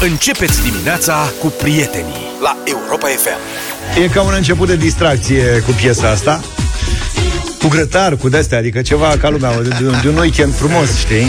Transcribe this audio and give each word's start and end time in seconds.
Începeți 0.00 0.62
dimineața 0.62 1.32
cu 1.40 1.46
prietenii 1.46 2.26
la 2.42 2.56
Europa 2.64 3.06
FM. 3.06 3.38
E 4.02 4.08
ca 4.08 4.22
un 4.22 4.32
început 4.36 4.68
de 4.68 4.76
distracție 4.76 5.62
cu 5.66 5.70
piesa 5.70 6.10
asta. 6.10 6.40
Cu 7.58 7.68
grătar, 7.68 8.16
cu 8.16 8.28
de-astea, 8.28 8.58
adică 8.58 8.82
ceva 8.82 9.16
ca 9.20 9.28
lumea, 9.28 9.62
de, 9.62 9.68
de 10.02 10.08
un 10.08 10.16
weekend 10.16 10.54
frumos, 10.54 10.98
știi? 10.98 11.26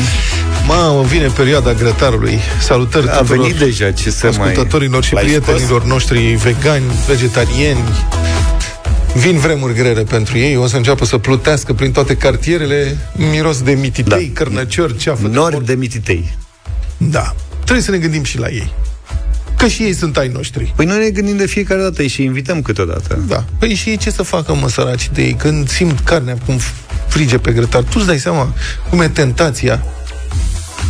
Mamă, 0.68 1.02
vine 1.02 1.28
perioada 1.28 1.74
grătarului. 1.74 2.40
Salutări 2.60 3.10
A 3.10 3.12
tuturor 3.12 3.42
venit 3.42 3.58
deja, 3.60 3.92
ce 3.92 4.10
să 4.10 4.26
mai... 4.26 4.48
ascultătorilor 4.48 5.04
și 5.04 5.14
L-ai 5.14 5.24
prietenilor 5.24 5.84
noștri 5.84 6.20
vegani, 6.20 6.84
vegetarieni. 7.08 7.84
Vin 9.14 9.38
vremuri 9.38 9.74
grele 9.74 10.04
pentru 10.04 10.38
ei, 10.38 10.58
o 10.58 10.68
să 10.68 10.76
înceapă 10.76 11.06
să 11.06 11.18
plutească 11.18 11.74
prin 11.74 11.92
toate 11.92 12.16
cartierele, 12.16 12.98
miros 13.32 13.62
de 13.62 13.72
mititei, 13.72 14.32
da. 14.34 14.44
cărnăciori, 14.44 14.98
ceafă. 14.98 15.28
de 15.28 15.34
Nori 15.36 15.54
porc. 15.54 15.66
de 15.66 15.74
mititei. 15.74 16.38
Da. 16.98 17.36
Trebuie 17.68 17.86
să 17.86 17.92
ne 17.92 17.98
gândim 17.98 18.24
și 18.24 18.38
la 18.38 18.48
ei. 18.48 18.74
Că 19.58 19.68
și 19.68 19.84
ei 19.84 19.94
sunt 19.94 20.18
ai 20.18 20.28
noștri. 20.28 20.74
Păi 20.76 20.86
noi 20.86 20.98
ne 20.98 21.10
gândim 21.10 21.38
de 21.38 21.46
fiecare 21.46 21.82
dată 21.82 22.04
și 22.04 22.24
invidăm 22.24 22.62
câteodată. 22.62 23.24
Da. 23.28 23.46
Păi 23.60 23.74
și 23.74 23.90
ei 23.90 23.98
ce 23.98 24.12
să 24.12 24.24
facă, 24.24 24.54
mă, 24.56 24.70
săraci 24.70 25.10
de 25.14 25.22
ei? 25.22 25.34
Când 25.34 25.70
simt 25.70 26.00
carnea 26.00 26.38
cum 26.46 26.60
frige 27.08 27.38
pe 27.38 27.52
grătar, 27.52 27.82
tu 27.82 27.94
îți 27.96 28.06
dai 28.06 28.20
seama 28.20 28.54
cum 28.90 29.00
e 29.02 29.08
tentația. 29.08 29.84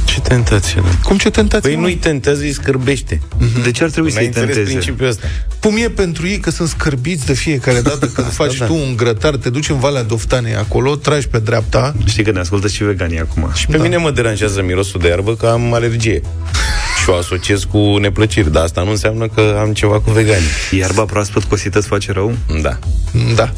Ce 0.06 0.20
tentație, 0.20 0.82
da. 0.82 0.90
Cum 1.04 1.18
ce 1.18 1.30
tentație? 1.30 1.70
Păi 1.70 1.80
mă? 1.80 1.82
nu-i 1.82 1.96
tentează, 1.96 2.42
îi 2.42 2.52
scârbește. 2.54 3.22
De 3.64 3.72
ce 3.72 3.84
ar 3.84 3.90
trebui 3.90 4.12
N-ai 4.14 4.18
să-i 4.18 4.26
înțeles 4.26 4.56
tenteze? 4.56 4.72
principiul 4.78 5.10
ăsta. 5.10 5.28
Cum 5.60 5.78
e 5.78 5.90
pentru 5.90 6.28
ei 6.28 6.38
că 6.38 6.50
sunt 6.50 6.68
scârbiți 6.70 7.26
de 7.26 7.34
fiecare 7.34 7.82
dată 7.82 8.06
când 8.16 8.32
faci 8.32 8.58
da. 8.58 8.66
tu 8.66 8.74
un 8.74 8.96
grătar, 8.96 9.36
te 9.36 9.50
duci 9.50 9.70
în 9.70 9.80
Valea 9.80 10.04
Doftanei 10.04 10.56
acolo, 10.56 10.96
tragi 10.96 11.28
pe 11.28 11.40
dreapta, 11.40 11.96
Știi 12.06 12.24
că 12.24 12.32
ne 12.32 12.40
ascultă 12.40 12.68
și 12.68 12.84
veganii 12.84 13.20
acum. 13.20 13.50
Și 13.54 13.66
pe 13.66 13.78
da. 13.78 13.84
mine 13.84 13.98
mă 13.98 14.12
deranjează 14.12 14.62
mirosul 14.62 15.00
de 15.00 15.08
iarbă 15.08 15.36
că 15.36 15.48
am 15.48 15.74
alergie. 15.74 16.22
Și 17.08 17.14
o 17.14 17.18
asociez 17.18 17.64
cu 17.64 17.78
neplăciri, 17.98 18.52
dar 18.52 18.64
asta 18.64 18.84
nu 18.84 18.90
înseamnă 18.90 19.28
că 19.28 19.58
am 19.60 19.74
ceva 19.74 20.00
cu 20.00 20.12
veganii. 20.12 20.48
Iarba 20.72 21.04
proaspăt 21.04 21.44
cosită 21.44 21.78
îți 21.78 21.88
face 21.88 22.12
rău? 22.12 22.36
Da, 22.62 22.78
da. 23.36 23.52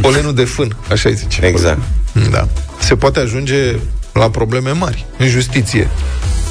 Polenul 0.00 0.34
de 0.34 0.44
fân, 0.44 0.76
așa 0.90 1.08
îi 1.08 1.14
zice. 1.14 1.44
exact. 1.44 1.80
Da. 2.30 2.48
Se 2.78 2.96
poate 2.96 3.20
ajunge 3.20 3.74
la 4.12 4.30
probleme 4.30 4.70
mari 4.70 5.06
în 5.18 5.28
justiție. 5.28 5.88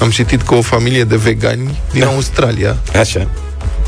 Am 0.02 0.10
citit 0.10 0.42
că 0.42 0.56
o 0.56 0.62
familie 0.62 1.04
de 1.04 1.16
vegani 1.16 1.80
din 1.92 2.02
Da. 2.02 2.08
Australia 2.08 2.78
Așa. 3.00 3.28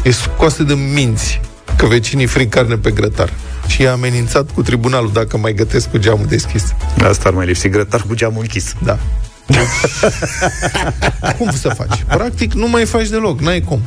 e 0.03 0.11
scoasă 0.11 0.63
de 0.63 0.73
minți 0.73 1.41
că 1.77 1.85
vecinii 1.85 2.25
frig 2.25 2.49
carne 2.49 2.75
pe 2.75 2.91
grătar 2.91 3.33
și 3.67 3.81
i-a 3.81 3.91
amenințat 3.91 4.51
cu 4.53 4.61
tribunalul 4.61 5.09
dacă 5.13 5.37
mai 5.37 5.53
gătesc 5.53 5.89
cu 5.89 5.97
geamul 5.97 6.25
deschis. 6.25 6.63
Asta 7.03 7.27
ar 7.27 7.33
mai 7.33 7.45
lipsi 7.45 7.69
grătar 7.69 8.01
cu 8.07 8.15
geamul 8.15 8.41
închis. 8.41 8.73
Da. 8.83 8.99
cum 11.37 11.51
să 11.51 11.69
faci? 11.69 12.03
Practic 12.07 12.53
nu 12.53 12.67
mai 12.67 12.85
faci 12.85 13.07
deloc, 13.07 13.39
n-ai 13.39 13.61
cum. 13.61 13.81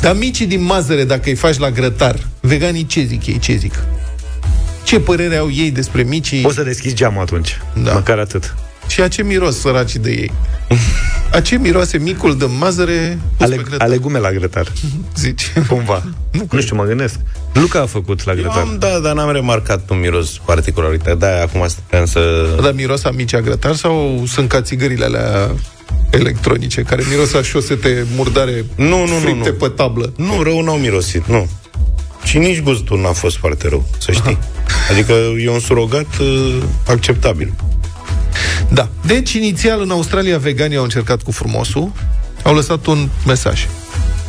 Dar 0.00 0.16
micii 0.16 0.46
din 0.46 0.62
mazăre, 0.62 1.04
dacă 1.04 1.22
îi 1.24 1.34
faci 1.34 1.58
la 1.58 1.70
grătar, 1.70 2.18
veganii 2.40 2.86
ce 2.86 3.04
zic 3.04 3.26
ei, 3.26 3.38
ce 3.38 3.54
zic? 3.56 3.84
Ce 4.82 5.00
părere 5.00 5.36
au 5.36 5.50
ei 5.50 5.70
despre 5.70 6.02
micii 6.02 6.40
Poți 6.40 6.54
să 6.54 6.62
deschizi 6.62 6.94
geamul 6.94 7.20
atunci. 7.20 7.60
Da. 7.84 7.92
Măcar 7.92 8.18
atât. 8.18 8.54
Și 8.86 9.00
a 9.00 9.08
ce 9.08 9.22
miros 9.22 9.58
săracii 9.60 9.98
de 9.98 10.10
ei? 10.10 10.32
A 11.32 11.40
ce 11.40 11.56
miroase 11.58 11.98
micul 11.98 12.36
de 12.38 12.44
mazăre 12.58 13.18
pus 13.36 13.46
Ale, 13.46 13.56
pe 13.56 13.62
grătar? 13.62 13.86
alegume 13.86 14.18
la 14.18 14.30
grătar. 14.32 14.72
Zici. 15.16 15.52
Cumva. 15.68 16.02
Nu, 16.30 16.46
nu 16.50 16.60
știu, 16.60 16.76
mă 16.76 16.84
gândesc. 16.84 17.14
Luca 17.52 17.80
a 17.80 17.86
făcut 17.86 18.24
la 18.24 18.32
Eu 18.32 18.38
grătar. 18.38 18.58
am, 18.60 18.76
da, 18.78 18.98
dar 18.98 19.14
n-am 19.14 19.32
remarcat 19.32 19.90
un 19.90 19.98
miros 20.00 20.38
particular. 20.44 20.90
Uite, 20.90 21.14
da, 21.18 21.40
acum 21.42 21.64
stăteam 21.68 22.04
să... 22.04 22.48
Dar 22.62 22.72
miros 22.72 23.04
a 23.04 23.10
micii 23.10 23.36
a 23.36 23.40
grătar 23.40 23.74
sau 23.74 24.22
sunt 24.26 24.48
ca 24.48 24.60
țigările 24.62 25.04
alea 25.04 25.50
electronice 26.10 26.82
care 26.82 27.02
miros 27.10 27.34
a 27.34 27.42
șosete 27.42 28.06
murdare 28.16 28.64
Nu, 28.76 28.86
nu, 28.86 29.06
nu, 29.06 29.14
fripte 29.22 29.48
nu. 29.48 29.54
pe 29.54 29.68
tablă? 29.68 30.12
Nu, 30.16 30.42
rău 30.42 30.62
n-au 30.62 30.76
mirosit, 30.76 31.26
nu. 31.26 31.48
Și 32.24 32.38
nici 32.38 32.60
gustul 32.62 33.00
n-a 33.00 33.12
fost 33.12 33.36
foarte 33.36 33.68
rău, 33.68 33.84
să 33.98 34.12
știi. 34.12 34.38
Adică 34.90 35.12
e 35.44 35.50
un 35.50 35.60
surogat 35.60 36.06
uh, 36.20 36.56
acceptabil. 36.86 37.52
Da. 38.68 38.88
Deci, 39.06 39.32
inițial, 39.32 39.80
în 39.80 39.90
Australia, 39.90 40.38
veganii 40.38 40.76
au 40.76 40.82
încercat 40.82 41.22
cu 41.22 41.30
frumosul, 41.30 41.92
au 42.42 42.54
lăsat 42.54 42.86
un 42.86 43.08
mesaj. 43.26 43.66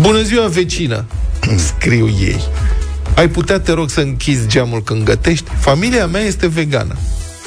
Bună 0.02 0.22
ziua, 0.22 0.48
vecină! 0.48 1.06
Scriu 1.68 2.08
ei. 2.08 2.44
Ai 3.16 3.30
putea, 3.30 3.60
te 3.60 3.72
rog, 3.72 3.90
să 3.90 4.00
închizi 4.00 4.48
geamul 4.48 4.84
când 4.84 5.04
gătești? 5.04 5.50
Familia 5.60 6.08
mea 6.08 6.22
este 6.22 6.48
vegană. 6.48 6.96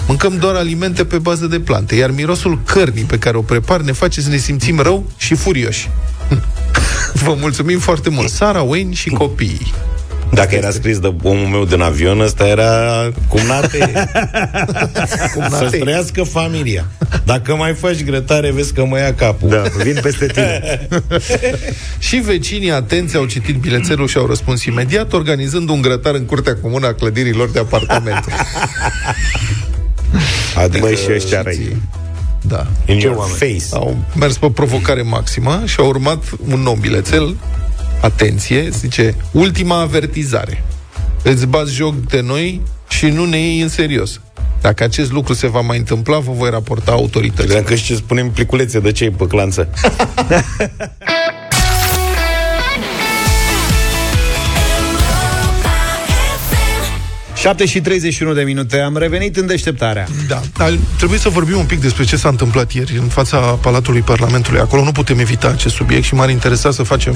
Mâncăm 0.07 0.39
doar 0.39 0.55
alimente 0.55 1.05
pe 1.05 1.19
bază 1.19 1.47
de 1.47 1.61
plante, 1.61 1.95
iar 1.95 2.11
mirosul 2.11 2.61
cărnii 2.65 3.05
pe 3.05 3.19
care 3.19 3.37
o 3.37 3.41
prepar 3.41 3.81
ne 3.81 3.93
face 3.93 4.21
să 4.21 4.29
ne 4.29 4.37
simțim 4.37 4.81
rău 4.81 5.11
și 5.17 5.35
furioși. 5.35 5.91
Vă 7.25 7.37
mulțumim 7.41 7.79
foarte 7.79 8.11
mult. 8.11 8.29
Sara 8.29 8.63
Wayne 8.63 8.95
și 8.95 9.09
copiii. 9.09 9.73
Dacă 10.33 10.55
era 10.55 10.71
scris 10.71 10.99
de 10.99 11.15
omul 11.23 11.47
meu 11.47 11.65
din 11.65 11.81
avion, 11.81 12.21
ăsta 12.21 12.47
era 12.47 12.71
cum 13.29 13.41
nate. 13.47 13.79
cum 15.35 15.43
nate. 15.51 15.69
Să 15.69 15.77
trăiască 15.81 16.23
familia. 16.23 16.87
Dacă 17.25 17.55
mai 17.55 17.75
faci 17.75 18.05
grătare, 18.05 18.51
vezi 18.53 18.73
că 18.73 18.85
mă 18.85 18.99
ia 18.99 19.15
capul. 19.15 19.49
Da, 19.49 19.63
vin 19.83 19.99
peste 20.03 20.27
tine. 20.27 20.89
Și 21.99 22.17
vecinii 22.17 22.71
atenți 22.71 23.17
au 23.17 23.25
citit 23.25 23.57
bilețelul 23.57 24.07
și 24.09 24.17
au 24.17 24.27
răspuns 24.27 24.65
imediat, 24.65 25.13
organizând 25.13 25.69
un 25.69 25.81
grătar 25.81 26.15
în 26.15 26.25
curtea 26.25 26.57
comună 26.57 26.87
a 26.87 26.95
clădirilor 26.95 27.51
de 27.51 27.59
apartamente. 27.59 28.33
Adică, 30.57 30.79
Băi, 30.81 30.95
și 30.97 31.13
ăștia 31.15 31.43
răi. 31.43 31.77
Da. 32.43 32.67
in 32.87 32.99
Ce 32.99 33.07
your 33.07 33.17
oameni. 33.19 33.39
face. 33.39 33.65
Au 33.73 33.97
mers 34.19 34.37
pe 34.37 34.51
provocare 34.51 35.03
maximă 35.03 35.63
și 35.65 35.77
au 35.79 35.87
urmat 35.87 36.25
un 36.53 36.61
nou 36.61 36.75
bilețel. 36.75 37.37
Atenție, 38.01 38.69
zice, 38.69 39.15
ultima 39.33 39.81
avertizare. 39.81 40.65
Îți 41.23 41.47
bați 41.47 41.75
joc 41.75 41.95
de 41.95 42.21
noi 42.21 42.61
și 42.89 43.07
nu 43.07 43.25
ne 43.25 43.39
iei 43.39 43.61
în 43.61 43.69
serios. 43.69 44.21
Dacă 44.61 44.85
acest 44.85 45.13
lucru 45.13 45.33
se 45.33 45.49
va 45.49 45.61
mai 45.61 45.79
întâmpla, 45.79 46.19
vă 46.19 46.33
voi 46.33 46.51
raporta 46.51 46.93
autorităților. 46.93 47.47
Credeam 47.47 47.65
că 47.65 47.75
și 47.75 47.85
ce 47.85 47.95
spunem 47.95 48.31
pliculețe 48.31 48.81
de 48.81 48.93
cei 48.93 49.11
pe 49.11 49.27
clanță. 49.27 49.69
7 57.41 57.67
și 57.67 57.81
31 57.81 58.33
de 58.33 58.43
minute. 58.43 58.81
Am 58.81 58.97
revenit 58.97 59.37
în 59.37 59.47
deșteptarea. 59.47 60.07
Da, 60.29 60.41
dar 60.57 60.79
trebuie 60.97 61.19
să 61.19 61.29
vorbim 61.29 61.59
un 61.59 61.65
pic 61.65 61.81
despre 61.81 62.05
ce 62.05 62.17
s-a 62.17 62.29
întâmplat 62.29 62.73
ieri 62.73 62.97
în 62.97 63.09
fața 63.09 63.39
Palatului 63.39 64.01
Parlamentului. 64.01 64.61
Acolo 64.61 64.83
nu 64.85 64.93
putem 64.93 65.19
evita 65.19 65.49
acest 65.49 65.75
subiect 65.75 66.05
și 66.05 66.15
m-ar 66.15 66.31
interesa 66.31 66.71
să 66.71 66.83
facem... 66.83 67.15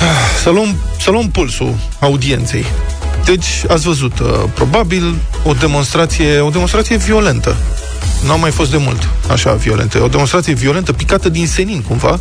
Ah, 0.00 0.42
Să 0.42 0.50
luăm, 0.50 0.76
să 1.00 1.10
luăm 1.10 1.30
pulsul 1.30 1.74
audienței. 1.98 2.64
Deci, 3.24 3.46
ați 3.68 3.84
văzut, 3.84 4.18
uh, 4.18 4.28
probabil, 4.54 5.14
o 5.44 5.52
demonstrație, 5.52 6.40
o 6.40 6.50
demonstrație 6.50 6.96
violentă. 6.96 7.56
N-a 8.26 8.34
mai 8.34 8.50
fost 8.50 8.70
de 8.70 8.76
mult 8.76 9.08
așa 9.30 9.52
violentă. 9.52 10.02
O 10.02 10.08
demonstrație 10.08 10.54
violentă, 10.54 10.92
picată 10.92 11.28
din 11.28 11.46
senin, 11.46 11.82
cumva. 11.82 12.20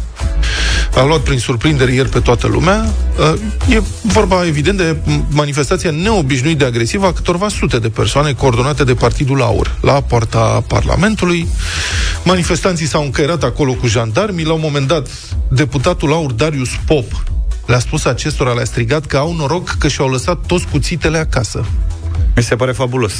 A 0.95 1.03
luat 1.03 1.19
prin 1.19 1.39
surprindere 1.39 1.93
ieri 1.93 2.09
pe 2.09 2.19
toată 2.19 2.47
lumea. 2.47 2.93
Uh, 3.19 3.33
E 3.69 3.81
vorba, 4.01 4.45
evident, 4.45 4.77
de 4.77 4.95
manifestația 5.29 5.91
neobișnuit 5.91 6.57
de 6.57 6.65
agresivă 6.65 7.05
a 7.05 7.13
câtorva 7.13 7.49
sute 7.49 7.79
de 7.79 7.89
persoane 7.89 8.33
coordonate 8.33 8.83
de 8.83 8.93
Partidul 8.93 9.41
Aur 9.41 9.77
la 9.81 10.01
poarta 10.01 10.63
Parlamentului. 10.67 11.47
Manifestanții 12.23 12.87
s-au 12.87 13.03
încăierat 13.03 13.43
acolo 13.43 13.73
cu 13.73 13.87
jandarmii. 13.87 14.45
La 14.45 14.53
un 14.53 14.59
moment 14.63 14.87
dat, 14.87 15.07
deputatul 15.49 16.13
Aur 16.13 16.31
Darius 16.31 16.69
Pop 16.85 17.23
le-a 17.65 17.79
spus 17.79 18.05
acestora, 18.05 18.51
le-a 18.51 18.65
strigat 18.65 19.05
că 19.05 19.17
au 19.17 19.35
noroc 19.35 19.69
că 19.79 19.87
și-au 19.87 20.09
lăsat 20.09 20.37
toți 20.45 20.65
cuțitele 20.71 21.17
acasă. 21.17 21.65
Mi 22.35 22.43
se 22.43 22.55
pare 22.55 22.71
fabulos. 22.71 23.13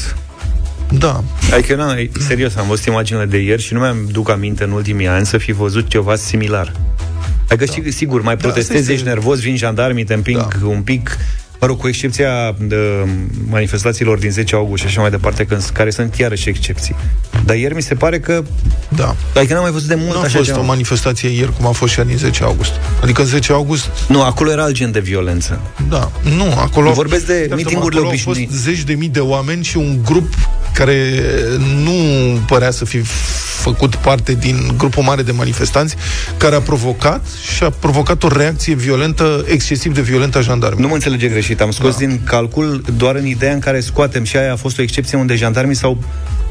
Da, 0.92 1.24
Adică, 1.54 1.76
na, 1.76 1.96
serios, 2.28 2.56
am 2.56 2.68
văzut 2.68 2.86
imaginile 2.86 3.26
de 3.26 3.38
ieri 3.38 3.62
și 3.62 3.74
nu 3.74 3.80
mi-am 3.80 4.08
duc 4.12 4.30
aminte 4.30 4.64
în 4.64 4.72
ultimii 4.72 5.08
ani 5.08 5.26
să 5.26 5.38
fi 5.38 5.52
văzut 5.52 5.88
ceva 5.88 6.16
similar. 6.16 6.72
Adică, 7.50 7.82
da. 7.84 7.90
sigur, 7.90 8.22
mai 8.22 8.38
protestezi, 8.38 8.68
asta 8.70 8.80
este- 8.80 8.94
ești 8.94 9.06
nervos, 9.06 9.40
vin 9.40 9.56
jandarmii, 9.58 10.04
te 10.04 10.14
împing 10.14 10.38
Da. 10.62 10.66
un 10.68 10.82
pic, 10.82 11.18
mă 11.62 11.68
rog, 11.68 11.80
cu 11.80 11.88
excepția 11.88 12.56
de 12.60 12.78
manifestațiilor 13.50 14.18
din 14.18 14.32
10 14.32 14.56
august 14.56 14.82
și 14.82 14.88
așa 14.88 15.02
mai 15.02 15.10
departe, 15.10 15.46
când, 15.46 15.64
care 15.74 15.90
sunt 15.90 16.16
iarăși 16.18 16.50
excepții. 16.50 16.96
Dar 17.46 17.56
ieri 17.56 17.76
mi 17.76 17.82
se 17.82 17.96
pare 17.96 18.20
că, 18.20 18.44
da. 18.90 19.16
adică 19.36 19.54
n-am 19.54 19.62
mai 19.64 19.72
văzut 19.72 19.88
de 19.88 19.96
mult 19.96 20.14
Nu 20.14 20.20
a 20.20 20.24
așa 20.24 20.38
fost 20.38 20.50
ceva. 20.50 20.60
o 20.60 20.64
manifestație 20.64 21.30
ieri 21.30 21.56
cum 21.58 21.66
a 21.68 21.72
fost 21.72 21.94
și 21.94 22.00
ea 22.00 22.06
din 22.06 22.18
10 22.18 22.44
august. 22.44 22.72
Adică 23.04 23.22
în 23.22 23.28
10 23.28 23.52
august, 23.54 23.90
Nu, 24.08 24.22
acolo 24.24 24.52
era 24.52 24.64
alt 24.64 24.74
gen 24.74 24.92
de 24.92 25.00
violență. 25.00 25.60
da, 25.90 26.12
nu, 26.38 26.54
acolo... 26.60 26.92
Vorbesc 26.92 27.26
de 27.26 27.34
Iartă-mă, 27.34 27.56
mitingurile 27.56 28.00
acolo 28.00 28.12
Au 28.12 28.18
fost 28.24 28.28
obișnuite. 28.38 28.56
zeci 28.72 28.84
de 28.84 28.94
mii 28.94 29.10
de 29.10 29.20
oameni 29.20 29.64
și 29.64 29.78
un 29.78 30.00
grup 30.04 30.34
care 30.76 31.24
nu 31.84 31.94
părea 32.48 32.72
să 32.72 32.86
fi 32.86 32.98
făcut 33.62 33.96
parte 33.96 34.34
din 34.34 34.74
grupul 34.78 35.04
mare 35.04 35.22
de 35.22 35.32
manifestanți, 35.32 35.96
care 36.38 36.56
a 36.56 36.60
provocat 36.62 37.26
și 37.56 37.64
a 37.64 37.70
provocat 37.70 38.24
o 38.24 38.28
reacție 38.28 38.74
violentă, 38.74 39.46
excesiv 39.48 39.94
de 39.94 40.02
violentă 40.02 40.38
a 40.38 40.42
jandarmilor. 40.42 40.82
Nu 40.82 40.88
mă 40.88 40.94
înțelege 40.94 41.28
greșit, 41.28 41.62
am 41.62 41.72
scos 41.72 41.92
Da. 41.92 42.06
din 42.06 42.20
calcul 42.24 42.84
doar 42.98 43.16
în 43.16 43.26
ideea 43.26 43.54
în 43.54 43.60
care 43.60 43.80
scoatem 43.80 44.24
și 44.24 44.38
aia 44.38 44.52
a 44.52 44.56
fost 44.56 44.80
o 44.80 44.82
excepție 44.82 45.18
unde 45.18 45.36
jandarmii 45.36 45.76
s-au 45.76 46.04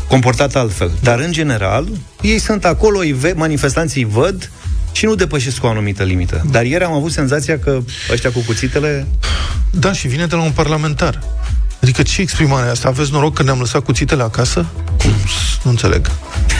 comportat 0.08 0.54
altfel. 0.56 0.90
Dar 1.02 1.18
în 1.18 1.32
general, 1.32 1.88
ei 2.20 2.38
sunt 2.38 2.64
acolo, 2.64 2.98
îi 2.98 3.12
ve- 3.12 3.32
manifestanții 3.36 4.02
îi 4.02 4.08
văd, 4.12 4.50
și 4.92 5.04
nu 5.04 5.14
depășesc 5.14 5.64
o 5.64 5.68
anumită 5.68 6.02
limită. 6.02 6.42
Dar 6.50 6.64
ieri 6.64 6.84
am 6.84 6.92
avut 6.92 7.12
senzația 7.12 7.58
că 7.58 7.78
ăștia 8.12 8.30
cu 8.30 8.38
cuțitele... 8.46 9.06
Da, 9.70 9.92
și 9.92 10.08
vine 10.08 10.26
de 10.26 10.34
la 10.34 10.42
un 10.42 10.50
parlamentar. 10.50 11.22
Adică 11.84 12.02
ce 12.02 12.20
exprimare 12.20 12.70
asta? 12.70 12.88
Aveți 12.88 13.12
noroc 13.12 13.34
că 13.34 13.42
ne-am 13.42 13.58
lăsat 13.58 13.84
cuțitele 13.84 14.22
acasă? 14.22 14.66
Cum? 15.02 15.10
Nu 15.62 15.70
înțeleg. 15.70 16.10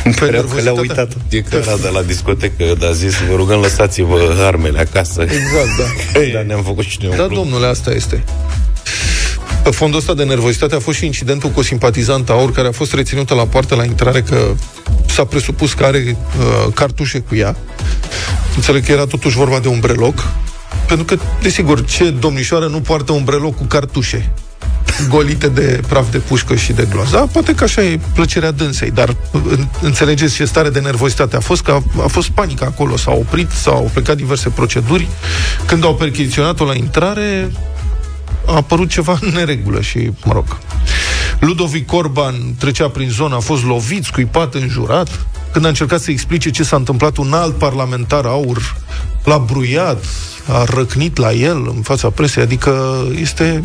Păi 0.03 0.31
că 0.31 0.61
le-au 0.63 0.77
uitat. 0.77 1.13
E 1.29 1.41
că 1.41 1.57
era 1.57 1.77
de 1.77 1.89
la 1.89 2.03
discotecă, 2.03 2.75
dar 2.79 2.89
a 2.91 2.93
zis, 2.93 3.15
vă 3.29 3.37
rugăm, 3.37 3.61
lăsați-vă 3.61 4.43
armele 4.47 4.81
acasă. 4.81 5.23
Exact, 5.23 5.77
da. 5.79 6.21
da, 6.35 6.43
ne-am 6.43 6.63
făcut 6.63 6.85
și 6.85 6.99
noi 7.03 7.17
Da, 7.17 7.27
domnule, 7.27 7.67
asta 7.67 7.91
este. 7.91 8.25
Pe 9.63 9.71
fondul 9.71 9.99
ăsta 9.99 10.15
de 10.15 10.25
nervozitate 10.25 10.75
a 10.75 10.79
fost 10.79 10.99
și 10.99 11.07
incidentul 11.07 11.51
cu 11.51 11.59
o 11.59 11.63
simpatizantă 11.63 12.33
aur 12.33 12.53
care 12.53 12.69
a 12.69 12.73
fost 12.73 12.95
reținută 12.95 13.35
la 13.35 13.47
poartă 13.47 13.75
la 13.75 13.85
intrare 13.85 14.23
că 14.23 14.55
s-a 15.07 15.25
presupus 15.25 15.73
că 15.73 15.85
are 15.85 16.17
uh, 16.17 16.73
cartușe 16.75 17.19
cu 17.19 17.35
ea. 17.35 17.57
Înțeleg 18.57 18.85
că 18.85 18.93
era 18.93 19.07
totuși 19.07 19.37
vorba 19.37 19.59
de 19.59 19.69
un 19.69 19.81
breloc. 19.81 20.29
Pentru 20.87 21.05
că, 21.05 21.23
desigur, 21.43 21.85
ce 21.85 22.11
domnișoară 22.11 22.67
nu 22.67 22.81
poartă 22.81 23.13
un 23.13 23.25
breloc 23.25 23.57
cu 23.57 23.65
cartușe? 23.65 24.33
Golite 25.09 25.49
de 25.49 25.81
praf 25.89 26.11
de 26.11 26.19
pușcă 26.19 26.55
și 26.55 26.73
de 26.73 26.87
gloanță. 26.91 27.17
Da, 27.17 27.27
poate 27.33 27.55
că 27.55 27.65
așa 27.65 27.83
e 27.83 28.01
plăcerea 28.15 28.51
dânsei, 28.51 28.91
dar 28.91 29.17
înțelegeți 29.81 30.35
ce 30.35 30.45
stare 30.45 30.71
de 30.71 30.81
nervozitate 30.81 31.37
a 31.37 31.41
fost, 31.41 31.63
că 31.63 31.71
a, 31.71 32.03
a 32.03 32.07
fost 32.07 32.29
panică 32.29 32.65
acolo, 32.65 32.97
s-au 32.97 33.19
oprit, 33.19 33.51
s-au 33.51 33.91
plecat 33.93 34.17
diverse 34.17 34.49
proceduri. 34.49 35.09
Când 35.67 35.85
au 35.85 35.95
percheziționat-o 35.95 36.65
la 36.65 36.75
intrare, 36.75 37.53
a 38.47 38.55
apărut 38.55 38.89
ceva 38.89 39.19
în 39.21 39.29
neregulă 39.29 39.81
și, 39.81 40.11
mă 40.25 40.33
rog. 40.33 40.59
Ludovic 41.39 41.93
Orban 41.93 42.55
trecea 42.59 42.89
prin 42.89 43.09
zonă, 43.09 43.35
a 43.35 43.39
fost 43.39 43.65
lovit, 43.65 44.05
scuipat, 44.05 44.55
înjurat. 44.55 45.27
Când 45.53 45.65
a 45.65 45.69
încercat 45.69 46.01
să 46.01 46.11
explice 46.11 46.51
ce 46.51 46.63
s-a 46.63 46.77
întâmplat, 46.77 47.17
un 47.17 47.33
alt 47.33 47.55
parlamentar 47.55 48.25
aur 48.25 48.77
l-a 49.25 49.39
bruiat, 49.39 50.05
a 50.49 50.65
răcnit 50.65 51.17
la 51.17 51.33
el 51.33 51.73
în 51.75 51.83
fața 51.83 52.11
presei, 52.11 52.43
adică 52.43 53.05
este 53.21 53.65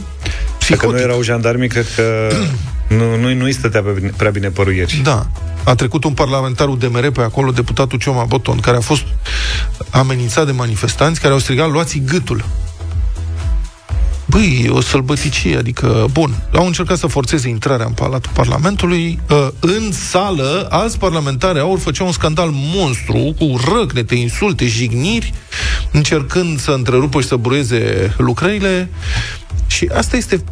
psihotic. 0.75 0.95
Dacă 0.95 1.06
nu 1.06 1.12
erau 1.12 1.21
jandarmi, 1.21 1.68
cred 1.68 1.88
că 1.95 2.27
nu, 2.98 3.16
nu, 3.16 3.33
nu-i 3.33 3.54
stătea 3.54 3.81
pe 3.81 3.89
bine, 3.89 4.12
prea 4.18 4.31
bine 4.31 4.50
părul 4.50 4.74
ieri. 4.74 5.00
Da. 5.04 5.27
A 5.63 5.75
trecut 5.75 6.04
un 6.04 6.13
parlamentar 6.13 6.68
UDMR 6.68 7.10
pe 7.10 7.21
acolo, 7.21 7.51
deputatul 7.51 8.00
Cioma 8.00 8.24
Boton, 8.24 8.60
care 8.60 8.77
a 8.77 8.81
fost 8.81 9.04
amenințat 9.89 10.45
de 10.45 10.51
manifestanți 10.51 11.21
care 11.21 11.33
au 11.33 11.39
strigat, 11.39 11.71
luați 11.71 12.01
gâtul. 12.06 12.45
Băi, 14.30 14.69
o 14.71 14.81
sălbăticie, 14.81 15.57
adică, 15.57 16.06
bun, 16.12 16.36
au 16.54 16.66
încercat 16.66 16.98
să 16.98 17.07
forțeze 17.07 17.50
intrarea 17.50 17.86
în 17.86 17.92
Palatul 17.92 18.31
Parlamentului. 18.33 19.19
Ă, 19.30 19.54
în 19.60 19.92
sală, 19.92 20.68
alți 20.69 20.98
parlamentari 20.98 21.60
au 21.60 21.75
făceau 21.81 22.06
un 22.06 22.12
scandal 22.12 22.50
monstru 22.54 23.36
cu 23.38 23.60
răcnete, 23.74 24.16
insulte, 24.16 24.68
jigniri, 24.68 25.33
încercând 25.92 26.60
să 26.60 26.71
întrerupă 26.71 27.21
și 27.21 27.27
să 27.27 27.36
brueze 27.36 28.13
lucrările. 28.18 28.89
Și 29.69 29.89
asta 29.94 30.18
este 30.18 30.44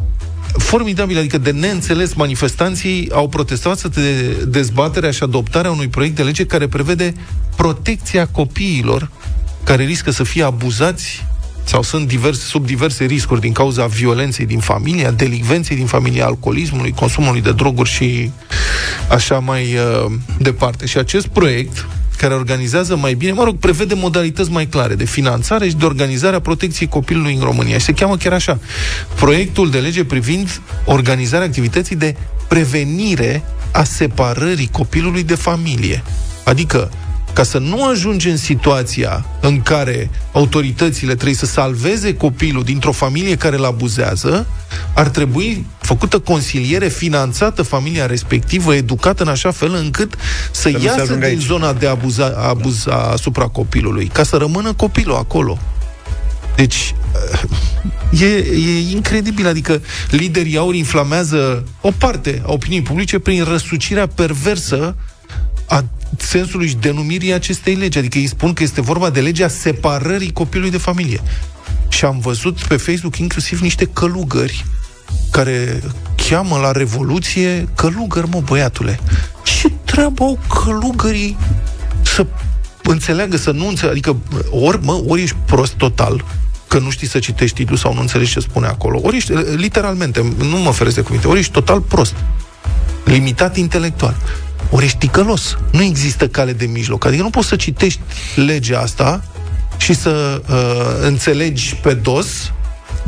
formidabil, 0.56 1.18
adică 1.18 1.38
de 1.38 1.50
neînțeles, 1.50 2.14
manifestanții 2.14 3.10
au 3.12 3.28
protestat 3.28 3.94
de 3.94 4.32
dezbaterea 4.48 5.10
și 5.10 5.22
adoptarea 5.22 5.70
unui 5.70 5.88
proiect 5.88 6.16
de 6.16 6.22
lege 6.22 6.46
care 6.46 6.68
prevede 6.68 7.14
protecția 7.56 8.26
copiilor 8.26 9.10
care 9.64 9.84
riscă 9.84 10.10
să 10.10 10.22
fie 10.22 10.42
abuzați 10.42 11.26
sau 11.64 11.82
sunt 11.82 12.08
diverse, 12.08 12.44
sub 12.44 12.66
diverse 12.66 13.04
riscuri 13.04 13.40
din 13.40 13.52
cauza 13.52 13.86
violenței 13.86 14.46
din 14.46 14.58
familie, 14.58 15.06
a 15.06 15.10
delicvenței 15.10 15.76
din 15.76 15.86
familie, 15.86 16.22
alcoolismului, 16.22 16.92
consumului 16.92 17.40
de 17.40 17.52
droguri 17.52 17.88
și 17.88 18.30
așa 19.10 19.38
mai 19.38 19.62
uh, 19.74 20.12
departe. 20.38 20.86
Și 20.86 20.98
acest 20.98 21.26
proiect 21.26 21.86
care 22.18 22.34
organizează 22.34 22.96
mai 22.96 23.14
bine, 23.14 23.32
mă 23.32 23.44
rog, 23.44 23.56
prevede 23.56 23.94
modalități 23.94 24.50
mai 24.50 24.66
clare 24.66 24.94
de 24.94 25.04
finanțare 25.04 25.68
și 25.68 25.76
de 25.76 25.84
organizare 25.84 26.36
a 26.36 26.40
protecției 26.40 26.88
copilului 26.88 27.34
în 27.34 27.40
România. 27.40 27.78
Și 27.78 27.84
se 27.84 27.92
cheamă 27.92 28.16
chiar 28.16 28.32
așa. 28.32 28.58
Proiectul 29.14 29.70
de 29.70 29.78
lege 29.78 30.04
privind 30.04 30.60
organizarea 30.84 31.46
activității 31.46 31.96
de 31.96 32.16
prevenire 32.48 33.42
a 33.72 33.84
separării 33.84 34.68
copilului 34.72 35.22
de 35.22 35.34
familie. 35.34 36.02
Adică 36.44 36.90
ca 37.38 37.44
să 37.44 37.58
nu 37.58 37.88
ajungi 37.88 38.28
în 38.28 38.36
situația 38.36 39.26
în 39.40 39.62
care 39.62 40.10
autoritățile 40.32 41.14
trebuie 41.14 41.34
să 41.34 41.46
salveze 41.46 42.14
copilul 42.14 42.62
dintr-o 42.62 42.92
familie 42.92 43.36
care 43.36 43.56
îl 43.56 43.64
abuzează, 43.64 44.46
ar 44.94 45.08
trebui 45.08 45.66
făcută 45.80 46.18
consiliere, 46.18 46.88
finanțată 46.88 47.62
familia 47.62 48.06
respectivă, 48.06 48.74
educată 48.74 49.22
în 49.22 49.28
așa 49.28 49.50
fel 49.50 49.74
încât 49.74 50.14
să, 50.50 50.60
să 50.60 50.80
iasă 50.84 51.14
din 51.14 51.22
aici. 51.22 51.42
zona 51.42 51.72
de 51.72 51.86
abuz, 51.86 52.18
abuz 52.48 52.84
da. 52.84 52.96
asupra 52.96 53.46
copilului, 53.46 54.06
ca 54.06 54.22
să 54.22 54.36
rămână 54.36 54.72
copilul 54.72 55.14
acolo. 55.14 55.58
Deci, 56.56 56.94
e, 58.20 58.26
e 58.26 58.90
incredibil, 58.90 59.46
adică 59.46 59.80
liderii 60.10 60.56
aur 60.56 60.74
inflamează 60.74 61.64
o 61.80 61.90
parte 61.98 62.42
a 62.46 62.52
opiniei 62.52 62.82
publice 62.82 63.18
prin 63.18 63.44
răsucirea 63.44 64.06
perversă 64.06 64.94
a 65.68 65.84
sensului 66.16 66.68
și 66.68 66.74
denumirii 66.74 67.32
acestei 67.32 67.74
legi. 67.74 67.98
Adică 67.98 68.18
ei 68.18 68.26
spun 68.26 68.52
că 68.52 68.62
este 68.62 68.80
vorba 68.80 69.10
de 69.10 69.20
legea 69.20 69.48
separării 69.48 70.32
copilului 70.32 70.70
de 70.70 70.78
familie. 70.78 71.20
Și 71.88 72.04
am 72.04 72.18
văzut 72.18 72.62
pe 72.62 72.76
Facebook 72.76 73.18
inclusiv 73.18 73.60
niște 73.60 73.84
călugări 73.84 74.64
care 75.30 75.82
cheamă 76.28 76.58
la 76.58 76.72
revoluție 76.72 77.68
călugări, 77.74 78.28
mă, 78.28 78.40
băiatule. 78.44 79.00
Ce 79.42 79.68
treabă 79.84 80.22
au 80.24 80.38
călugării 80.64 81.36
să 82.02 82.26
înțeleagă, 82.82 83.36
să 83.36 83.50
nu 83.50 83.68
înțeleagă? 83.68 83.98
Adică 83.98 84.16
ori, 84.50 84.84
mă, 84.84 85.02
ori 85.06 85.22
ești 85.22 85.36
prost 85.44 85.72
total, 85.72 86.24
că 86.68 86.78
nu 86.78 86.90
știi 86.90 87.06
să 87.06 87.18
citești 87.18 87.56
titlul 87.56 87.78
sau 87.78 87.94
nu 87.94 88.00
înțelegi 88.00 88.32
ce 88.32 88.40
spune 88.40 88.66
acolo, 88.66 89.00
ori 89.02 89.16
ești, 89.16 89.32
literalmente, 89.56 90.34
nu 90.38 90.56
mă 90.56 90.70
feresc 90.70 90.94
de 90.94 91.02
cuvinte, 91.02 91.28
ori 91.28 91.38
ești 91.38 91.52
total 91.52 91.80
prost, 91.80 92.14
limitat 93.04 93.56
intelectual 93.56 94.16
ori 94.70 94.84
ești 94.84 94.98
ticălos. 94.98 95.58
Nu 95.72 95.82
există 95.82 96.28
cale 96.28 96.52
de 96.52 96.66
mijloc. 96.66 97.04
Adică 97.04 97.22
nu 97.22 97.30
poți 97.30 97.48
să 97.48 97.56
citești 97.56 98.00
legea 98.34 98.80
asta 98.80 99.24
și 99.76 99.94
să 99.94 100.42
uh, 100.48 101.06
înțelegi 101.06 101.74
pe 101.74 101.94
dos 101.94 102.52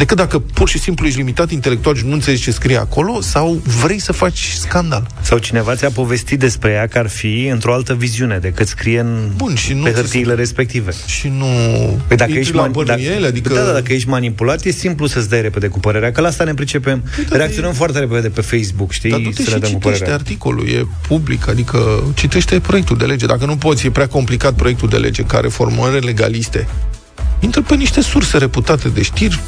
decât 0.00 0.16
dacă 0.16 0.38
pur 0.38 0.68
și 0.68 0.78
simplu 0.78 1.06
ești 1.06 1.18
limitat 1.18 1.50
intelectual 1.50 1.96
și 1.96 2.06
nu 2.06 2.12
înțelegi 2.12 2.42
ce 2.42 2.50
scrie 2.50 2.76
acolo 2.76 3.20
sau 3.20 3.62
vrei 3.82 3.98
să 3.98 4.12
faci 4.12 4.48
scandal. 4.58 5.06
Sau 5.20 5.38
cineva 5.38 5.74
ți-a 5.74 5.90
povestit 5.90 6.38
despre 6.38 6.70
ea 6.70 6.86
că 6.86 6.98
ar 6.98 7.08
fi 7.08 7.46
într-o 7.46 7.72
altă 7.72 7.94
viziune 7.94 8.38
decât 8.38 8.66
scrie 8.66 9.00
în 9.00 9.30
Bun, 9.36 9.54
și 9.54 9.72
nu 9.72 9.82
pe 9.82 9.92
hârtiile 9.92 10.34
respective. 10.34 10.92
Și 11.06 11.32
nu... 11.38 11.46
Păi 12.06 12.16
dacă 12.16 12.32
ești, 12.32 12.54
man... 12.54 12.72
dacă, 12.72 13.00
adică... 13.26 13.54
da, 13.54 13.64
da, 13.64 13.72
dacă 13.72 13.92
ești 13.92 14.08
manipulat, 14.08 14.64
e 14.64 14.70
simplu 14.70 15.06
să-ți 15.06 15.28
dai 15.28 15.40
repede 15.40 15.66
cu 15.66 15.78
părerea, 15.78 16.12
că 16.12 16.20
la 16.20 16.28
asta 16.28 16.44
ne 16.44 16.54
pricepem. 16.54 17.02
Păi, 17.16 17.24
da, 17.24 17.36
Reacționăm 17.36 17.70
e... 17.70 17.74
foarte 17.74 17.98
repede 17.98 18.28
pe 18.28 18.40
Facebook, 18.40 18.92
știi? 18.92 19.10
Dar 19.10 19.20
să 19.34 19.50
ne 19.50 19.58
dăm 19.58 19.72
cu 19.72 19.78
părerea. 19.78 20.14
articolul, 20.14 20.68
e 20.68 20.86
public, 21.08 21.48
adică 21.48 22.02
citește 22.14 22.60
proiectul 22.60 22.96
de 22.96 23.04
lege. 23.04 23.26
Dacă 23.26 23.44
nu 23.44 23.56
poți, 23.56 23.86
e 23.86 23.90
prea 23.90 24.08
complicat 24.08 24.54
proiectul 24.54 24.88
de 24.88 24.96
lege 24.96 25.22
care 25.22 25.48
formulări 25.48 26.04
legaliste 26.04 26.66
intră 27.40 27.60
pe 27.62 27.74
niște 27.74 28.00
surse 28.00 28.38
reputate 28.38 28.88
de 28.88 29.02
știri, 29.02 29.40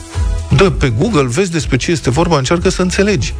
dă 0.57 0.71
pe 0.71 0.93
Google, 0.99 1.27
vezi 1.27 1.51
despre 1.51 1.77
ce 1.77 1.91
este 1.91 2.11
vorba, 2.11 2.39
încearcă 2.39 2.69
să 2.69 2.83
înțelegi. 2.83 3.35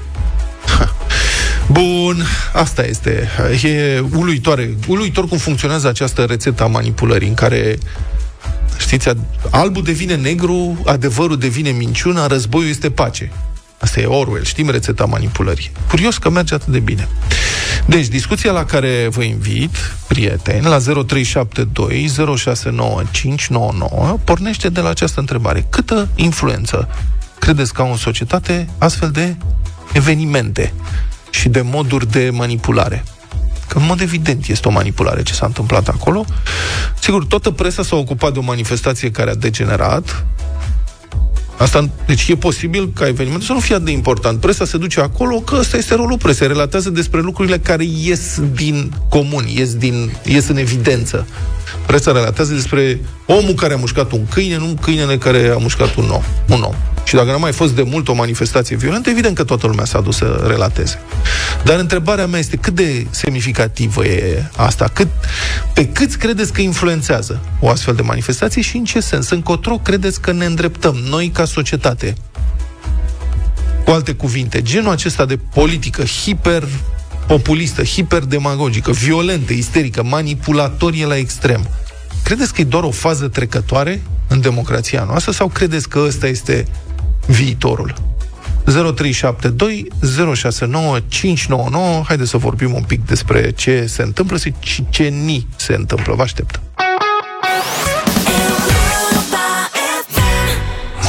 Bun, 1.73 2.27
asta 2.53 2.85
este. 2.85 3.29
E 3.63 4.05
uluitoare. 4.17 4.77
Uluitor 4.87 5.29
cum 5.29 5.39
funcționează 5.39 5.89
această 5.89 6.23
rețetă 6.23 6.63
a 6.63 6.67
manipulării, 6.67 7.29
în 7.29 7.35
care 7.35 7.79
Știți, 8.79 9.09
albul 9.51 9.83
devine 9.83 10.17
negru, 10.17 10.83
adevărul 10.87 11.39
devine 11.39 11.71
minciună, 11.71 12.27
războiul 12.27 12.69
este 12.69 12.91
pace. 12.91 13.33
Asta 13.83 14.01
e 14.01 14.05
Orwell, 14.05 14.45
știm 14.45 14.71
rețeta 14.71 15.05
manipulării. 15.05 15.71
Curios 15.89 16.19
că 16.19 16.31
merge 16.31 16.55
atât 16.55 16.73
de 16.73 16.79
bine. 16.79 17.09
Deci, 17.87 18.07
discuția 18.07 18.53
la 18.53 18.65
care 18.65 19.09
vă 19.11 19.23
invit, 19.23 19.77
prieteni, 20.07 20.63
la 20.63 20.79
0372 20.79 22.09
069599, 22.37 24.19
pornește 24.25 24.69
de 24.69 24.81
la 24.81 24.89
această 24.89 25.21
întrebare. 25.21 25.67
Câtă 25.71 26.09
influență 26.15 26.89
credeți 27.39 27.73
că 27.73 27.83
au 27.83 27.91
în 27.91 27.97
societate 27.97 28.69
astfel 28.79 29.11
de 29.11 29.37
evenimente 29.93 30.75
și 31.31 31.49
de 31.49 31.61
moduri 31.61 32.11
de 32.11 32.31
manipulare? 32.33 33.05
Că 33.69 33.79
în 33.79 33.85
mod 33.87 34.01
evident 34.01 34.47
este 34.47 34.69
o 34.69 34.71
manipulare 34.71 35.23
ce 35.23 35.33
s-a 35.33 35.47
întâmplat 35.47 35.89
acolo. 35.89 36.25
Sigur, 37.01 37.25
toată 37.25 37.51
presa 37.51 37.83
s-a 37.83 37.97
ocupat 37.97 38.33
de 38.33 38.39
o 38.39 38.43
manifestație 38.43 39.11
care 39.11 39.31
a 39.31 39.35
degenerat, 39.35 40.27
Asta, 41.63 41.89
deci 42.07 42.29
e 42.29 42.37
posibil 42.37 42.93
ca 42.95 43.07
evenimentul 43.07 43.47
să 43.47 43.53
nu 43.53 43.61
fie 43.61 43.75
atât 43.75 43.87
de 43.87 43.93
important. 43.93 44.41
Presa 44.41 44.65
se 44.65 44.77
duce 44.77 45.01
acolo, 45.01 45.41
că 45.41 45.57
ăsta 45.59 45.77
este 45.77 45.95
rolul 45.95 46.19
presei. 46.19 46.47
Relatează 46.47 46.91
despre 46.91 47.21
lucrurile 47.21 47.59
care 47.59 47.85
ies 47.85 48.41
din 48.55 48.93
comun, 49.09 49.45
ies, 49.55 49.75
din, 49.75 50.13
ies 50.25 50.49
în 50.49 50.57
evidență. 50.57 51.27
Presa 51.87 52.13
relatează 52.13 52.53
despre 52.53 53.01
omul 53.27 53.55
care 53.55 53.75
a 53.75 53.77
mușcat 53.77 54.13
un 54.13 54.27
câine, 54.27 54.57
nu 54.57 54.77
câinele 54.81 55.19
care 55.19 55.49
a 55.49 55.57
mușcat 55.57 55.95
un 55.95 56.09
om. 56.11 56.23
Un 56.49 56.63
om. 56.63 56.75
Și 57.13 57.19
dacă 57.19 57.31
n-a 57.31 57.37
mai 57.37 57.53
fost 57.53 57.75
de 57.75 57.83
mult 57.83 58.09
o 58.09 58.15
manifestație 58.15 58.77
violentă, 58.77 59.11
evident 59.11 59.37
că 59.37 59.45
toată 59.45 59.67
lumea 59.67 59.85
s-a 59.85 60.01
dus 60.01 60.17
să 60.17 60.45
relateze. 60.47 61.01
Dar 61.65 61.79
întrebarea 61.79 62.27
mea 62.27 62.39
este 62.39 62.57
cât 62.57 62.75
de 62.75 63.07
semnificativă 63.11 64.05
e 64.05 64.45
asta? 64.57 64.91
Cât, 64.93 65.09
pe 65.75 65.89
câți 65.89 66.19
credeți 66.19 66.53
că 66.53 66.61
influențează 66.61 67.41
o 67.61 67.69
astfel 67.69 67.95
de 67.95 68.03
manifestație 68.03 68.63
și 68.63 68.77
în 68.77 68.85
ce 68.85 69.01
sens? 69.01 69.31
Încotro 69.31 69.79
credeți 69.79 70.21
că 70.21 70.33
ne 70.33 70.45
îndreptăm 70.45 70.95
noi 70.95 71.29
ca 71.29 71.45
societate? 71.45 72.15
Cu 73.85 73.91
alte 73.91 74.13
cuvinte, 74.13 74.63
genul 74.63 74.91
acesta 74.91 75.25
de 75.25 75.39
politică 75.55 76.03
hiper 76.05 76.69
populistă, 77.27 77.83
hiperdemagogică, 77.83 78.91
violentă, 78.91 79.53
isterică, 79.53 80.03
manipulatorie 80.03 81.07
la 81.07 81.17
extrem. 81.17 81.69
Credeți 82.25 82.55
că 82.55 82.61
e 82.61 82.65
doar 82.65 82.83
o 82.83 82.91
fază 82.91 83.29
trecătoare 83.29 84.03
în 84.29 84.41
democrația 84.41 85.05
noastră 85.05 85.33
sau 85.33 85.49
credeți 85.49 85.89
că 85.89 86.05
ăsta 86.07 86.27
este 86.27 86.67
viitorul? 87.27 87.95
0372 88.65 89.87
069 90.35 90.99
599 91.09 92.03
Haideți 92.07 92.31
să 92.31 92.37
vorbim 92.37 92.75
un 92.75 92.83
pic 92.83 93.07
despre 93.07 93.51
ce 93.51 93.87
se 93.87 94.03
întâmplă 94.03 94.37
și 94.61 94.85
ce 94.91 95.03
ni 95.03 95.47
se 95.57 95.75
întâmplă. 95.75 96.15
Vă 96.15 96.23
aștept. 96.23 96.61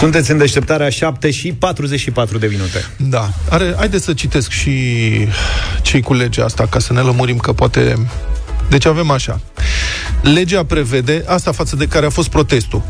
Sunteți 0.03 0.31
în 0.31 0.37
deșteptarea 0.37 0.89
7 0.89 1.31
și 1.31 1.53
44 1.53 2.37
de 2.37 2.47
minute. 2.47 2.85
Da. 2.97 3.29
Are, 3.49 3.73
haideți 3.77 4.03
să 4.03 4.13
citesc 4.13 4.49
și 4.49 4.71
cei 5.81 6.01
cu 6.01 6.13
legea 6.13 6.43
asta, 6.43 6.67
ca 6.69 6.79
să 6.79 6.93
ne 6.93 6.99
lămurim 6.99 7.37
că 7.37 7.53
poate... 7.53 8.07
Deci 8.69 8.85
avem 8.85 9.09
așa. 9.09 9.39
Legea 10.21 10.63
prevede, 10.63 11.23
asta 11.27 11.51
față 11.51 11.75
de 11.75 11.87
care 11.87 12.05
a 12.05 12.09
fost 12.09 12.29
protestul, 12.29 12.81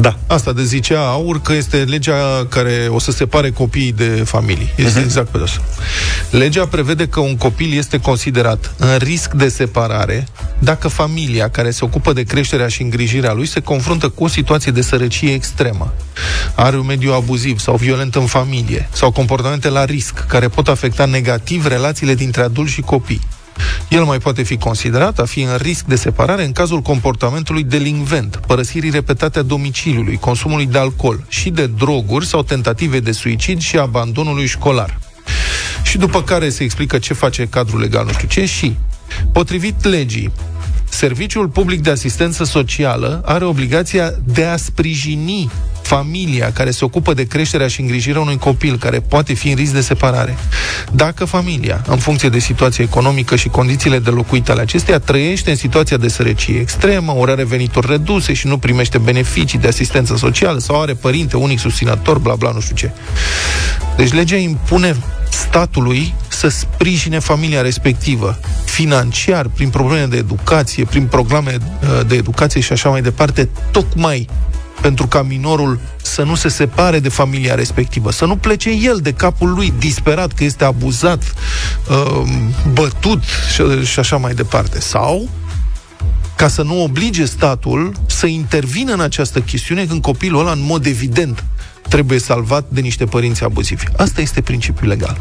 da. 0.00 0.18
Asta 0.26 0.52
de 0.52 0.64
zicea 0.64 1.00
Aur 1.00 1.40
că 1.40 1.52
este 1.52 1.76
legea 1.76 2.46
care 2.48 2.86
o 2.90 2.98
să 2.98 3.10
separe 3.10 3.50
copiii 3.50 3.92
de 3.92 4.04
familii. 4.04 4.72
Este 4.76 5.00
uh-huh. 5.00 5.04
exact 5.04 5.28
pe 5.28 5.38
dos. 5.38 5.60
Legea 6.30 6.66
prevede 6.66 7.08
că 7.08 7.20
un 7.20 7.36
copil 7.36 7.76
este 7.76 8.00
considerat 8.00 8.74
în 8.78 8.96
risc 8.96 9.32
de 9.32 9.48
separare 9.48 10.26
dacă 10.58 10.88
familia 10.88 11.50
care 11.50 11.70
se 11.70 11.84
ocupă 11.84 12.12
de 12.12 12.22
creșterea 12.22 12.68
și 12.68 12.82
îngrijirea 12.82 13.32
lui 13.32 13.46
se 13.46 13.60
confruntă 13.60 14.08
cu 14.08 14.24
o 14.24 14.28
situație 14.28 14.72
de 14.72 14.82
sărăcie 14.82 15.32
extremă, 15.32 15.92
are 16.54 16.78
un 16.78 16.86
mediu 16.86 17.12
abuziv 17.12 17.58
sau 17.58 17.76
violent 17.76 18.14
în 18.14 18.26
familie, 18.26 18.88
sau 18.92 19.10
comportamente 19.10 19.68
la 19.68 19.84
risc 19.84 20.26
care 20.26 20.48
pot 20.48 20.68
afecta 20.68 21.04
negativ 21.04 21.66
relațiile 21.66 22.14
dintre 22.14 22.42
adulți 22.42 22.72
și 22.72 22.80
copii. 22.80 23.20
El 23.88 24.04
mai 24.04 24.18
poate 24.18 24.42
fi 24.42 24.56
considerat 24.56 25.18
a 25.18 25.24
fi 25.24 25.40
în 25.40 25.56
risc 25.56 25.84
de 25.84 25.96
separare 25.96 26.44
în 26.44 26.52
cazul 26.52 26.80
comportamentului 26.80 27.62
delinvent, 27.62 28.36
părăsirii 28.46 28.90
repetate 28.90 29.38
a 29.38 29.42
domiciliului, 29.42 30.16
consumului 30.16 30.66
de 30.66 30.78
alcool 30.78 31.24
și 31.28 31.50
de 31.50 31.66
droguri 31.66 32.26
sau 32.26 32.42
tentative 32.42 33.00
de 33.00 33.12
suicid 33.12 33.60
și 33.60 33.78
abandonului 33.78 34.46
școlar. 34.46 34.98
Și 35.82 35.98
după 35.98 36.22
care 36.22 36.48
se 36.48 36.62
explică 36.62 36.98
ce 36.98 37.14
face 37.14 37.46
cadrul 37.46 37.80
legal, 37.80 38.04
nu 38.04 38.12
știu 38.12 38.28
ce, 38.28 38.44
și 38.44 38.76
potrivit 39.32 39.84
legii, 39.84 40.32
Serviciul 40.90 41.48
Public 41.48 41.82
de 41.82 41.90
Asistență 41.90 42.44
Socială 42.44 43.22
are 43.24 43.44
obligația 43.44 44.14
de 44.24 44.44
a 44.44 44.56
sprijini 44.56 45.50
familia 45.82 46.52
care 46.52 46.70
se 46.70 46.84
ocupă 46.84 47.14
de 47.14 47.26
creșterea 47.26 47.68
și 47.68 47.80
îngrijirea 47.80 48.20
unui 48.20 48.38
copil 48.38 48.78
care 48.78 49.00
poate 49.00 49.32
fi 49.32 49.48
în 49.48 49.56
risc 49.56 49.72
de 49.72 49.80
separare. 49.80 50.36
Dacă 50.92 51.24
familia, 51.24 51.82
în 51.86 51.96
funcție 51.96 52.28
de 52.28 52.38
situația 52.38 52.84
economică 52.84 53.36
și 53.36 53.48
condițiile 53.48 53.98
de 53.98 54.10
locuit 54.10 54.48
ale 54.48 54.60
acesteia, 54.60 54.98
trăiește 54.98 55.50
în 55.50 55.56
situația 55.56 55.96
de 55.96 56.08
sărăcie 56.08 56.58
extremă, 56.60 57.12
ori 57.12 57.30
are 57.30 57.44
venituri 57.44 57.86
reduse 57.86 58.32
și 58.32 58.46
nu 58.46 58.58
primește 58.58 58.98
beneficii 58.98 59.58
de 59.58 59.68
asistență 59.68 60.16
socială 60.16 60.58
sau 60.58 60.80
are 60.80 60.94
părinte 60.94 61.36
unic 61.36 61.58
susținător, 61.58 62.18
bla 62.18 62.34
bla, 62.34 62.50
nu 62.50 62.60
știu 62.60 62.76
ce. 62.76 62.90
Deci 63.96 64.12
legea 64.12 64.36
impune 64.36 64.96
statului 65.30 66.14
să 66.28 66.48
sprijine 66.48 67.18
familia 67.18 67.60
respectivă 67.60 68.38
financiar, 68.64 69.46
prin 69.46 69.68
probleme 69.68 70.04
de 70.04 70.16
educație, 70.16 70.84
prin 70.84 71.06
programe 71.06 71.58
uh, 71.58 72.06
de 72.06 72.14
educație 72.14 72.60
și 72.60 72.72
așa 72.72 72.88
mai 72.88 73.02
departe, 73.02 73.48
tocmai 73.70 74.28
pentru 74.80 75.06
ca 75.06 75.22
minorul 75.22 75.80
să 76.02 76.22
nu 76.22 76.34
se 76.34 76.48
separe 76.48 76.98
de 76.98 77.08
familia 77.08 77.54
respectivă, 77.54 78.10
să 78.10 78.24
nu 78.24 78.36
plece 78.36 78.70
el 78.70 78.98
de 79.02 79.12
capul 79.12 79.54
lui 79.54 79.72
disperat 79.78 80.32
că 80.32 80.44
este 80.44 80.64
abuzat, 80.64 81.34
uh, 81.88 82.22
bătut 82.72 83.22
și 83.84 83.98
așa 83.98 84.16
mai 84.16 84.34
departe. 84.34 84.80
Sau 84.80 85.28
ca 86.36 86.48
să 86.48 86.62
nu 86.62 86.82
oblige 86.82 87.24
statul 87.24 87.92
să 88.06 88.26
intervină 88.26 88.92
în 88.92 89.00
această 89.00 89.40
chestiune 89.40 89.84
când 89.84 90.02
copilul 90.02 90.40
ăla, 90.40 90.52
în 90.52 90.62
mod 90.62 90.86
evident, 90.86 91.44
trebuie 91.90 92.18
salvat 92.18 92.64
de 92.68 92.80
niște 92.80 93.04
părinți 93.04 93.44
abuzivi. 93.44 93.84
Asta 93.96 94.20
este 94.20 94.40
principiul 94.40 94.88
legal. 94.88 95.18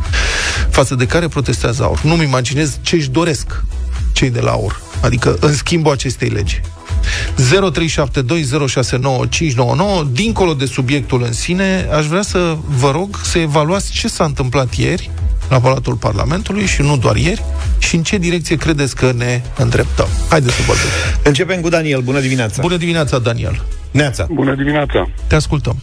Față 0.69 0.95
de 0.95 1.05
care 1.05 1.27
protestează 1.27 1.83
AUR. 1.83 2.01
Nu-mi 2.01 2.23
imaginez 2.23 2.77
ce 2.81 2.95
își 2.95 3.09
doresc 3.09 3.63
cei 4.13 4.29
de 4.29 4.39
la 4.39 4.51
AUR. 4.51 4.81
Adică 5.01 5.37
în 5.39 5.53
schimbul 5.53 5.91
acestei 5.91 6.29
legi. 6.29 6.61
0372069599 7.35 7.41
Dincolo 10.11 10.53
de 10.53 10.65
subiectul 10.65 11.23
în 11.23 11.33
sine, 11.33 11.87
aș 11.91 12.05
vrea 12.05 12.21
să 12.21 12.57
vă 12.65 12.91
rog 12.91 13.19
să 13.23 13.37
evaluați 13.37 13.91
ce 13.91 14.07
s-a 14.07 14.23
întâmplat 14.23 14.73
ieri 14.73 15.11
la 15.49 15.59
Palatul 15.59 15.95
Parlamentului 15.95 16.65
și 16.65 16.81
nu 16.81 16.97
doar 16.97 17.15
ieri 17.15 17.43
și 17.77 17.95
în 17.95 18.03
ce 18.03 18.17
direcție 18.17 18.55
credeți 18.55 18.95
că 18.95 19.11
ne 19.15 19.41
îndreptăm. 19.57 20.07
Haideți 20.29 20.55
să 20.55 20.61
vorbim. 20.65 20.85
Începem 21.23 21.61
cu 21.61 21.69
Daniel. 21.69 22.01
Bună 22.01 22.19
dimineața! 22.19 22.61
Bună 22.61 22.77
dimineața, 22.77 23.19
Daniel! 23.19 23.61
Neața! 23.91 24.27
Bună 24.31 24.55
dimineața! 24.55 25.09
Te 25.27 25.35
ascultăm! 25.35 25.81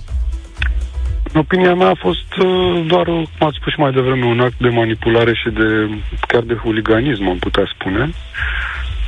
În 1.36 1.42
opinia 1.42 1.74
mea 1.74 1.88
a 1.88 1.94
fost 1.98 2.36
uh, 2.36 2.84
doar, 2.86 3.04
cum 3.04 3.46
ați 3.46 3.56
spus 3.60 3.72
și 3.72 3.80
mai 3.80 3.92
devreme, 3.92 4.24
un 4.24 4.40
act 4.40 4.58
de 4.58 4.68
manipulare 4.68 5.34
și 5.34 5.50
de 5.50 5.88
chiar 6.28 6.42
de 6.42 6.54
huliganism, 6.54 7.28
am 7.28 7.38
putea 7.38 7.66
spune. 7.74 8.10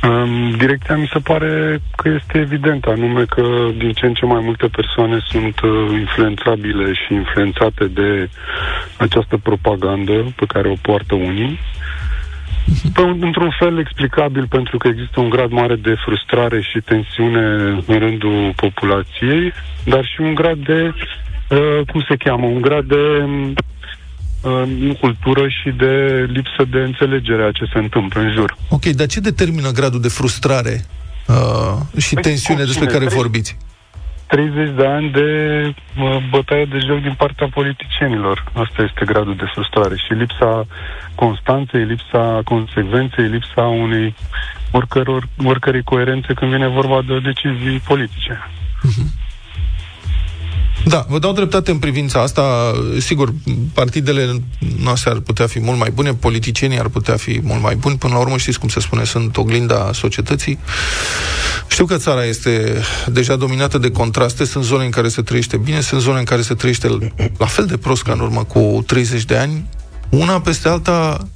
Um, 0.03 0.51
direcția 0.57 0.95
mi 0.95 1.09
se 1.13 1.19
pare 1.19 1.79
că 1.95 2.09
este 2.09 2.37
evident, 2.37 2.83
anume 2.85 3.23
că 3.23 3.43
din 3.77 3.91
ce 3.91 4.05
în 4.05 4.13
ce 4.13 4.25
mai 4.25 4.41
multe 4.43 4.67
persoane 4.67 5.17
sunt 5.29 5.59
uh, 5.59 5.71
influențabile 5.91 6.93
și 6.93 7.13
influențate 7.13 7.85
de 7.85 8.29
această 8.97 9.37
propagandă 9.37 10.33
pe 10.35 10.45
care 10.45 10.69
o 10.69 10.75
poartă 10.81 11.15
unii. 11.15 11.59
Pe, 12.93 13.01
într-un 13.01 13.51
fel 13.59 13.79
explicabil 13.79 14.47
pentru 14.47 14.77
că 14.77 14.87
există 14.87 15.19
un 15.19 15.29
grad 15.29 15.51
mare 15.51 15.75
de 15.75 15.95
frustrare 16.05 16.61
și 16.61 16.79
tensiune 16.85 17.45
în 17.85 17.99
rândul 17.99 18.53
populației, 18.55 19.53
dar 19.85 20.05
și 20.05 20.21
un 20.21 20.33
grad 20.33 20.57
de 20.57 20.93
Uh, 21.49 21.85
cum 21.91 22.05
se 22.09 22.15
cheamă, 22.15 22.45
un 22.45 22.61
grad 22.61 22.85
de 22.85 23.27
uh, 24.41 24.97
cultură 24.99 25.47
și 25.47 25.69
de 25.77 26.25
lipsă 26.27 26.63
de 26.69 26.77
înțelegere 26.77 27.43
a 27.43 27.51
ce 27.51 27.65
se 27.73 27.79
întâmplă 27.79 28.21
în 28.21 28.31
jur. 28.31 28.57
Ok, 28.69 28.85
dar 28.85 29.07
ce 29.07 29.19
determină 29.19 29.71
gradul 29.71 30.01
de 30.01 30.07
frustrare 30.07 30.85
uh, 31.27 32.01
și 32.01 32.13
păi, 32.13 32.23
tensiune 32.23 32.63
despre 32.63 32.85
care 32.85 33.05
30, 33.05 33.17
vorbiți? 33.17 33.57
30 34.27 34.75
de 34.75 34.85
ani 34.85 35.09
de 35.11 35.27
uh, 35.99 36.17
bătaie 36.29 36.65
de 36.65 36.79
joc 36.87 37.01
din 37.01 37.13
partea 37.17 37.47
politicienilor. 37.53 38.43
Asta 38.53 38.81
este 38.81 39.05
gradul 39.05 39.35
de 39.35 39.51
frustrare 39.53 39.95
și 39.95 40.13
lipsa 40.13 40.67
constanței, 41.15 41.83
lipsa 41.83 42.41
consecvenței, 42.43 43.27
lipsa 43.27 43.61
unei 43.61 44.15
oricăror, 44.71 45.27
oricărei 45.43 45.83
coerențe 45.83 46.33
când 46.33 46.51
vine 46.51 46.67
vorba 46.67 47.01
de 47.07 47.19
decizii 47.19 47.79
politice. 47.79 48.33
Uh-huh. 48.87 49.18
Da, 50.85 51.05
vă 51.09 51.19
dau 51.19 51.31
dreptate 51.31 51.71
în 51.71 51.77
privința 51.77 52.21
asta. 52.21 52.73
Sigur, 52.99 53.33
partidele 53.73 54.41
noastre 54.81 55.09
ar 55.09 55.19
putea 55.19 55.47
fi 55.47 55.59
mult 55.59 55.77
mai 55.77 55.91
bune, 55.91 56.13
politicienii 56.13 56.79
ar 56.79 56.87
putea 56.87 57.15
fi 57.15 57.39
mult 57.43 57.61
mai 57.61 57.75
buni. 57.75 57.97
Până 57.97 58.13
la 58.13 58.19
urmă, 58.19 58.37
știți 58.37 58.59
cum 58.59 58.69
se 58.69 58.79
spune, 58.79 59.03
sunt 59.03 59.37
oglinda 59.37 59.89
societății. 59.93 60.59
Știu 61.67 61.85
că 61.85 61.97
țara 61.97 62.25
este 62.25 62.81
deja 63.07 63.35
dominată 63.35 63.77
de 63.77 63.91
contraste. 63.91 64.45
Sunt 64.45 64.63
zone 64.63 64.85
în 64.85 64.91
care 64.91 65.07
se 65.07 65.21
trăiește 65.21 65.57
bine, 65.57 65.81
sunt 65.81 66.01
zone 66.01 66.19
în 66.19 66.25
care 66.25 66.41
se 66.41 66.53
trăiește 66.53 67.11
la 67.37 67.45
fel 67.45 67.65
de 67.65 67.77
prost 67.77 68.03
ca 68.03 68.11
în 68.11 68.19
urmă 68.19 68.43
cu 68.43 68.83
30 68.85 69.23
de 69.23 69.35
ani. 69.35 69.65
Una 70.09 70.41
peste 70.41 70.67
alta, 70.67 71.27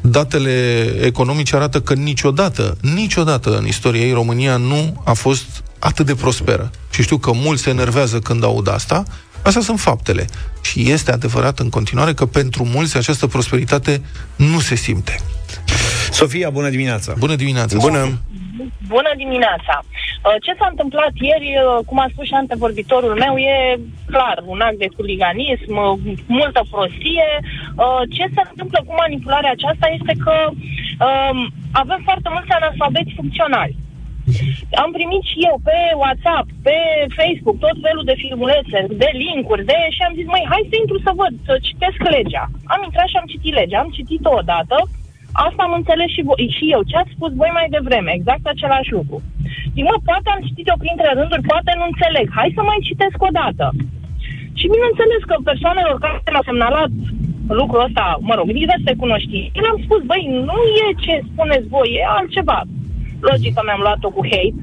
datele 0.00 0.86
economice 1.02 1.56
arată 1.56 1.80
că 1.80 1.94
niciodată, 1.94 2.76
niciodată 2.80 3.58
în 3.58 3.66
istoria 3.66 4.00
ei 4.00 4.12
România 4.12 4.56
nu 4.56 5.02
a 5.04 5.12
fost 5.12 5.62
atât 5.78 6.06
de 6.06 6.14
prosperă. 6.14 6.70
Și 6.90 7.02
știu 7.02 7.16
că 7.16 7.32
mulți 7.34 7.62
se 7.62 7.70
enervează 7.70 8.18
când 8.18 8.44
aud 8.44 8.68
asta, 8.68 9.04
Astea 9.42 9.62
sunt 9.62 9.80
faptele. 9.80 10.24
Și 10.62 10.90
este 10.90 11.12
adevărat 11.12 11.58
în 11.58 11.70
continuare 11.70 12.12
că 12.12 12.26
pentru 12.26 12.62
mulți 12.64 12.96
această 12.96 13.26
prosperitate 13.26 13.92
nu 14.36 14.58
se 14.58 14.74
simte. 14.74 15.14
Sofia, 16.10 16.50
bună 16.50 16.68
dimineața! 16.68 17.14
Bună 17.18 17.34
dimineața! 17.34 17.76
Bună! 17.78 18.02
Bună 18.94 19.12
dimineața! 19.16 19.74
Uh, 19.84 20.36
ce 20.44 20.52
s-a 20.58 20.68
întâmplat 20.70 21.12
ieri, 21.28 21.50
uh, 21.56 21.84
cum 21.88 21.98
a 22.00 22.08
spus 22.12 22.26
și 22.26 22.40
antevorbitorul 22.42 23.14
meu, 23.24 23.34
e 23.36 23.56
clar 24.12 24.36
un 24.52 24.60
act 24.60 24.78
de 24.78 24.88
huliganism, 24.96 25.74
uh, 25.76 26.16
multă 26.38 26.60
prostie. 26.70 27.30
Ce 28.16 28.24
se 28.34 28.42
întâmplă 28.50 28.78
cu 28.86 28.92
manipularea 29.02 29.54
aceasta 29.54 29.86
este 29.98 30.14
că 30.24 30.36
um, 30.50 31.38
avem 31.82 32.00
foarte 32.08 32.28
mulți 32.34 32.56
analfabeti 32.58 33.16
funcționali 33.18 33.76
Am 34.82 34.90
primit 34.98 35.22
și 35.30 35.38
eu 35.48 35.56
pe 35.68 35.78
WhatsApp, 36.02 36.46
pe 36.66 36.76
Facebook, 37.18 37.56
tot 37.66 37.76
felul 37.86 38.04
de 38.10 38.20
filmulețe, 38.22 38.78
de 39.02 39.10
linkuri, 39.24 39.68
de... 39.70 39.78
și 39.96 40.02
am 40.06 40.14
zis, 40.18 40.26
măi, 40.32 40.44
hai 40.52 40.68
să 40.70 40.74
intru 40.76 40.98
să 41.06 41.10
văd, 41.20 41.32
să 41.48 41.54
citesc 41.68 42.00
legea. 42.16 42.44
Am 42.72 42.80
intrat 42.84 43.08
și 43.10 43.18
am 43.18 43.30
citit 43.32 43.54
legea, 43.60 43.78
am 43.80 43.94
citit-o 43.96 44.32
odată, 44.40 44.78
asta 45.44 45.60
am 45.64 45.74
înțeles 45.80 46.08
și, 46.14 46.26
voi, 46.28 46.54
și 46.56 46.64
eu, 46.74 46.82
ce 46.90 46.96
ați 46.96 47.14
spus 47.16 47.32
voi 47.40 47.50
mai 47.58 47.66
devreme, 47.76 48.10
exact 48.14 48.44
același 48.48 48.90
lucru. 48.98 49.16
Zic, 49.74 49.84
mă, 49.88 49.96
poate 50.08 50.28
am 50.30 50.44
citit-o 50.46 50.80
printre 50.82 51.10
rânduri, 51.18 51.48
poate 51.50 51.70
nu 51.78 51.84
înțeleg, 51.90 52.26
hai 52.38 52.56
să 52.56 52.62
mai 52.62 52.86
citesc 52.88 53.18
o 53.28 53.30
dată. 53.40 53.66
Și 54.58 54.72
bineînțeles 54.74 55.22
că 55.26 55.36
persoanelor 55.50 55.96
care 55.98 56.30
mi-au 56.32 56.48
semnalat 56.50 56.90
lucrul 57.60 57.84
ăsta, 57.88 58.04
mă 58.28 58.34
rog, 58.38 58.48
diverse 58.62 58.92
cunoștințe, 59.02 59.60
le-am 59.62 59.78
spus, 59.84 60.00
băi, 60.10 60.24
nu 60.48 60.58
e 60.84 60.86
ce 61.04 61.14
spuneți 61.30 61.68
voi, 61.74 61.88
e 61.98 62.12
altceva. 62.18 62.58
Logic 63.26 63.52
că 63.54 63.62
mi-am 63.64 63.82
luat-o 63.86 64.10
cu 64.16 64.22
hate, 64.32 64.60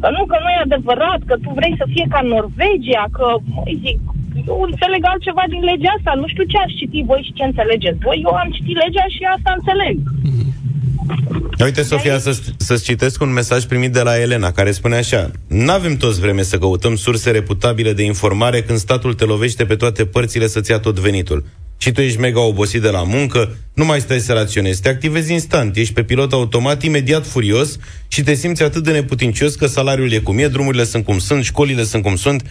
că 0.00 0.08
nu, 0.14 0.22
că 0.30 0.36
nu 0.42 0.48
e 0.50 0.66
adevărat, 0.66 1.20
că 1.28 1.34
tu 1.44 1.50
vrei 1.58 1.74
să 1.80 1.86
fie 1.94 2.06
ca 2.14 2.20
Norvegia, 2.34 3.04
că, 3.16 3.26
măi, 3.54 3.74
zic, 3.84 3.98
eu 4.50 4.58
înțeleg 4.70 5.02
altceva 5.12 5.44
din 5.54 5.62
legea 5.70 5.92
asta, 5.94 6.12
nu 6.22 6.26
știu 6.32 6.44
ce 6.52 6.58
ați 6.58 6.78
citit 6.80 7.04
voi 7.10 7.22
și 7.26 7.36
ce 7.38 7.44
înțelegeți 7.46 8.04
voi, 8.06 8.18
eu 8.26 8.34
am 8.42 8.50
citit 8.56 8.76
legea 8.84 9.06
și 9.14 9.22
asta 9.34 9.50
înțeleg. 9.58 9.96
Uite, 11.64 11.82
Sofia, 11.82 12.18
să, 12.18 12.40
să-ți 12.56 12.84
citesc 12.84 13.20
un 13.20 13.32
mesaj 13.32 13.64
primit 13.64 13.92
de 13.92 14.02
la 14.02 14.20
Elena, 14.20 14.50
care 14.50 14.70
spune 14.70 14.96
așa. 14.96 15.30
N-avem 15.48 15.96
toți 15.96 16.20
vreme 16.20 16.42
să 16.42 16.58
căutăm 16.58 16.94
surse 16.96 17.30
reputabile 17.30 17.92
de 17.92 18.02
informare 18.02 18.62
când 18.62 18.78
statul 18.78 19.14
te 19.14 19.24
lovește 19.24 19.64
pe 19.64 19.74
toate 19.74 20.04
părțile 20.04 20.46
să-ți 20.46 20.70
ia 20.70 20.78
tot 20.78 20.98
venitul. 20.98 21.44
Și 21.78 21.92
tu 21.92 22.00
ești 22.00 22.20
mega 22.20 22.40
obosit 22.40 22.82
de 22.82 22.88
la 22.88 23.02
muncă, 23.02 23.56
nu 23.74 23.84
mai 23.84 24.00
stai 24.00 24.18
să 24.18 24.32
raționezi, 24.32 24.82
te 24.82 24.88
activezi 24.88 25.32
instant, 25.32 25.76
ești 25.76 25.94
pe 25.94 26.02
pilot 26.02 26.32
automat, 26.32 26.82
imediat 26.82 27.26
furios 27.26 27.78
și 28.08 28.22
te 28.22 28.34
simți 28.34 28.62
atât 28.62 28.84
de 28.84 28.92
neputincios 28.92 29.54
că 29.54 29.66
salariul 29.66 30.12
e 30.12 30.18
cum 30.18 30.38
e, 30.38 30.48
drumurile 30.48 30.84
sunt 30.84 31.04
cum 31.04 31.18
sunt, 31.18 31.44
școlile 31.44 31.84
sunt 31.84 32.02
cum 32.02 32.16
sunt. 32.16 32.44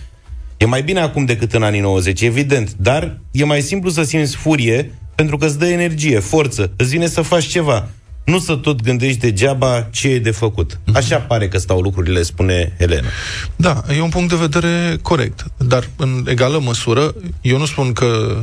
E 0.57 0.65
mai 0.65 0.83
bine 0.83 0.99
acum 0.99 1.25
decât 1.25 1.53
în 1.53 1.63
anii 1.63 1.79
90, 1.79 2.21
evident, 2.21 2.73
dar 2.73 3.19
e 3.31 3.43
mai 3.43 3.61
simplu 3.61 3.89
să 3.89 4.03
simți 4.03 4.35
furie 4.35 4.91
pentru 5.15 5.37
că 5.37 5.45
îți 5.45 5.59
dă 5.59 5.65
energie, 5.65 6.19
forță, 6.19 6.71
îți 6.75 6.89
vine 6.89 7.07
să 7.07 7.21
faci 7.21 7.45
ceva 7.45 7.89
nu 8.27 8.39
să 8.39 8.55
tot 8.55 8.81
gândești 8.81 9.19
degeaba 9.19 9.87
ce 9.91 10.07
e 10.07 10.19
de 10.19 10.31
făcut. 10.31 10.79
Mhm. 10.85 10.95
Așa 10.95 11.17
pare 11.17 11.47
că 11.47 11.57
stau 11.57 11.79
lucrurile, 11.79 12.21
spune 12.21 12.75
Elena. 12.77 13.07
Da, 13.55 13.83
e 13.97 14.01
un 14.01 14.09
punct 14.09 14.29
de 14.29 14.35
vedere 14.35 14.97
corect, 15.01 15.45
dar 15.57 15.89
în 15.95 16.25
egală 16.27 16.59
măsură, 16.59 17.15
eu 17.41 17.57
nu 17.57 17.65
spun 17.65 17.93
că 17.93 18.37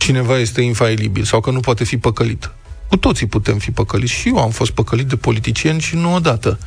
cineva 0.00 0.38
este 0.38 0.60
infailibil 0.60 1.24
sau 1.24 1.40
că 1.40 1.50
nu 1.50 1.60
poate 1.60 1.84
fi 1.84 1.98
păcălit. 1.98 2.50
Cu 2.88 2.96
toții 2.96 3.26
putem 3.26 3.58
fi 3.58 3.70
păcăliți 3.70 4.12
și 4.12 4.28
eu 4.28 4.38
am 4.38 4.50
fost 4.50 4.70
păcălit 4.70 5.06
de 5.06 5.16
politicieni 5.16 5.80
și 5.80 5.94
nu 5.94 6.14
odată. 6.14 6.58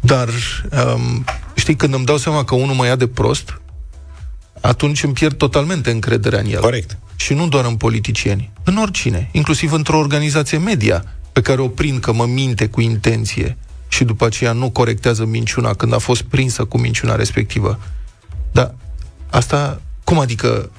Dar, 0.00 0.28
um, 0.28 1.24
știi, 1.54 1.76
când 1.76 1.94
îmi 1.94 2.04
dau 2.04 2.16
seama 2.16 2.44
că 2.44 2.54
unul 2.54 2.74
mă 2.74 2.86
ia 2.86 2.96
de 2.96 3.06
prost, 3.06 3.60
atunci 4.60 5.02
îmi 5.02 5.12
pierd 5.12 5.36
totalmente 5.36 5.90
încrederea 5.90 6.40
în 6.40 6.46
el. 6.50 6.60
Corect. 6.60 6.98
Și 7.16 7.34
nu 7.34 7.48
doar 7.48 7.64
în 7.64 7.76
politicieni, 7.76 8.50
în 8.64 8.76
oricine, 8.76 9.28
inclusiv 9.32 9.72
într-o 9.72 9.98
organizație 9.98 10.58
media 10.58 11.04
pe 11.32 11.40
care 11.40 11.60
o 11.60 11.68
prind 11.68 12.00
că 12.00 12.12
mă 12.12 12.26
minte 12.26 12.68
cu 12.68 12.80
intenție 12.80 13.56
și 13.88 14.04
după 14.04 14.26
aceea 14.26 14.52
nu 14.52 14.70
corectează 14.70 15.24
minciuna 15.24 15.74
când 15.74 15.92
a 15.92 15.98
fost 15.98 16.22
prinsă 16.22 16.64
cu 16.64 16.78
minciuna 16.78 17.14
respectivă. 17.14 17.78
Dar 18.52 18.74
asta, 19.30 19.80
cum 20.04 20.18
adică, 20.18 20.70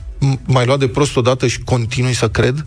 mai 0.48 0.66
luat 0.66 0.80
de 0.80 0.88
prost 0.88 1.18
odată 1.18 1.48
și 1.48 1.64
continui 1.64 2.14
să 2.14 2.30
cred 2.30 2.66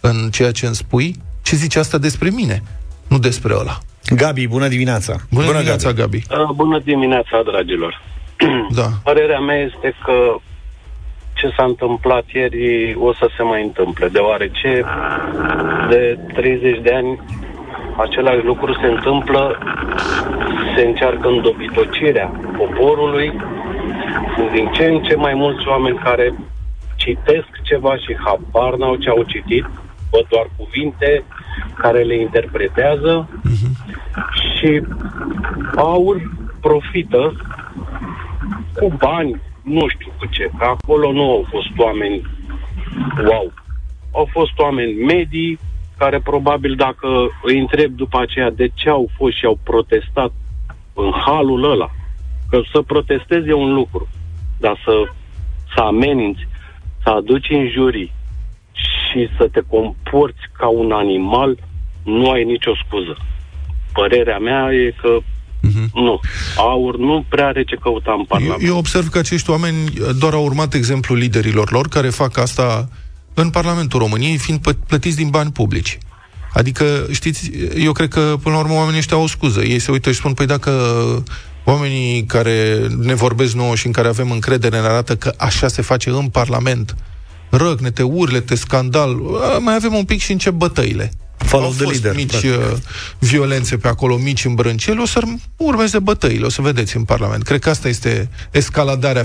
în 0.00 0.30
ceea 0.30 0.52
ce 0.52 0.66
îmi 0.66 0.74
spui? 0.74 1.14
Ce 1.42 1.56
zice 1.56 1.78
asta 1.78 1.98
despre 1.98 2.30
mine, 2.30 2.62
nu 3.08 3.18
despre 3.18 3.54
ăla? 3.54 3.78
Gabi, 4.16 4.46
bună 4.46 4.68
dimineața! 4.68 5.12
Bună, 5.30 5.44
bună 5.46 5.56
dimineața, 5.56 5.92
Gabi! 5.92 6.24
Gabi. 6.28 6.42
Uh, 6.42 6.50
bună 6.54 6.78
dimineața, 6.84 7.42
dragilor! 7.44 8.02
Da. 8.80 8.88
Părerea 9.02 9.38
mea 9.38 9.56
este 9.56 9.94
că 10.04 10.36
ce 11.34 11.52
s-a 11.56 11.64
întâmplat 11.64 12.24
ieri 12.32 12.94
o 12.98 13.12
să 13.12 13.28
se 13.36 13.42
mai 13.42 13.62
întâmple, 13.62 14.08
deoarece 14.08 14.84
de 15.88 16.18
30 16.34 16.80
de 16.82 16.92
ani 16.94 17.20
același 17.96 18.44
lucru 18.44 18.72
se 18.80 18.86
întâmplă, 18.86 19.58
se 20.76 20.82
încearcă 20.86 21.28
îndobitocirea 21.28 22.26
poporului, 22.56 23.32
sunt 24.34 24.50
din 24.50 24.70
ce 24.72 24.84
în 24.84 25.02
ce 25.02 25.14
mai 25.14 25.34
mulți 25.34 25.68
oameni 25.68 25.98
care 25.98 26.34
citesc 27.10 27.50
ceva 27.62 27.96
și 27.96 28.16
habar 28.24 28.74
n-au 28.74 28.96
ce 28.96 29.08
au 29.08 29.22
citit, 29.22 29.64
văd 30.10 30.26
doar 30.28 30.50
cuvinte 30.56 31.24
care 31.74 32.02
le 32.02 32.20
interpretează 32.20 33.28
uh-huh. 33.28 33.70
și 34.50 34.82
aur 35.76 36.16
profită 36.60 37.32
cu 38.74 38.92
bani, 38.98 39.40
nu 39.62 39.88
știu 39.88 40.12
cu 40.18 40.26
ce, 40.26 40.50
că 40.58 40.64
acolo 40.64 41.12
nu 41.12 41.30
au 41.30 41.46
fost 41.50 41.68
oameni 41.76 42.22
wow. 43.28 43.52
Au 44.12 44.28
fost 44.30 44.58
oameni 44.58 44.92
medii, 44.92 45.58
care 45.98 46.20
probabil 46.20 46.74
dacă 46.74 47.08
îi 47.42 47.58
întreb 47.58 47.92
după 47.92 48.20
aceea 48.20 48.50
de 48.50 48.70
ce 48.74 48.88
au 48.88 49.10
fost 49.16 49.36
și 49.36 49.44
au 49.44 49.58
protestat 49.62 50.32
în 50.94 51.10
halul 51.26 51.70
ăla, 51.70 51.90
că 52.50 52.60
să 52.72 52.82
protestezi 52.82 53.48
e 53.48 53.52
un 53.52 53.74
lucru, 53.74 54.08
dar 54.58 54.80
să, 54.84 54.92
să 55.74 55.80
ameninți, 55.80 56.48
să 57.02 57.08
aduci 57.10 57.50
în 57.50 57.70
jurii 57.70 58.12
și 58.72 59.28
să 59.36 59.48
te 59.52 59.60
comporți 59.68 60.44
ca 60.52 60.68
un 60.68 60.92
animal, 60.92 61.58
nu 62.04 62.30
ai 62.30 62.44
nicio 62.44 62.72
scuză. 62.86 63.16
Părerea 63.92 64.38
mea 64.38 64.72
e 64.72 64.94
că 65.02 65.18
Uh-huh. 65.68 65.90
Nu. 65.94 66.20
Aur 66.56 66.98
nu 66.98 67.24
prea 67.28 67.46
are 67.46 67.64
ce 67.64 67.76
căuta 67.76 68.14
în 68.18 68.24
Parlament. 68.24 68.62
Eu, 68.62 68.68
eu 68.68 68.76
observ 68.76 69.08
că 69.08 69.18
acești 69.18 69.50
oameni 69.50 69.92
doar 70.18 70.32
au 70.32 70.44
urmat 70.44 70.74
exemplul 70.74 71.18
liderilor 71.18 71.70
lor, 71.72 71.88
care 71.88 72.08
fac 72.08 72.38
asta 72.38 72.88
în 73.34 73.50
Parlamentul 73.50 73.98
României, 73.98 74.36
fiind 74.36 74.60
plătiți 74.86 75.16
din 75.16 75.28
bani 75.28 75.52
publici. 75.52 75.98
Adică, 76.52 77.06
știți, 77.12 77.50
eu 77.76 77.92
cred 77.92 78.08
că, 78.08 78.36
până 78.42 78.54
la 78.54 78.60
urmă, 78.60 78.74
oamenii 78.74 78.98
ăștia 78.98 79.16
au 79.16 79.22
o 79.22 79.26
scuză. 79.26 79.62
Ei 79.62 79.78
se 79.78 79.90
uită 79.90 80.10
și 80.10 80.18
spun, 80.18 80.32
păi 80.32 80.46
dacă 80.46 80.70
oamenii 81.70 82.24
care 82.24 82.86
ne 82.98 83.14
vorbesc 83.14 83.54
nouă 83.54 83.74
și 83.74 83.86
în 83.86 83.92
care 83.92 84.08
avem 84.08 84.30
încredere 84.30 84.80
ne 84.80 84.86
arată 84.86 85.16
că 85.16 85.32
așa 85.36 85.68
se 85.68 85.82
face 85.82 86.10
în 86.10 86.28
Parlament, 86.28 86.96
răgnete, 87.50 88.02
urlete, 88.02 88.54
scandal, 88.54 89.14
mai 89.60 89.74
avem 89.74 89.94
un 89.94 90.04
pic 90.04 90.20
și 90.20 90.32
încep 90.32 90.52
bătăile. 90.52 91.10
Follow 91.36 91.66
Au 91.66 91.72
fost 91.72 92.02
leader, 92.02 92.14
mici 92.14 92.42
uh, 92.42 92.76
violențe 93.18 93.76
pe 93.76 93.88
acolo, 93.88 94.16
mici 94.16 94.44
îmbrânceli, 94.44 95.00
o 95.00 95.06
să 95.06 95.20
urmeze 95.56 95.98
bătăile, 95.98 96.44
o 96.44 96.48
să 96.48 96.62
vedeți 96.62 96.96
în 96.96 97.04
Parlament. 97.04 97.42
Cred 97.42 97.60
că 97.60 97.70
asta 97.70 97.88
este 97.88 98.28
escaladarea 98.50 99.22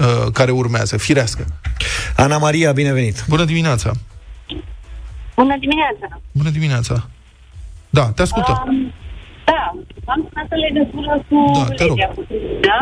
uh, 0.00 0.32
care 0.32 0.50
urmează, 0.50 0.96
firească. 0.96 1.46
Ana 2.16 2.38
Maria, 2.38 2.72
binevenit! 2.72 3.24
Bună 3.28 3.44
dimineața! 3.44 3.92
Bună 5.36 5.56
dimineața! 5.60 6.20
Bună 6.32 6.50
dimineața! 6.50 7.08
Da, 7.90 8.04
te 8.04 8.22
ascultăm. 8.22 8.64
Um, 8.68 8.92
da, 9.50 9.62
am 10.12 10.20
sunat 10.28 10.48
în 10.56 10.60
legătură 10.66 11.14
cu 11.28 11.38
da, 11.54 11.84
legea 11.84 12.08
cu 12.14 12.22
da? 12.68 12.80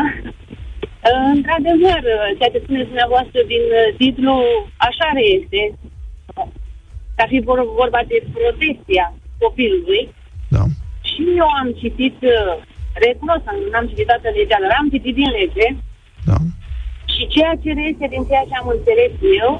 Într-adevăr, 1.33 2.01
ceea 2.37 2.53
ce 2.53 2.63
spuneți 2.63 2.91
dumneavoastră 2.91 3.39
din 3.53 3.63
uh, 3.79 3.87
titlu, 3.99 4.33
așa 4.87 5.07
este. 5.35 5.61
Ca 7.17 7.25
fi 7.31 7.39
vorba 7.81 8.01
de 8.11 8.17
protecția 8.35 9.05
copilului. 9.41 10.03
Da. 10.55 10.63
Și 11.09 11.21
eu 11.41 11.49
am 11.61 11.69
citit, 11.81 12.17
uh, 12.35 12.53
recunosc, 13.05 13.43
n-am 13.71 13.87
citit 13.89 14.07
toată 14.11 14.29
legea, 14.37 14.57
dar 14.63 14.73
am 14.79 14.87
citit 14.93 15.15
din 15.19 15.29
lege. 15.39 15.67
Da. 16.29 16.37
Și 17.13 17.23
ceea 17.33 17.53
ce 17.61 17.69
reiese 17.79 18.05
din 18.13 18.23
ceea 18.29 18.45
ce 18.49 18.55
am 18.61 18.67
înțeles 18.75 19.13
eu, 19.43 19.51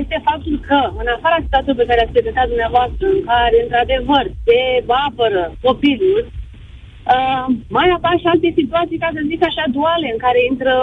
este 0.00 0.16
faptul 0.28 0.56
că, 0.68 0.78
în 1.00 1.06
afara 1.16 1.38
statului 1.46 1.80
pe 1.80 1.88
care 1.88 2.00
ați 2.02 2.14
prezentat 2.16 2.46
dumneavoastră, 2.52 3.04
în 3.16 3.22
care, 3.30 3.56
într-adevăr, 3.62 4.24
se 4.44 4.58
apără 5.06 5.42
copilul, 5.66 6.20
uh, 6.26 7.44
mai 7.76 7.88
apar 7.96 8.14
și 8.18 8.30
alte 8.32 8.50
situații, 8.60 9.02
ca 9.02 9.08
să 9.14 9.28
zic 9.30 9.40
așa, 9.44 9.64
duale, 9.76 10.08
în 10.12 10.20
care 10.26 10.40
intră 10.50 10.74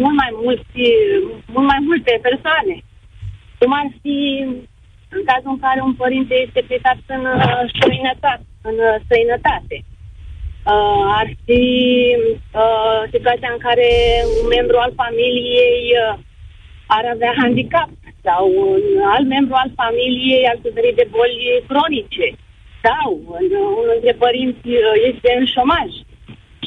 mult 0.00 0.16
mai, 0.20 0.30
mulți, 0.44 0.80
mult 1.54 1.66
mai 1.72 1.80
multe 1.88 2.12
persoane. 2.26 2.76
Cum 3.58 3.72
ar 3.80 3.88
fi 4.02 4.18
în 5.16 5.22
cazul 5.30 5.54
în 5.54 5.60
care 5.66 5.80
un 5.88 5.94
părinte 6.02 6.34
este 6.46 6.60
plecat 6.68 6.98
în 7.16 7.24
uh, 7.24 7.62
străinătate, 7.72 8.46
în 8.68 8.76
uh, 8.88 8.96
străinătate. 9.04 9.76
Uh, 10.72 11.02
ar 11.20 11.28
fi 11.44 11.62
uh, 12.62 13.00
situația 13.14 13.50
în 13.52 13.60
care 13.66 13.88
un 14.40 14.46
membru 14.56 14.76
al 14.78 14.92
familiei 15.02 15.82
uh, 16.02 16.18
ar 16.86 17.04
avea 17.14 17.32
handicap 17.42 17.90
sau 18.26 18.42
un 18.72 18.84
alt 19.14 19.26
membru 19.34 19.54
al 19.62 19.70
familiei 19.80 20.48
ar 20.50 20.58
suferi 20.64 20.98
de 21.00 21.06
boli 21.16 21.64
cronice 21.70 22.26
sau 22.84 23.08
unul 23.80 23.92
dintre 23.92 24.14
părinți 24.24 24.68
uh, 24.80 24.94
este 25.10 25.28
în 25.38 25.46
șomaj. 25.54 25.90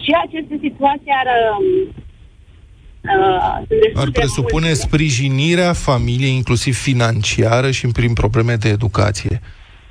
Și 0.03 0.11
aceste 0.25 0.55
situații 0.65 1.13
ar 1.21 1.27
um, 1.41 1.67
Uh, 3.05 3.91
ar 3.95 4.09
presupune 4.11 4.65
multe. 4.65 4.81
sprijinirea 4.81 5.73
familiei, 5.73 6.35
inclusiv 6.35 6.77
financiară 6.77 7.71
și 7.71 7.87
prin 7.87 8.13
probleme 8.13 8.55
de 8.55 8.69
educație. 8.69 9.41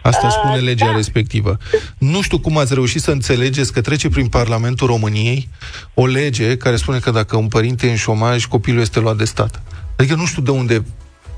Asta 0.02 0.26
Uh, 0.26 0.32
spune 0.32 0.56
legea 0.56 0.86
da. 0.86 0.94
respectivă. 0.96 1.56
Nu 1.98 2.22
știu 2.22 2.38
cum 2.38 2.58
ați 2.58 2.74
reușit 2.74 3.00
să 3.00 3.10
înțelegeți 3.10 3.72
că 3.72 3.80
trece 3.80 4.08
prin 4.08 4.26
Parlamentul 4.26 4.86
României 4.86 5.48
o 5.94 6.06
lege 6.06 6.56
care 6.56 6.76
spune 6.76 6.98
că 6.98 7.10
dacă 7.10 7.36
un 7.36 7.48
părinte 7.48 7.86
e 7.86 7.90
în 7.90 7.96
șomaj, 7.96 8.44
copilul 8.44 8.80
este 8.80 9.00
luat 9.00 9.16
de 9.16 9.24
stat. 9.24 9.62
Adică 9.96 10.14
nu 10.14 10.26
știu 10.26 10.42
de 10.42 10.50
unde... 10.50 10.84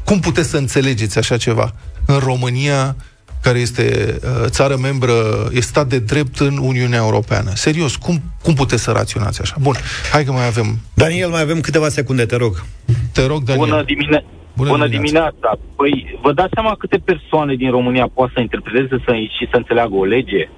Cum 0.09 0.21
puteți 0.21 0.51
să 0.51 0.57
înțelegeți 0.57 1.19
așa 1.19 1.37
ceva? 1.37 1.73
În 2.07 2.19
România, 2.19 2.97
care 3.43 3.59
este 3.59 3.85
uh, 4.23 4.45
țară 4.47 4.77
membră, 4.77 5.13
e 5.53 5.61
stat 5.61 5.87
de 5.87 5.99
drept 5.99 6.39
în 6.39 6.57
Uniunea 6.59 6.99
Europeană. 6.99 7.51
Serios, 7.55 7.97
cum, 7.97 8.17
cum 8.43 8.55
puteți 8.55 8.83
să 8.83 8.91
raționați 8.91 9.41
așa? 9.41 9.57
Bun, 9.61 9.75
hai 10.13 10.25
că 10.25 10.33
mai 10.33 10.47
avem... 10.47 10.67
Daniel, 10.95 11.29
mai 11.29 11.41
avem 11.41 11.61
câteva 11.61 11.89
secunde, 11.89 12.25
te 12.27 12.37
rog. 12.37 12.65
Te 13.13 13.27
rog, 13.27 13.43
Daniel. 13.43 13.69
Bună, 13.69 13.83
dimine- 13.83 14.25
Bună 14.57 14.71
Bună, 14.71 14.87
dimineața. 14.89 15.31
dimineața. 15.31 15.59
Păi, 15.77 16.19
vă 16.23 16.33
dați 16.33 16.51
seama 16.55 16.77
câte 16.79 16.99
persoane 17.05 17.55
din 17.55 17.71
România 17.71 18.07
pot 18.15 18.31
să 18.35 18.41
interpreteze 18.41 19.03
să, 19.07 19.13
și 19.37 19.45
să 19.51 19.57
înțeleagă 19.57 19.95
o 19.95 20.05
lege? 20.05 20.49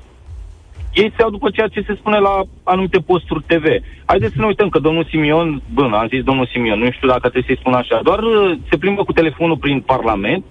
Ei 1.03 1.11
se 1.11 1.21
iau 1.21 1.31
după 1.31 1.51
ceea 1.51 1.69
ce 1.69 1.87
se 1.87 1.95
spune 2.01 2.19
la 2.19 2.35
anumite 2.63 2.99
posturi 2.99 3.45
TV. 3.47 3.67
Haideți 4.05 4.35
să 4.35 4.41
ne 4.41 4.47
uităm 4.47 4.69
că 4.69 4.79
domnul 4.79 5.07
Simion, 5.11 5.63
bă, 5.75 5.83
am 5.93 6.09
zis 6.09 6.23
domnul 6.23 6.51
Simion, 6.53 6.79
nu 6.79 6.91
știu 6.91 7.09
dacă 7.09 7.21
trebuie 7.21 7.43
să-i 7.47 7.61
spun 7.63 7.73
așa, 7.73 8.01
doar 8.03 8.19
uh, 8.23 8.59
se 8.71 8.77
plimbă 8.77 9.03
cu 9.05 9.13
telefonul 9.13 9.57
prin 9.57 9.81
Parlament 9.81 10.45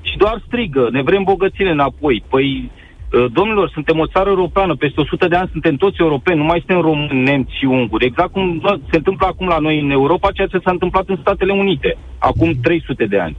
și 0.00 0.16
doar 0.16 0.42
strigă, 0.46 0.88
ne 0.92 1.02
vrem 1.02 1.22
bogățile 1.22 1.70
înapoi. 1.70 2.24
Păi, 2.30 2.70
uh, 2.70 3.24
domnilor, 3.32 3.68
suntem 3.68 3.98
o 3.98 4.06
țară 4.06 4.28
europeană, 4.28 4.74
peste 4.74 5.00
100 5.00 5.28
de 5.28 5.36
ani 5.36 5.48
suntem 5.52 5.76
toți 5.76 6.00
europeni, 6.00 6.38
nu 6.38 6.44
mai 6.44 6.62
suntem 6.66 6.80
români, 6.80 7.22
nemți 7.22 7.58
și 7.58 7.64
unguri. 7.64 8.04
Exact 8.04 8.32
cum 8.32 8.58
bă, 8.58 8.78
se 8.90 8.96
întâmplă 8.96 9.26
acum 9.26 9.46
la 9.46 9.58
noi 9.58 9.80
în 9.80 9.90
Europa, 9.90 10.30
ceea 10.30 10.46
ce 10.46 10.64
s-a 10.64 10.70
întâmplat 10.70 11.08
în 11.08 11.18
Statele 11.20 11.52
Unite, 11.52 11.96
acum 12.18 12.52
300 12.62 13.04
de 13.06 13.18
ani. 13.18 13.36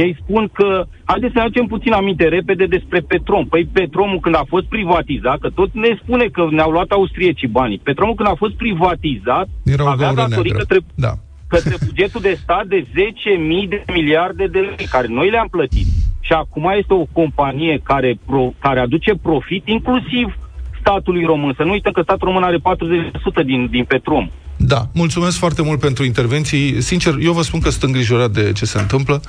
Ei 0.00 0.16
spun 0.22 0.48
că, 0.52 0.84
haideți 1.04 1.32
să 1.32 1.38
ne 1.38 1.44
aducem 1.44 1.66
puțin 1.66 1.92
aminte 1.92 2.28
repede 2.28 2.66
despre 2.66 3.00
Petrom. 3.00 3.46
Păi 3.46 3.68
Petromul 3.72 4.20
când 4.20 4.34
a 4.34 4.44
fost 4.48 4.66
privatizat, 4.66 5.38
că 5.38 5.50
tot 5.50 5.70
ne 5.72 5.98
spune 6.02 6.24
că 6.24 6.46
ne-au 6.50 6.70
luat 6.70 6.90
austriecii 6.90 7.48
banii, 7.48 7.78
Petromul 7.78 8.14
când 8.14 8.28
a 8.28 8.34
fost 8.34 8.54
privatizat, 8.54 9.48
Era 9.64 9.84
o 9.84 9.86
avea 9.86 10.06
gaură 10.12 10.28
datorii 10.28 10.50
neagră. 10.52 10.66
către, 10.74 10.86
Da. 10.94 11.12
către 11.48 11.74
bugetul 11.86 12.20
de 12.20 12.38
stat 12.42 12.66
de 12.66 12.86
10.000 12.94 13.68
de 13.68 13.84
miliarde 13.92 14.46
de 14.46 14.58
lei, 14.58 14.86
care 14.90 15.06
noi 15.06 15.30
le-am 15.30 15.48
plătit. 15.50 15.86
Și 16.20 16.32
acum 16.32 16.72
este 16.76 16.94
o 16.94 17.04
companie 17.12 17.80
care, 17.82 18.18
pro, 18.26 18.52
care 18.58 18.80
aduce 18.80 19.12
profit, 19.22 19.68
inclusiv 19.68 20.36
statului 20.80 21.24
român. 21.24 21.54
Să 21.56 21.62
nu 21.62 21.70
uităm 21.70 21.92
că 21.92 22.02
statul 22.02 22.26
român 22.28 22.42
are 22.42 22.58
40% 22.58 23.42
din, 23.44 23.68
din 23.70 23.84
Petrom. 23.84 24.30
Da, 24.72 24.88
mulțumesc 24.92 25.36
foarte 25.36 25.62
mult 25.62 25.80
pentru 25.80 26.04
intervenții. 26.04 26.82
Sincer, 26.82 27.16
eu 27.20 27.32
vă 27.32 27.42
spun 27.42 27.60
că 27.60 27.70
sunt 27.70 27.82
îngrijorat 27.82 28.30
de 28.30 28.52
ce 28.52 28.64
se 28.64 28.78
întâmplă, 28.78 29.22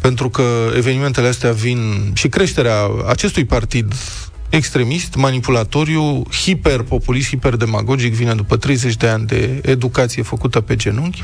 pentru 0.00 0.28
că 0.30 0.42
evenimentele 0.76 1.28
astea 1.28 1.52
vin 1.52 2.10
și 2.14 2.28
creșterea 2.28 2.78
acestui 3.06 3.44
partid 3.44 3.94
extremist, 4.48 5.14
manipulatoriu, 5.14 6.22
hiperpopulist, 6.42 7.28
hiperdemagogic, 7.28 8.14
vine 8.14 8.34
după 8.34 8.56
30 8.56 8.96
de 8.96 9.08
ani 9.08 9.26
de 9.26 9.60
educație 9.62 10.22
făcută 10.22 10.60
pe 10.60 10.76
genunchi 10.76 11.22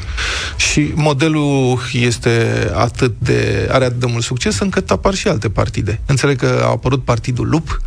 și 0.57 0.93
modelul 0.95 1.79
este 1.93 2.67
atât 2.75 3.15
de, 3.19 3.69
are 3.73 3.85
atât 3.85 4.01
de 4.01 4.07
mult 4.07 4.25
succes 4.25 4.59
încât 4.59 4.91
apar 4.91 5.15
și 5.15 5.29
alte 5.29 5.51
partide. 5.51 6.01
Înțeleg 6.07 6.39
că 6.39 6.61
a 6.65 6.69
apărut 6.69 7.05
Partidul 7.05 7.49
Lup, 7.49 7.81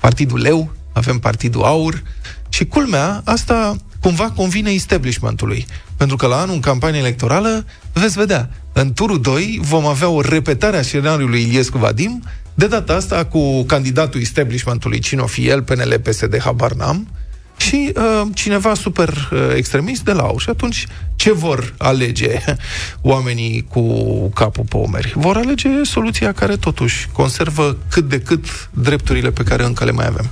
Partidul 0.00 0.40
Leu, 0.40 0.72
avem 0.92 1.18
Partidul 1.18 1.62
Aur 1.62 2.02
și 2.48 2.64
culmea, 2.64 3.22
asta 3.24 3.76
cumva 4.00 4.30
convine 4.30 4.70
establishmentului. 4.70 5.66
Pentru 5.96 6.16
că 6.16 6.26
la 6.26 6.40
anul, 6.40 6.54
în 6.54 6.60
campanie 6.60 6.98
electorală, 6.98 7.64
veți 7.92 8.18
vedea, 8.18 8.50
în 8.72 8.92
turul 8.92 9.20
2 9.20 9.60
vom 9.62 9.86
avea 9.86 10.08
o 10.08 10.20
repetare 10.20 10.76
a 10.76 10.82
scenariului 10.82 11.42
Iliescu 11.42 11.78
Vadim, 11.78 12.22
de 12.54 12.66
data 12.66 12.94
asta 12.94 13.24
cu 13.24 13.62
candidatul 13.62 14.20
establishmentului, 14.20 14.98
cine 14.98 15.20
o 15.20 15.26
fi 15.26 15.48
el, 15.48 15.62
PNL, 15.62 16.00
PSD, 16.02 16.40
habar 16.40 16.72
n-am, 16.72 17.08
și 17.56 17.92
uh, 17.96 18.26
cineva 18.34 18.74
super 18.74 19.08
uh, 19.32 19.38
extremist 19.54 20.04
de 20.04 20.12
la 20.12 20.22
AU. 20.22 20.38
Și 20.38 20.50
atunci, 20.50 20.86
ce 21.16 21.32
vor 21.32 21.74
alege 21.78 22.38
oamenii 23.12 23.66
cu 23.68 23.82
capul 24.28 24.64
pe 24.68 24.76
omeri? 24.76 25.12
Vor 25.16 25.36
alege 25.36 25.68
soluția 25.82 26.32
care 26.32 26.56
totuși 26.56 27.08
conservă 27.12 27.76
cât 27.90 28.08
de 28.08 28.20
cât 28.20 28.70
drepturile 28.72 29.30
pe 29.30 29.42
care 29.42 29.64
încă 29.64 29.84
le 29.84 29.92
mai 29.92 30.06
avem. 30.06 30.30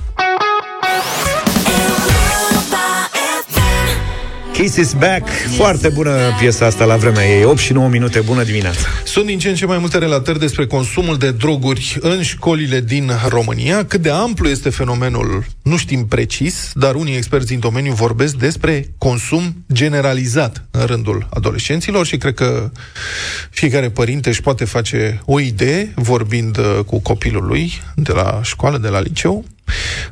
Kiss 4.59 4.75
is 4.75 4.93
back. 4.93 5.27
Foarte 5.55 5.89
bună 5.89 6.17
piesa 6.39 6.65
asta 6.65 6.85
la 6.85 6.95
vremea 6.95 7.37
ei. 7.37 7.43
8 7.43 7.57
și 7.57 7.73
9 7.73 7.87
minute. 7.87 8.19
Bună 8.19 8.43
dimineața. 8.43 8.87
Sunt 9.03 9.25
din 9.25 9.39
ce 9.39 9.49
în 9.49 9.55
ce 9.55 9.65
mai 9.65 9.77
multe 9.77 9.97
relatări 9.97 10.39
despre 10.39 10.67
consumul 10.67 11.17
de 11.17 11.31
droguri 11.31 11.97
în 11.99 12.21
școlile 12.21 12.81
din 12.81 13.11
România. 13.27 13.85
Cât 13.85 14.01
de 14.01 14.09
amplu 14.09 14.47
este 14.47 14.69
fenomenul, 14.69 15.45
nu 15.61 15.77
știm 15.77 16.05
precis, 16.05 16.71
dar 16.73 16.95
unii 16.95 17.15
experți 17.15 17.47
din 17.47 17.59
domeniu 17.59 17.93
vorbesc 17.93 18.35
despre 18.35 18.93
consum 18.97 19.65
generalizat 19.73 20.65
în 20.71 20.85
rândul 20.85 21.27
adolescenților 21.29 22.05
și 22.05 22.17
cred 22.17 22.33
că 22.33 22.71
fiecare 23.49 23.89
părinte 23.89 24.29
își 24.29 24.41
poate 24.41 24.65
face 24.65 25.21
o 25.25 25.39
idee 25.39 25.91
vorbind 25.95 26.57
uh, 26.57 26.79
cu 26.85 26.99
copilul 26.99 27.45
lui 27.45 27.81
de 27.95 28.11
la 28.11 28.39
școală, 28.43 28.77
de 28.77 28.87
la 28.87 28.99
liceu. 28.99 29.45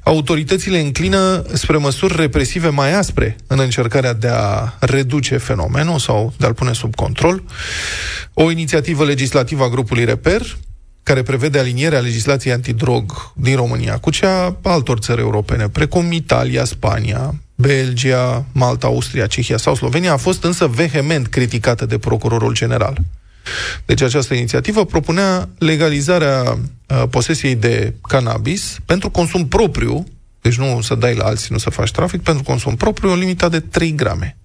Autoritățile 0.03 0.79
înclină 0.79 1.43
spre 1.53 1.77
măsuri 1.77 2.15
represive 2.15 2.69
mai 2.69 2.93
aspre 2.93 3.35
în 3.47 3.59
încercarea 3.59 4.13
de 4.13 4.27
a 4.31 4.73
reduce 4.79 5.37
fenomenul 5.37 5.99
sau 5.99 6.33
de 6.37 6.45
a-l 6.45 6.53
pune 6.53 6.73
sub 6.73 6.95
control. 6.95 7.43
O 8.33 8.51
inițiativă 8.51 9.05
legislativă 9.05 9.63
a 9.63 9.69
grupului 9.69 10.05
Reper, 10.05 10.41
care 11.03 11.23
prevede 11.23 11.59
alinierea 11.59 11.99
legislației 11.99 12.53
antidrog 12.53 13.31
din 13.35 13.55
România 13.55 13.97
cu 13.97 14.09
cea 14.09 14.57
a 14.61 14.71
altor 14.71 14.99
țări 14.99 15.21
europene, 15.21 15.69
precum 15.69 16.11
Italia, 16.11 16.65
Spania, 16.65 17.33
Belgia, 17.55 18.45
Malta, 18.51 18.87
Austria, 18.87 19.27
Cehia 19.27 19.57
sau 19.57 19.75
Slovenia, 19.75 20.13
a 20.13 20.17
fost 20.17 20.43
însă 20.43 20.67
vehement 20.67 21.27
criticată 21.27 21.85
de 21.85 21.97
procurorul 21.97 22.53
general. 22.53 22.97
Deci 23.85 24.01
această 24.01 24.33
inițiativă 24.33 24.85
propunea 24.85 25.49
legalizarea 25.57 26.41
uh, 26.87 27.03
posesiei 27.09 27.55
de 27.55 27.93
cannabis 28.01 28.77
pentru 28.85 29.09
consum 29.09 29.47
propriu, 29.47 30.05
deci 30.41 30.57
nu 30.57 30.81
să 30.81 30.95
dai 30.95 31.15
la 31.15 31.25
alții, 31.25 31.47
nu 31.51 31.57
să 31.57 31.69
faci 31.69 31.91
trafic, 31.91 32.21
pentru 32.21 32.43
consum 32.43 32.75
propriu, 32.75 33.11
în 33.11 33.19
limita 33.19 33.49
de 33.49 33.59
3 33.59 33.95
grame. 33.95 34.37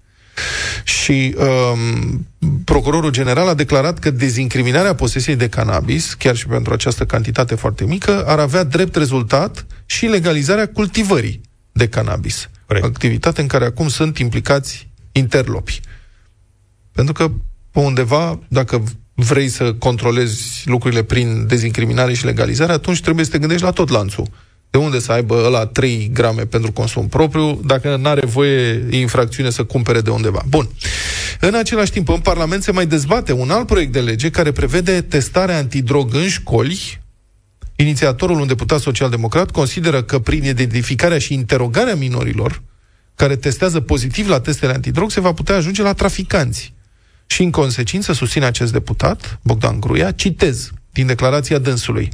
Și 0.83 1.35
um, 1.37 2.27
procurorul 2.63 3.11
general 3.11 3.47
a 3.47 3.53
declarat 3.53 3.99
că 3.99 4.11
dezincriminarea 4.11 4.95
posesiei 4.95 5.35
de 5.35 5.49
cannabis, 5.49 6.13
chiar 6.13 6.35
și 6.35 6.47
pentru 6.47 6.73
această 6.73 7.05
cantitate 7.05 7.55
foarte 7.55 7.85
mică, 7.85 8.23
ar 8.27 8.39
avea 8.39 8.63
drept 8.63 8.95
rezultat 8.95 9.65
și 9.85 10.05
legalizarea 10.05 10.67
cultivării 10.67 11.41
de 11.71 11.87
cannabis. 11.87 12.49
Corect. 12.65 12.85
Activitate 12.85 13.41
în 13.41 13.47
care 13.47 13.65
acum 13.65 13.87
sunt 13.87 14.17
implicați 14.17 14.87
interlopi. 15.11 15.81
Pentru 16.91 17.13
că 17.13 17.31
pe 17.73 17.79
undeva, 17.79 18.39
dacă 18.47 18.83
vrei 19.13 19.49
să 19.49 19.73
controlezi 19.73 20.61
lucrurile 20.65 21.03
prin 21.03 21.47
dezincriminare 21.47 22.13
și 22.13 22.25
legalizare, 22.25 22.71
atunci 22.71 23.01
trebuie 23.01 23.25
să 23.25 23.31
te 23.31 23.37
gândești 23.37 23.63
la 23.63 23.71
tot 23.71 23.89
lanțul. 23.89 24.27
De 24.69 24.77
unde 24.77 24.99
să 24.99 25.11
aibă 25.11 25.43
ăla 25.45 25.65
3 25.65 26.09
grame 26.13 26.45
pentru 26.45 26.71
consum 26.71 27.07
propriu, 27.07 27.59
dacă 27.65 27.95
nu 27.95 28.09
are 28.09 28.25
voie 28.25 28.85
e 28.89 28.99
infracțiune 28.99 29.49
să 29.49 29.63
cumpere 29.63 30.01
de 30.01 30.09
undeva. 30.09 30.43
Bun. 30.47 30.69
În 31.39 31.53
același 31.55 31.91
timp, 31.91 32.09
în 32.09 32.19
Parlament 32.19 32.63
se 32.63 32.71
mai 32.71 32.85
dezbate 32.85 33.31
un 33.31 33.49
alt 33.49 33.67
proiect 33.67 33.91
de 33.91 34.01
lege 34.01 34.29
care 34.29 34.51
prevede 34.51 35.01
testarea 35.01 35.57
antidrog 35.57 36.13
în 36.13 36.27
școli. 36.27 37.01
Inițiatorul, 37.75 38.39
un 38.39 38.47
deputat 38.47 38.79
social-democrat, 38.79 39.51
consideră 39.51 40.03
că 40.03 40.19
prin 40.19 40.43
identificarea 40.43 41.17
și 41.17 41.33
interogarea 41.33 41.95
minorilor 41.95 42.61
care 43.15 43.35
testează 43.35 43.79
pozitiv 43.79 44.29
la 44.29 44.39
testele 44.39 44.73
antidrog 44.73 45.11
se 45.11 45.19
va 45.19 45.33
putea 45.33 45.55
ajunge 45.55 45.81
la 45.81 45.93
traficanți. 45.93 46.72
Și 47.33 47.43
în 47.43 47.51
consecință 47.51 48.13
susține 48.13 48.45
acest 48.45 48.71
deputat, 48.71 49.39
Bogdan 49.43 49.79
Gruia, 49.79 50.11
citez 50.11 50.71
din 50.91 51.05
declarația 51.05 51.57
dânsului. 51.57 52.09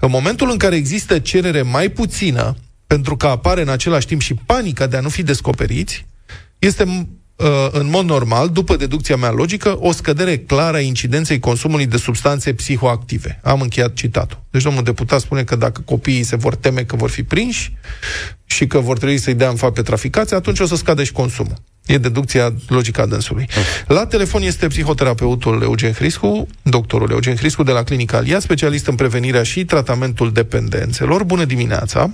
În 0.00 0.10
momentul 0.10 0.50
în 0.50 0.56
care 0.56 0.76
există 0.76 1.18
cerere 1.18 1.62
mai 1.62 1.88
puțină, 1.88 2.56
pentru 2.86 3.16
că 3.16 3.26
apare 3.26 3.62
în 3.62 3.68
același 3.68 4.06
timp 4.06 4.20
și 4.20 4.34
panica 4.34 4.86
de 4.86 4.96
a 4.96 5.00
nu 5.00 5.08
fi 5.08 5.22
descoperiți, 5.22 6.06
este 6.58 6.82
uh, 7.36 7.46
în 7.70 7.88
mod 7.90 8.04
normal, 8.04 8.48
după 8.48 8.76
deducția 8.76 9.16
mea 9.16 9.30
logică, 9.30 9.76
o 9.78 9.92
scădere 9.92 10.38
clară 10.38 10.76
a 10.76 10.80
incidenței 10.80 11.38
consumului 11.38 11.86
de 11.86 11.96
substanțe 11.96 12.52
psihoactive. 12.54 13.40
Am 13.42 13.60
încheiat 13.60 13.92
citatul. 13.92 14.42
Deci 14.50 14.62
domnul 14.62 14.82
deputat 14.82 15.20
spune 15.20 15.44
că 15.44 15.56
dacă 15.56 15.80
copiii 15.80 16.22
se 16.22 16.36
vor 16.36 16.54
teme 16.54 16.84
că 16.84 16.96
vor 16.96 17.10
fi 17.10 17.22
prinși 17.22 17.72
și 18.44 18.66
că 18.66 18.78
vor 18.78 18.98
trebui 18.98 19.18
să-i 19.18 19.34
dea 19.34 19.48
în 19.48 19.56
fapt 19.56 19.74
pe 19.74 19.82
traficați, 19.82 20.34
atunci 20.34 20.60
o 20.60 20.66
să 20.66 20.76
scadă 20.76 21.04
și 21.04 21.12
consumul. 21.12 21.56
E 21.90 21.98
deducția 21.98 22.52
logică 22.68 23.00
a 23.00 23.06
dânsului. 23.06 23.46
La 23.86 24.06
telefon 24.06 24.42
este 24.42 24.66
psihoterapeutul 24.66 25.62
Eugen 25.62 25.92
Hriscu, 25.92 26.46
doctorul 26.62 27.10
Eugen 27.10 27.36
Hriscu 27.36 27.62
de 27.62 27.72
la 27.72 27.82
Clinica 27.82 28.16
Alia, 28.16 28.38
specialist 28.38 28.86
în 28.86 28.94
prevenirea 28.94 29.42
și 29.42 29.64
tratamentul 29.64 30.32
dependențelor. 30.32 31.24
Bună 31.24 31.44
dimineața! 31.44 32.10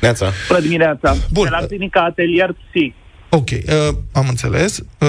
Neața. 0.00 0.32
Bună 0.48 0.60
dimineața! 0.60 1.16
Bun. 1.30 1.44
De 1.44 1.50
la 1.50 1.66
clinica 1.66 2.00
Atelier 2.00 2.52
Psi. 2.52 2.94
Ok, 3.28 3.48
uh, 3.50 3.88
am 4.12 4.26
înțeles. 4.28 4.78
Uh, 4.78 5.08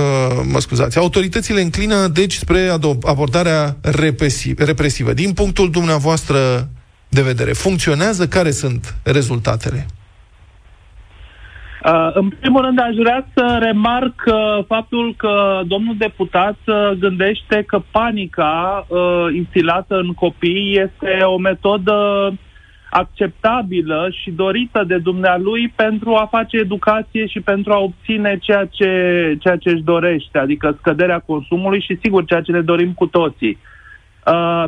mă 0.52 0.60
scuzați. 0.60 0.98
Autoritățile 0.98 1.62
înclină, 1.62 2.08
deci, 2.08 2.34
spre 2.34 2.68
ado- 2.78 3.00
abordarea 3.04 3.78
represi- 3.82 4.54
represivă. 4.58 5.14
Din 5.14 5.34
punctul 5.34 5.72
dumneavoastră 5.72 6.70
de 7.10 7.22
vedere? 7.22 7.54
Funcționează? 7.54 8.28
Care 8.28 8.52
sunt 8.52 8.96
rezultatele? 9.04 9.86
Uh, 11.86 12.10
în 12.13 12.30
primul 12.30 12.62
rând, 12.62 12.80
aș 12.80 12.96
vrea 12.96 13.28
să 13.34 13.58
remarc 13.62 14.24
uh, 14.26 14.63
faptul 14.68 15.13
că 15.18 15.62
domnul 15.68 15.96
deputat 15.98 16.58
uh, 16.65 16.92
gândește 17.00 17.63
că 17.68 17.82
panica 17.92 18.86
uh, 18.88 19.26
instilată 19.34 19.96
în 19.96 20.13
copii 20.13 20.80
este 20.86 21.24
o 21.24 21.38
metodă 21.38 22.34
acceptabilă 22.89 24.10
și 24.22 24.32
dorită 24.32 24.84
de 24.88 24.98
dumnealui 24.98 25.74
pentru 25.76 26.15
a 26.15 26.28
face 26.32 26.58
educație 26.58 27.28
și 27.28 27.39
pentru 27.39 27.74
a 27.74 27.80
obține 27.80 28.38
ceea 28.42 28.65
ce, 28.65 28.92
ceea 29.39 29.56
ce 29.56 29.70
își 29.70 29.84
dorește, 29.84 30.38
adică 30.38 30.76
scăderea 30.80 31.20
consumului 31.20 31.82
și, 31.82 31.98
sigur, 32.02 32.26
ceea 32.26 32.42
ce 32.42 32.52
ne 32.52 32.62
dorim 32.62 32.94
cu 32.94 33.06
toții. 33.06 33.58
Uh, 34.26 34.63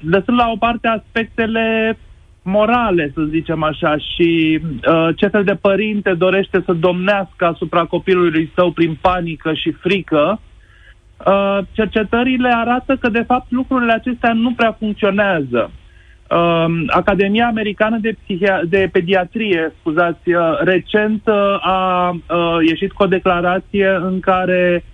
lăsând 0.00 0.38
la 0.38 0.50
o 0.50 0.56
parte 0.56 0.88
aspectele 0.88 1.98
morale, 2.42 3.10
să 3.14 3.22
zicem 3.22 3.62
așa, 3.62 3.96
și 3.96 4.60
uh, 4.62 5.08
ce 5.16 5.26
fel 5.26 5.44
de 5.44 5.54
părinte 5.60 6.14
dorește 6.14 6.62
să 6.64 6.72
domnească 6.72 7.46
asupra 7.46 7.84
copilului 7.84 8.50
său 8.54 8.70
prin 8.70 8.98
panică 9.00 9.52
și 9.54 9.70
frică, 9.70 10.40
uh, 11.26 11.58
cercetările 11.72 12.52
arată 12.54 12.96
că, 12.96 13.08
de 13.08 13.22
fapt, 13.22 13.46
lucrurile 13.50 13.92
acestea 13.92 14.32
nu 14.32 14.52
prea 14.52 14.76
funcționează. 14.78 15.70
Uh, 16.30 16.84
Academia 16.86 17.46
Americană 17.46 17.98
de, 18.00 18.12
Psihia- 18.12 18.62
de 18.68 18.88
Pediatrie, 18.92 19.72
scuzați, 19.78 20.32
uh, 20.32 20.58
recent 20.60 21.22
uh, 21.26 21.56
a 21.60 22.10
uh, 22.10 22.56
ieșit 22.68 22.92
cu 22.92 23.02
o 23.02 23.06
declarație 23.06 23.88
în 24.02 24.20
care 24.20 24.84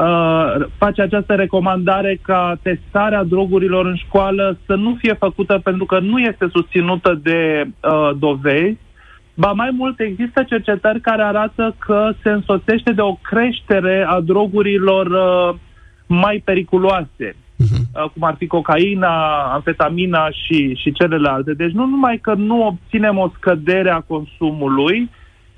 uh, 0.00 0.66
face 0.78 1.02
această 1.02 1.34
recomandare 1.34 2.18
ca 2.22 2.58
testarea 2.62 3.22
drogurilor 3.24 3.86
în 3.86 3.96
școală 3.96 4.58
să 4.66 4.74
nu 4.74 4.96
fie 4.98 5.12
făcută 5.12 5.60
pentru 5.62 5.84
că 5.84 5.98
nu 5.98 6.18
este 6.18 6.48
susținută 6.52 7.20
de 7.22 7.64
uh, 7.64 8.10
dovezi, 8.18 8.78
Ba 9.40 9.52
mai 9.52 9.70
mult, 9.76 10.00
există 10.00 10.42
cercetări 10.42 11.00
care 11.00 11.22
arată 11.22 11.74
că 11.78 12.12
se 12.22 12.30
însoțește 12.30 12.92
de 12.92 13.00
o 13.00 13.14
creștere 13.14 14.06
a 14.08 14.20
drogurilor 14.20 15.06
uh, 15.06 15.58
mai 16.06 16.42
periculoase, 16.44 17.36
uh, 17.56 18.10
cum 18.12 18.22
ar 18.22 18.34
fi 18.38 18.46
cocaina, 18.46 19.42
amfetamina 19.52 20.30
și, 20.30 20.74
și 20.74 20.92
celelalte. 20.92 21.54
Deci 21.54 21.72
nu 21.72 21.86
numai 21.86 22.18
că 22.18 22.34
nu 22.34 22.66
obținem 22.66 23.18
o 23.18 23.30
scădere 23.36 23.90
a 23.90 24.00
consumului, 24.00 25.10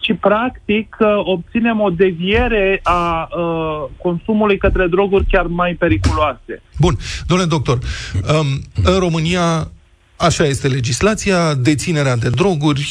ci 0.03 0.17
practic 0.21 0.97
uh, 1.01 1.07
obținem 1.25 1.81
o 1.81 1.91
deviere 1.91 2.81
a 2.83 3.29
uh, 3.31 3.91
consumului 4.03 4.59
către 4.59 4.87
droguri 4.87 5.27
chiar 5.31 5.47
mai 5.47 5.75
periculoase. 5.79 6.63
Bun. 6.79 6.97
Domnule 7.27 7.49
doctor, 7.49 7.79
um, 8.39 8.47
în 8.93 8.99
România 8.99 9.71
așa 10.17 10.45
este 10.45 10.69
legislația, 10.69 11.55
deținerea 11.55 12.17
de 12.17 12.29
droguri, 12.29 12.87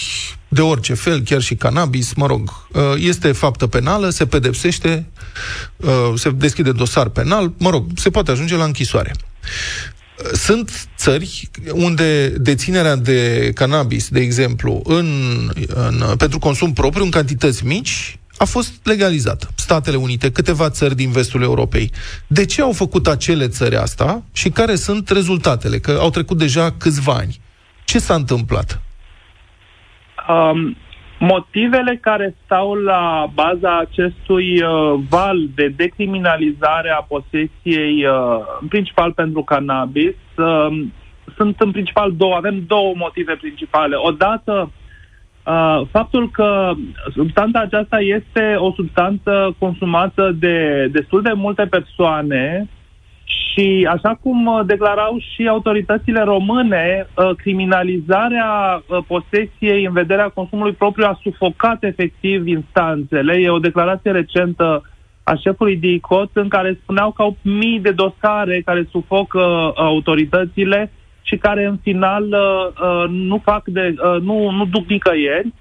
de 0.48 0.62
orice 0.62 0.94
fel, 0.94 1.22
chiar 1.22 1.42
și 1.42 1.56
cannabis, 1.56 2.14
mă 2.14 2.26
rog, 2.26 2.50
uh, 2.74 2.82
este 2.98 3.32
faptă 3.32 3.68
penală, 3.68 4.10
se 4.10 4.26
pedepsește, 4.26 5.08
uh, 5.78 6.12
se 6.16 6.30
deschide 6.30 6.72
dosar 6.72 7.10
penal, 7.10 7.54
mă 7.58 7.70
rog, 7.70 7.86
se 7.96 8.10
poate 8.10 8.32
ajunge 8.32 8.56
la 8.56 8.64
închisoare. 8.64 9.12
Sunt 10.34 10.90
țări 10.98 11.50
unde 11.72 12.28
deținerea 12.30 12.96
de 12.96 13.52
cannabis, 13.56 14.10
de 14.10 14.20
exemplu, 14.20 14.82
în, 14.84 15.08
în, 15.68 16.16
pentru 16.18 16.40
consum 16.40 16.74
propriu, 16.74 17.04
în 17.04 17.10
cantități 17.10 17.66
mici, 17.66 18.20
a 18.38 18.46
fost 18.46 18.86
legalizată. 18.86 19.48
Statele 19.56 19.98
Unite, 19.98 20.32
câteva 20.32 20.70
țări 20.70 20.96
din 20.96 21.12
vestul 21.12 21.42
Europei. 21.42 21.92
De 22.28 22.46
ce 22.46 22.62
au 22.62 22.72
făcut 22.72 23.08
acele 23.08 23.48
țări 23.48 23.76
asta 23.76 24.24
și 24.34 24.50
care 24.50 24.76
sunt 24.76 25.10
rezultatele? 25.10 25.80
Că 25.80 25.98
au 26.00 26.10
trecut 26.10 26.38
deja 26.38 26.72
câțiva 26.72 27.14
ani. 27.14 27.40
Ce 27.84 28.00
s-a 28.00 28.14
întâmplat? 28.14 28.82
Um, 30.30 30.78
motivele 31.22 31.98
care 32.02 32.36
stau 32.44 32.74
la 32.74 33.30
baza 33.34 33.78
acestui 33.78 34.62
uh, 34.62 35.00
val 35.10 35.38
de 35.56 35.68
decriminalizare 35.68 36.90
a 36.90 37.06
posesiei, 37.08 38.06
uh, 38.06 38.40
în 38.62 38.68
principal 38.68 39.12
pentru 39.12 39.44
cannabis, 39.44 40.16
uh, 40.38 40.84
sunt 41.36 41.60
în 41.60 41.72
principal 41.72 42.14
două. 42.16 42.36
Avem 42.36 42.64
două 42.68 42.94
motive 42.96 43.34
principale. 43.34 43.96
Odată, 43.96 44.72
uh, 45.46 45.82
faptul 45.92 46.30
că 46.30 46.72
substanța 47.14 47.60
aceasta 47.60 48.00
este 48.00 48.56
o 48.58 48.72
substanță 48.72 49.56
consumată 49.60 50.36
de 50.40 50.88
destul 50.92 51.22
de 51.22 51.32
multe 51.34 51.66
persoane 51.66 52.70
și 53.52 53.88
așa 53.92 54.20
cum 54.22 54.46
uh, 54.46 54.66
declarau 54.66 55.18
și 55.34 55.48
autoritățile 55.48 56.22
române, 56.22 57.08
uh, 57.16 57.36
criminalizarea 57.36 58.84
uh, 58.88 58.98
posesiei 59.08 59.86
în 59.86 59.94
vederea 59.94 60.30
consumului 60.30 60.74
propriu 60.74 61.06
a 61.06 61.20
sufocat 61.22 61.84
efectiv 61.84 62.48
instanțele. 62.48 63.34
E 63.34 63.50
o 63.50 63.60
declarație 63.60 64.12
recentă 64.12 64.82
a 65.24 65.36
șefului 65.36 65.78
de 65.78 65.88
ICOT 65.88 66.30
în 66.34 66.48
care 66.48 66.80
spuneau 66.82 67.12
că 67.12 67.22
au 67.22 67.38
mii 67.42 67.80
de 67.80 67.92
dosare 67.92 68.62
care 68.66 68.88
sufocă 68.92 69.72
autoritățile 69.76 70.92
și 71.22 71.38
care 71.38 71.66
în 71.66 71.78
final 71.78 72.26
nu 73.10 73.42
fac 73.44 73.64
de, 73.66 73.96
nu, 74.22 74.50
nu 74.50 74.66
duc 74.66 74.88
nicăieri. 74.88 75.54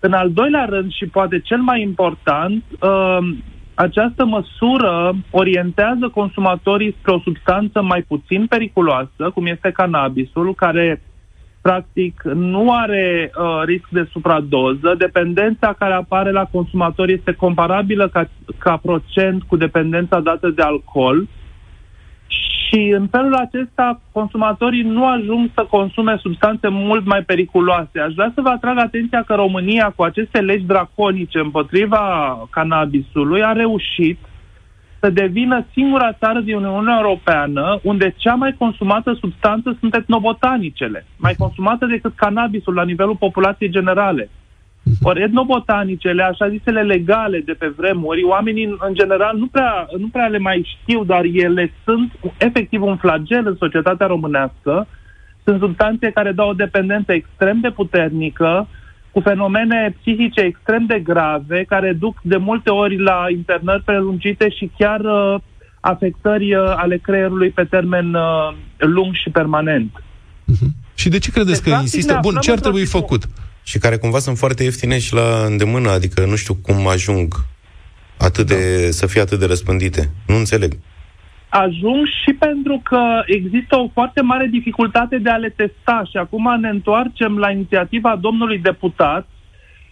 În 0.00 0.12
al 0.12 0.32
doilea 0.32 0.64
rând 0.64 0.92
și 0.92 1.06
poate 1.06 1.40
cel 1.40 1.60
mai 1.60 1.82
important, 1.82 2.64
această 3.74 4.24
măsură 4.24 5.14
orientează 5.30 6.08
consumatorii 6.14 6.96
spre 6.98 7.12
o 7.12 7.20
substanță 7.20 7.82
mai 7.82 8.02
puțin 8.02 8.46
periculoasă, 8.46 9.30
cum 9.34 9.46
este 9.46 9.70
cannabisul, 9.70 10.54
care 10.54 11.02
practic 11.60 12.22
nu 12.34 12.72
are 12.72 13.30
uh, 13.36 13.62
risc 13.64 13.88
de 13.90 14.08
supradoză. 14.10 14.94
Dependența 14.98 15.74
care 15.78 15.92
apare 15.92 16.30
la 16.30 16.44
consumator 16.44 17.08
este 17.08 17.32
comparabilă 17.32 18.08
ca, 18.08 18.28
ca 18.58 18.76
procent 18.76 19.42
cu 19.42 19.56
dependența 19.56 20.20
dată 20.20 20.48
de 20.48 20.62
alcool. 20.62 21.28
Și 22.72 22.88
în 22.98 23.06
felul 23.06 23.34
acesta, 23.34 24.00
consumatorii 24.12 24.82
nu 24.82 25.06
ajung 25.06 25.50
să 25.54 25.66
consume 25.70 26.16
substanțe 26.20 26.68
mult 26.68 27.06
mai 27.06 27.22
periculoase. 27.22 28.00
Aș 28.00 28.14
vrea 28.14 28.32
să 28.34 28.40
vă 28.40 28.48
atrag 28.48 28.78
atenția 28.78 29.22
că 29.22 29.34
România, 29.34 29.92
cu 29.96 30.02
aceste 30.02 30.40
legi 30.40 30.64
draconice 30.64 31.38
împotriva 31.38 32.02
cannabisului, 32.50 33.42
a 33.42 33.52
reușit 33.52 34.18
să 35.00 35.10
devină 35.10 35.66
singura 35.72 36.12
țară 36.12 36.40
din 36.40 36.54
Uniunea 36.54 36.98
Europeană 37.02 37.80
unde 37.82 38.14
cea 38.16 38.34
mai 38.34 38.54
consumată 38.58 39.16
substanță 39.20 39.76
sunt 39.80 39.94
etnobotanicele, 39.94 41.06
mai 41.16 41.34
consumată 41.34 41.86
decât 41.86 42.14
cannabisul 42.14 42.74
la 42.74 42.84
nivelul 42.84 43.16
populației 43.16 43.70
generale. 43.70 44.30
Ori 45.02 45.22
etnobotanicele, 45.22 46.22
așa 46.22 46.48
zisele 46.48 46.82
legale 46.82 47.42
de 47.44 47.52
pe 47.52 47.72
vremuri, 47.76 48.22
oamenii 48.22 48.64
în 48.64 48.94
general 48.94 49.36
nu 49.36 49.46
prea, 49.46 49.86
nu 49.98 50.08
prea 50.08 50.26
le 50.26 50.38
mai 50.38 50.76
știu, 50.80 51.04
dar 51.04 51.24
ele 51.24 51.72
sunt 51.84 52.12
efectiv 52.38 52.82
un 52.82 52.96
flagel 52.96 53.46
în 53.46 53.56
societatea 53.58 54.06
românească. 54.06 54.86
Sunt 55.44 55.60
substanțe 55.60 56.10
care 56.10 56.32
dau 56.32 56.48
o 56.48 56.52
dependență 56.52 57.12
extrem 57.12 57.60
de 57.60 57.70
puternică, 57.70 58.68
cu 59.10 59.20
fenomene 59.20 59.96
psihice 60.00 60.40
extrem 60.40 60.86
de 60.86 61.00
grave, 61.04 61.64
care 61.68 61.92
duc 61.92 62.20
de 62.22 62.36
multe 62.36 62.70
ori 62.70 62.98
la 62.98 63.26
internări 63.30 63.82
prelungite 63.82 64.48
și 64.48 64.70
chiar 64.78 65.00
uh, 65.00 65.40
afectări 65.80 66.54
uh, 66.54 66.72
ale 66.76 66.96
creierului 66.96 67.50
pe 67.50 67.64
termen 67.64 68.14
uh, 68.14 68.54
lung 68.76 69.14
și 69.14 69.30
permanent. 69.30 69.90
Uh-huh. 70.52 70.70
Și 70.94 71.08
de 71.08 71.18
ce 71.18 71.30
credeți 71.30 71.62
deci, 71.62 71.72
că 71.72 71.80
insistă? 71.80 72.18
Bun, 72.20 72.36
ce 72.40 72.52
ar 72.52 72.58
trebui 72.58 72.84
făcut? 72.84 73.22
Și 73.62 73.78
care 73.78 73.96
cumva 73.96 74.18
sunt 74.18 74.38
foarte 74.38 74.62
ieftine 74.62 74.98
și 74.98 75.14
la 75.14 75.44
îndemână, 75.46 75.90
adică 75.90 76.24
nu 76.24 76.36
știu 76.36 76.54
cum 76.54 76.86
ajung 76.86 77.34
atât 78.18 78.46
de, 78.46 78.84
da. 78.84 78.90
să 78.90 79.06
fie 79.06 79.20
atât 79.20 79.38
de 79.38 79.46
răspândite. 79.46 80.10
Nu 80.26 80.36
înțeleg. 80.36 80.72
Ajung 81.48 82.06
și 82.24 82.32
pentru 82.38 82.80
că 82.84 83.22
există 83.26 83.76
o 83.76 83.88
foarte 83.92 84.20
mare 84.20 84.46
dificultate 84.46 85.18
de 85.18 85.30
a 85.30 85.36
le 85.36 85.48
testa 85.48 86.02
și 86.10 86.16
acum 86.16 86.60
ne 86.60 86.68
întoarcem 86.68 87.38
la 87.38 87.50
inițiativa 87.50 88.16
domnului 88.20 88.58
deputat, 88.58 89.28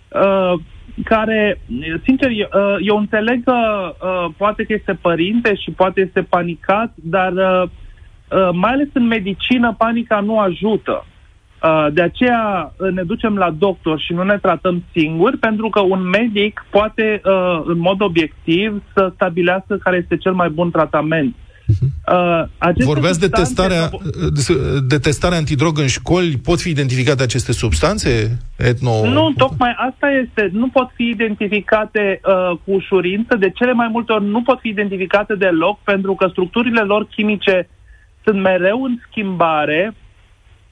uh, 0.09 0.61
care, 1.05 1.61
sincer, 2.05 2.31
uh, 2.31 2.77
eu 2.81 2.97
înțeleg 2.97 3.45
că 3.45 3.55
uh, 3.55 4.35
poate 4.37 4.65
că 4.65 4.73
este 4.73 4.99
părinte 5.01 5.55
și 5.55 5.71
poate 5.71 6.01
este 6.01 6.23
panicat, 6.23 6.93
dar 6.95 7.33
uh, 7.33 7.63
uh, 7.63 8.49
mai 8.53 8.71
ales 8.73 8.89
în 8.93 9.07
medicină 9.07 9.75
panica 9.79 10.21
nu 10.21 10.39
ajută. 10.39 11.07
Uh, 11.63 11.87
de 11.93 12.03
aceea 12.03 12.73
uh, 12.77 12.91
ne 12.93 13.03
ducem 13.03 13.37
la 13.37 13.51
doctor 13.51 14.01
și 14.01 14.13
nu 14.13 14.23
ne 14.23 14.39
tratăm 14.39 14.85
singuri, 14.93 15.37
pentru 15.37 15.69
că 15.69 15.81
un 15.81 16.03
medic 16.09 16.65
poate, 16.71 17.21
uh, 17.25 17.63
în 17.65 17.79
mod 17.79 18.01
obiectiv, 18.01 18.83
să 18.95 19.11
stabilească 19.15 19.77
care 19.77 19.97
este 19.97 20.17
cel 20.17 20.33
mai 20.33 20.49
bun 20.49 20.71
tratament. 20.71 21.35
Uh, 22.61 22.75
Vorbeați 22.85 23.21
de 23.21 23.29
testarea, 23.29 23.91
de 24.87 24.99
testarea 24.99 25.39
antidrog 25.39 25.79
în 25.79 25.87
școli, 25.87 26.37
pot 26.45 26.61
fi 26.61 26.71
identificate 26.71 27.23
aceste 27.23 27.53
substanțe? 27.53 28.39
Etno... 28.57 28.91
Nu, 29.05 29.33
tocmai 29.37 29.75
asta 29.89 30.11
este. 30.11 30.51
Nu 30.53 30.69
pot 30.69 30.91
fi 30.95 31.09
identificate 31.09 32.21
uh, 32.25 32.57
cu 32.65 32.73
ușurință, 32.73 33.37
de 33.37 33.51
cele 33.51 33.73
mai 33.73 33.89
multe 33.91 34.13
ori 34.13 34.25
nu 34.25 34.43
pot 34.43 34.59
fi 34.61 34.69
identificate 34.69 35.35
deloc, 35.35 35.79
pentru 35.85 36.15
că 36.15 36.27
structurile 36.31 36.81
lor 36.81 37.07
chimice 37.07 37.69
sunt 38.25 38.41
mereu 38.41 38.83
în 38.83 38.99
schimbare, 39.09 39.95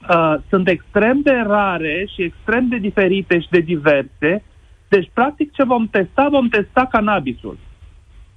uh, 0.09 0.35
sunt 0.49 0.67
extrem 0.67 1.19
de 1.23 1.43
rare 1.45 2.07
și 2.15 2.21
extrem 2.21 2.67
de 2.67 2.77
diferite 2.77 3.39
și 3.39 3.47
de 3.49 3.59
diverse. 3.59 4.43
Deci, 4.87 5.09
practic, 5.13 5.51
ce 5.53 5.63
vom 5.63 5.87
testa? 5.87 6.27
Vom 6.29 6.47
testa 6.47 6.87
cannabisul. 6.91 7.57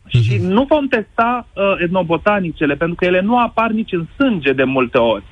Și 0.06 0.38
nu 0.40 0.64
vom 0.64 0.86
testa 0.86 1.46
uh, 1.54 1.74
etnobotanicele, 1.78 2.74
pentru 2.74 2.96
că 2.96 3.04
ele 3.04 3.20
nu 3.20 3.38
apar 3.38 3.70
nici 3.70 3.92
în 3.92 4.06
sânge 4.16 4.52
de 4.52 4.64
multe 4.64 4.98
ori. 4.98 5.24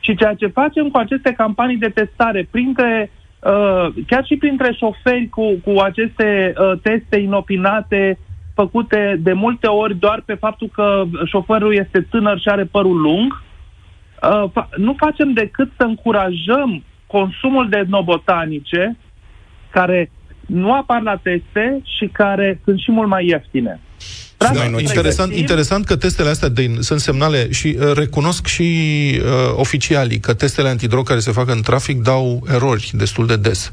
Și 0.00 0.16
ceea 0.16 0.34
ce 0.34 0.46
facem 0.46 0.88
cu 0.88 0.98
aceste 0.98 1.32
campanii 1.32 1.76
de 1.76 1.88
testare, 1.88 2.48
printre, 2.50 3.10
uh, 3.40 3.88
chiar 4.06 4.24
și 4.24 4.36
printre 4.36 4.72
șoferi 4.72 5.28
cu, 5.28 5.52
cu 5.64 5.80
aceste 5.80 6.52
uh, 6.56 6.78
teste 6.82 7.16
inopinate 7.16 8.18
făcute 8.54 9.18
de 9.22 9.32
multe 9.32 9.66
ori 9.66 9.98
doar 9.98 10.22
pe 10.26 10.34
faptul 10.34 10.68
că 10.72 11.04
șoferul 11.24 11.74
este 11.74 12.00
tânăr 12.00 12.38
și 12.38 12.48
are 12.48 12.64
părul 12.64 13.00
lung, 13.00 13.32
uh, 13.32 13.53
fa- 14.22 14.68
nu 14.76 14.94
facem 14.98 15.32
decât 15.32 15.70
să 15.76 15.82
încurajăm 15.82 16.84
consumul 17.06 17.68
de 17.68 17.76
etnobotanice 17.76 18.96
care 19.70 20.10
nu 20.46 20.74
apar 20.74 21.02
la 21.02 21.16
teste 21.16 21.80
și 21.96 22.06
care 22.12 22.60
sunt 22.64 22.78
și 22.78 22.90
mult 22.90 23.08
mai 23.08 23.26
ieftine. 23.26 23.80
Da, 24.36 24.50
Practic, 24.50 24.80
interesant, 24.80 25.30
pregătim- 25.30 25.40
interesant 25.40 25.84
că 25.84 25.96
testele 25.96 26.28
astea 26.28 26.48
de, 26.48 26.70
sunt 26.80 27.00
semnale 27.00 27.50
și 27.50 27.76
uh, 27.80 27.92
recunosc 27.94 28.46
și 28.46 28.62
uh, 28.62 29.52
oficialii 29.54 30.18
că 30.18 30.34
testele 30.34 30.68
antidrog 30.68 31.06
care 31.06 31.20
se 31.20 31.30
fac 31.32 31.48
în 31.48 31.62
trafic 31.62 32.02
dau 32.02 32.46
erori 32.52 32.90
destul 32.92 33.26
de 33.26 33.36
des. 33.36 33.72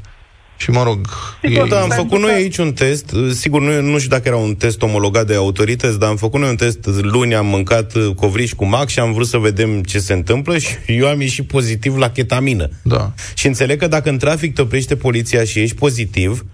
Și 0.62 0.70
mă 0.70 0.82
rog... 0.82 1.06
Sigur, 1.42 1.64
e- 1.64 1.68
da, 1.68 1.80
am 1.80 1.88
Pentru 1.88 2.02
făcut 2.02 2.20
că- 2.20 2.26
noi 2.26 2.34
aici 2.34 2.56
un 2.56 2.72
test. 2.72 3.14
Sigur, 3.34 3.60
nu, 3.60 3.80
nu 3.80 3.96
știu 3.98 4.10
dacă 4.10 4.28
era 4.28 4.36
un 4.36 4.54
test 4.54 4.82
omologat 4.82 5.26
de 5.26 5.34
autorități, 5.34 5.98
dar 5.98 6.08
am 6.08 6.16
făcut 6.16 6.40
noi 6.40 6.48
un 6.48 6.56
test 6.56 6.86
luni, 6.86 7.34
am 7.34 7.46
mâncat 7.46 7.94
uh, 7.94 8.14
covriș 8.14 8.52
cu 8.52 8.64
mac 8.64 8.88
și 8.88 8.98
am 8.98 9.12
vrut 9.12 9.26
să 9.26 9.36
vedem 9.38 9.82
ce 9.82 9.98
se 9.98 10.12
întâmplă 10.12 10.58
și 10.58 10.68
eu 10.86 11.06
am 11.06 11.20
ieșit 11.20 11.46
pozitiv 11.46 11.96
la 11.96 12.10
ketamină. 12.10 12.68
Da. 12.82 13.12
Și 13.34 13.46
înțeleg 13.46 13.78
că 13.78 13.86
dacă 13.86 14.08
în 14.08 14.18
trafic 14.18 14.54
te 14.54 14.62
oprește 14.62 14.96
poliția 14.96 15.44
și 15.44 15.58
ești 15.60 15.76
pozitiv, 15.76 16.44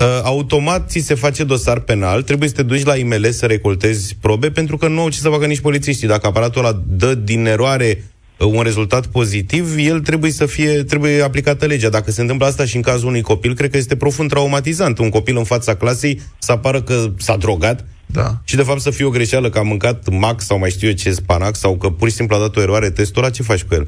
uh, 0.00 0.06
automat 0.22 0.90
ți 0.90 0.98
se 0.98 1.14
face 1.14 1.44
dosar 1.44 1.80
penal, 1.80 2.22
trebuie 2.22 2.48
să 2.48 2.54
te 2.54 2.62
duci 2.62 2.84
la 2.84 2.94
IML 2.96 3.30
să 3.30 3.46
recoltezi 3.46 4.16
probe, 4.20 4.50
pentru 4.50 4.76
că 4.76 4.88
nu 4.88 5.00
au 5.00 5.08
ce 5.08 5.18
să 5.18 5.28
facă 5.28 5.46
nici 5.46 5.60
polițiștii. 5.60 6.08
Dacă 6.08 6.26
aparatul 6.26 6.64
ăla 6.64 6.82
dă 6.86 7.14
din 7.14 7.46
eroare 7.46 7.98
uh, 7.98 8.17
un 8.44 8.62
rezultat 8.62 9.06
pozitiv, 9.06 9.64
el 9.78 10.00
trebuie 10.00 10.30
să 10.30 10.46
fie, 10.46 10.82
trebuie 10.82 11.22
aplicată 11.22 11.66
legea. 11.66 11.88
Dacă 11.88 12.10
se 12.10 12.20
întâmplă 12.20 12.46
asta 12.46 12.64
și 12.64 12.76
în 12.76 12.82
cazul 12.82 13.08
unui 13.08 13.20
copil, 13.20 13.54
cred 13.54 13.70
că 13.70 13.76
este 13.76 13.96
profund 13.96 14.30
traumatizant. 14.30 14.98
Un 14.98 15.10
copil 15.10 15.36
în 15.36 15.44
fața 15.44 15.74
clasei 15.74 16.20
să 16.38 16.52
apară 16.52 16.82
că 16.82 16.94
s-a 17.16 17.36
drogat 17.36 17.84
Da. 18.06 18.30
și 18.44 18.56
de 18.56 18.62
fapt 18.62 18.80
să 18.80 18.90
fie 18.90 19.04
o 19.04 19.10
greșeală 19.10 19.48
că 19.48 19.58
a 19.58 19.62
mâncat 19.62 20.08
mac 20.10 20.40
sau 20.40 20.58
mai 20.58 20.70
știu 20.70 20.88
eu 20.88 20.94
ce 20.94 21.10
spanac 21.10 21.54
sau 21.54 21.76
că 21.76 21.88
pur 21.88 22.08
și 22.08 22.14
simplu 22.14 22.36
a 22.36 22.38
dat 22.38 22.56
o 22.56 22.60
eroare 22.60 22.90
testul 22.90 23.22
ăla, 23.22 23.32
ce 23.32 23.42
faci 23.42 23.64
cu 23.64 23.74
el? 23.74 23.84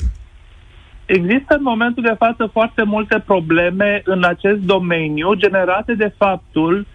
Există 1.07 1.55
în 1.55 1.63
momentul 1.63 2.03
de 2.03 2.15
față 2.19 2.49
foarte 2.53 2.83
multe 2.83 3.23
probleme 3.27 4.03
în 4.05 4.25
acest 4.25 4.59
domeniu 4.59 5.35
generate 5.35 5.95
de 5.95 6.13
faptul 6.17 6.87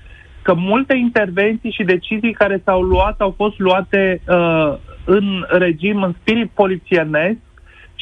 că 0.41 0.53
multe 0.53 0.95
intervenții 0.95 1.71
și 1.71 1.83
decizii 1.83 2.33
care 2.33 2.61
s-au 2.65 2.81
luat 2.81 3.19
au 3.19 3.33
fost 3.37 3.59
luate 3.59 4.21
uh, 4.27 4.73
în 5.05 5.45
regim, 5.49 6.01
în 6.01 6.13
spirit 6.21 6.49
polițienesc 6.53 7.37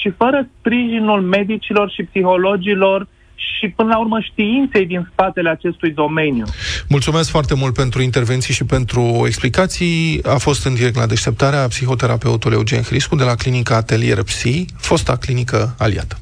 și 0.04 0.13
fără 0.18 0.50
sprijinul 0.60 1.22
medicilor 1.22 1.92
și 1.96 2.04
psihologilor 2.04 3.08
și 3.36 3.68
până 3.76 3.89
la 3.89 4.00
urmă 4.00 4.20
științei 4.20 4.86
din 4.86 5.10
spatele 5.12 5.50
acestui 5.50 5.92
domeniu. 5.92 6.46
Mulțumesc 6.89 7.30
foarte 7.30 7.56
mult 7.56 7.74
pentru 7.74 8.02
intervenții 8.02 8.54
și 8.54 8.66
pentru 8.66 9.24
explicații. 9.26 10.20
A 10.24 10.38
fost 10.38 10.66
în 10.66 10.74
direct 10.74 10.96
la 10.96 11.06
deșteptarea 11.06 11.68
psihoterapeutul 11.68 12.52
Eugen 12.52 12.82
Hriscu 12.82 13.16
de 13.16 13.24
la 13.24 13.36
clinica 13.36 13.76
Atelier 13.76 14.24
Psi, 14.24 14.66
fosta 14.78 15.18
clinică 15.18 15.76
aliată. 15.78 16.18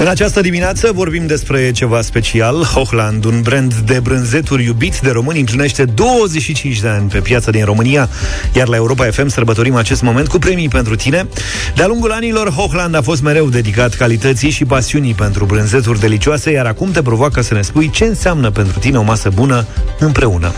În 0.00 0.06
această 0.06 0.40
dimineață 0.40 0.92
vorbim 0.94 1.26
despre 1.26 1.70
ceva 1.70 2.00
special. 2.00 2.62
Hochland, 2.62 3.24
un 3.24 3.40
brand 3.42 3.74
de 3.74 4.00
brânzeturi 4.00 4.64
iubit 4.64 4.98
de 4.98 5.10
români, 5.10 5.38
împlinește 5.38 5.84
25 5.84 6.80
de 6.80 6.88
ani 6.88 7.08
pe 7.08 7.18
piața 7.18 7.50
din 7.50 7.64
România, 7.64 8.08
iar 8.54 8.68
la 8.68 8.76
Europa 8.76 9.04
FM 9.04 9.26
sărbătorim 9.26 9.74
acest 9.74 10.02
moment 10.02 10.28
cu 10.28 10.38
premii 10.38 10.68
pentru 10.68 10.96
tine. 10.96 11.28
De-a 11.74 11.86
lungul 11.86 12.12
anilor, 12.12 12.50
Hochland 12.50 12.94
a 12.94 13.02
fost 13.02 13.22
mereu 13.22 13.48
dedicat 13.48 13.94
calității 13.94 14.50
și 14.50 14.64
pasiunii 14.64 15.14
pentru 15.14 15.44
brânzeturi 15.44 16.00
delicioase, 16.00 16.50
iar 16.50 16.66
acum 16.66 16.90
te 16.90 17.02
provoacă 17.02 17.40
să 17.40 17.54
ne 17.54 17.62
spui 17.62 17.90
ce 17.90 18.04
înseamnă 18.04 18.50
pentru 18.50 18.78
tine 18.78 18.98
o 18.98 19.02
masă 19.02 19.30
bună 19.34 19.66
împreună. 19.98 20.52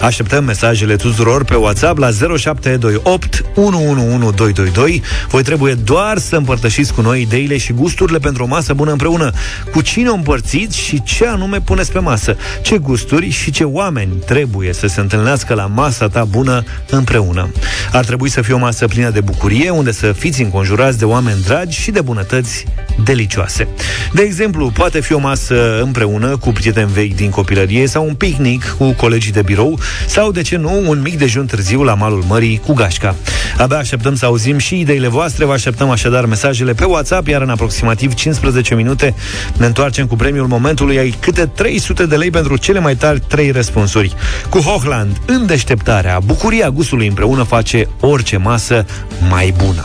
Așteptăm 0.00 0.44
mesajele 0.44 0.96
tuturor 0.96 1.44
pe 1.44 1.54
WhatsApp 1.54 1.98
la 1.98 2.10
0728 2.10 3.44
111222. 3.54 5.02
Voi 5.28 5.42
trebuie 5.42 5.74
doar 5.74 6.18
să 6.18 6.36
împărtășiți 6.36 6.94
cu 6.94 7.00
noi 7.00 7.20
ideile 7.20 7.56
și 7.56 7.72
gusturile 7.72 8.18
pentru 8.18 8.42
o 8.42 8.46
masă 8.46 8.74
bună 8.78 8.90
împreună. 8.90 9.30
Cu 9.72 9.80
cine 9.80 10.08
o 10.08 10.14
împărțiți 10.14 10.78
și 10.78 11.02
ce 11.02 11.26
anume 11.26 11.60
puneți 11.60 11.92
pe 11.92 11.98
masă. 11.98 12.36
Ce 12.62 12.78
gusturi 12.78 13.30
și 13.30 13.50
ce 13.50 13.64
oameni 13.64 14.12
trebuie 14.26 14.72
să 14.72 14.86
se 14.86 15.00
întâlnească 15.00 15.54
la 15.54 15.66
masa 15.66 16.08
ta 16.08 16.24
bună 16.24 16.64
împreună. 16.90 17.50
Ar 17.92 18.04
trebui 18.04 18.28
să 18.28 18.42
fie 18.42 18.54
o 18.54 18.58
masă 18.58 18.86
plină 18.86 19.10
de 19.10 19.20
bucurie, 19.20 19.70
unde 19.70 19.92
să 19.92 20.12
fiți 20.12 20.42
înconjurați 20.42 20.98
de 20.98 21.04
oameni 21.04 21.42
dragi 21.44 21.80
și 21.80 21.90
de 21.90 22.00
bunătăți 22.00 22.64
delicioase. 23.04 23.68
De 24.12 24.22
exemplu, 24.22 24.70
poate 24.70 25.00
fi 25.00 25.12
o 25.12 25.18
masă 25.18 25.80
împreună 25.82 26.36
cu 26.36 26.52
prieteni 26.52 26.92
vechi 26.92 27.14
din 27.14 27.30
copilărie 27.30 27.86
sau 27.86 28.06
un 28.06 28.14
picnic 28.14 28.74
cu 28.78 28.92
colegii 28.92 29.32
de 29.32 29.42
birou 29.42 29.78
sau, 30.06 30.32
de 30.32 30.42
ce 30.42 30.56
nu, 30.56 30.88
un 30.88 31.00
mic 31.00 31.18
dejun 31.18 31.46
târziu 31.46 31.82
la 31.82 31.94
malul 31.94 32.24
mării 32.26 32.60
cu 32.66 32.72
gașca. 32.72 33.14
Abia 33.58 33.76
așteptăm 33.76 34.14
să 34.14 34.24
auzim 34.24 34.58
și 34.58 34.80
ideile 34.80 35.08
voastre, 35.08 35.44
vă 35.44 35.52
așteptăm 35.52 35.90
așadar 35.90 36.24
mesajele 36.24 36.72
pe 36.72 36.84
WhatsApp, 36.84 37.26
iar 37.26 37.42
în 37.42 37.50
aproximativ 37.50 38.14
15 38.14 38.67
minute 38.74 39.14
ne 39.56 39.66
întoarcem 39.66 40.06
cu 40.06 40.16
premiul 40.16 40.46
momentului, 40.46 40.98
ai 40.98 41.16
câte 41.20 41.46
300 41.46 42.06
de 42.06 42.16
lei 42.16 42.30
pentru 42.30 42.56
cele 42.56 42.78
mai 42.78 42.96
tari 42.96 43.20
3 43.20 43.50
răspunsuri. 43.50 44.14
Cu 44.48 44.58
Hochland, 44.58 45.16
în 45.26 45.46
deșteptarea, 45.46 46.20
bucuria 46.24 46.70
gustului 46.70 47.06
împreună 47.06 47.42
face 47.42 47.88
orice 48.00 48.36
masă 48.36 48.86
mai 49.28 49.54
bună. 49.64 49.84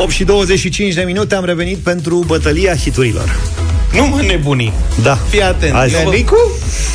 8 0.00 0.10
și 0.10 0.24
25 0.24 0.94
de 0.94 1.02
minute 1.02 1.34
am 1.34 1.44
revenit 1.44 1.78
pentru 1.78 2.24
bătălia 2.26 2.76
hiturilor. 2.76 3.36
Nu 3.92 4.06
mă 4.06 4.22
nebuni. 4.26 4.72
Da. 5.02 5.18
Fii 5.28 5.42
atent. 5.42 5.74
Azi. 5.74 5.94
Eu 5.94 6.00
vă- 6.04 6.14
Nicu? 6.14 6.36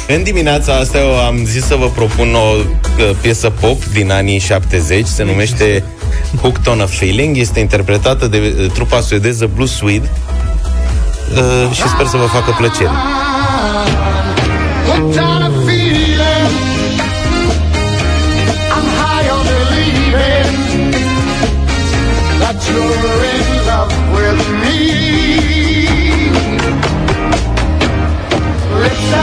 În 0.07 0.23
dimineața 0.23 0.73
asta 0.73 0.97
eu 0.97 1.19
am 1.19 1.45
zis 1.45 1.65
să 1.65 1.75
vă 1.75 1.85
propun 1.89 2.33
o 2.35 2.53
uh, 2.55 3.09
piesă 3.21 3.49
pop 3.49 3.83
din 3.85 4.11
anii 4.11 4.39
70, 4.39 5.05
se 5.07 5.23
numește 5.23 5.83
Hooked 6.41 6.67
on 6.67 6.81
a 6.81 6.85
Feeling, 6.85 7.37
este 7.37 7.59
interpretată 7.59 8.27
de 8.27 8.55
uh, 8.59 8.71
trupa 8.71 9.01
suedeză 9.01 9.49
Blue 9.55 9.67
Swede 9.67 10.09
uh, 11.35 11.71
și 11.75 11.81
sper 11.87 12.05
să 12.05 12.17
vă 12.17 12.25
facă 12.25 12.55
plăcere. 12.57 12.89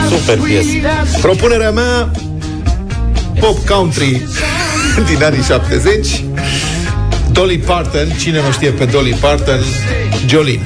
Super 0.09 0.37
piesă. 0.37 0.67
sweet 0.67 0.85
as 0.85 1.19
Propunerea 1.19 1.71
mea 1.71 2.11
pop 3.39 3.65
country 3.65 4.21
din 5.07 5.23
anii 5.23 5.41
70 5.43 6.23
Dolly 7.31 7.57
Parton, 7.57 8.07
cine 8.19 8.41
nu 8.45 8.51
știe 8.51 8.69
pe 8.69 8.85
Dolly 8.85 9.17
Parton 9.19 9.59
Jolene 10.27 10.61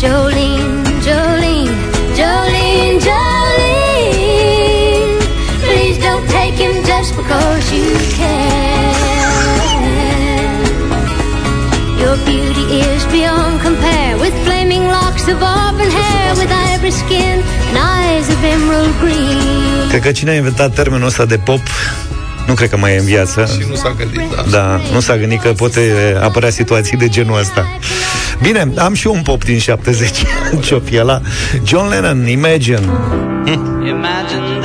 Jolene, 0.00 0.84
Jolene, 1.06 1.72
Jolene, 2.18 3.00
Jolene. 3.06 3.56
Please 5.64 5.98
don't 6.06 6.26
take 6.28 6.56
him 6.64 6.74
just 6.84 7.10
because 7.16 7.64
you 7.72 7.88
can. 8.18 8.76
Your 12.02 12.16
beauty 12.28 12.64
is 12.84 13.02
beyond 13.16 13.60
compare 13.62 14.18
with 14.18 14.34
flaming 14.44 14.84
locks 14.96 15.26
of 15.28 15.42
auburn 15.42 15.90
hair, 15.90 16.34
with 16.34 16.50
ivory 16.52 16.90
skin 16.90 17.42
Cred 19.88 20.00
că 20.00 20.12
cine 20.12 20.30
a 20.30 20.34
inventat 20.34 20.74
termenul 20.74 21.06
ăsta 21.06 21.24
de 21.24 21.36
pop 21.36 21.60
nu 22.46 22.54
cred 22.54 22.68
că 22.70 22.76
mai 22.76 22.94
e 22.94 22.98
în 22.98 23.04
viață. 23.04 23.48
și 23.60 23.66
nu 23.68 23.74
s-a 23.74 23.94
gândit 23.98 24.34
da. 24.34 24.42
Da, 24.50 24.80
nu 24.92 25.00
s-a 25.00 25.16
gândit 25.16 25.40
că 25.40 25.48
poate 25.48 25.92
apărea 26.22 26.50
situații 26.50 26.96
de 26.96 27.08
genul 27.08 27.38
ăsta. 27.38 27.66
Bine, 28.42 28.72
am 28.78 28.94
și 28.94 29.06
eu 29.06 29.14
un 29.14 29.22
pop 29.22 29.44
din 29.44 29.58
70. 29.58 30.10
Ce-o 30.64 30.80
fi 30.80 30.98
ăla? 30.98 31.20
John 31.64 31.88
Lennon, 31.88 32.26
Imagine. 32.28 32.80
Imagine 33.88 34.55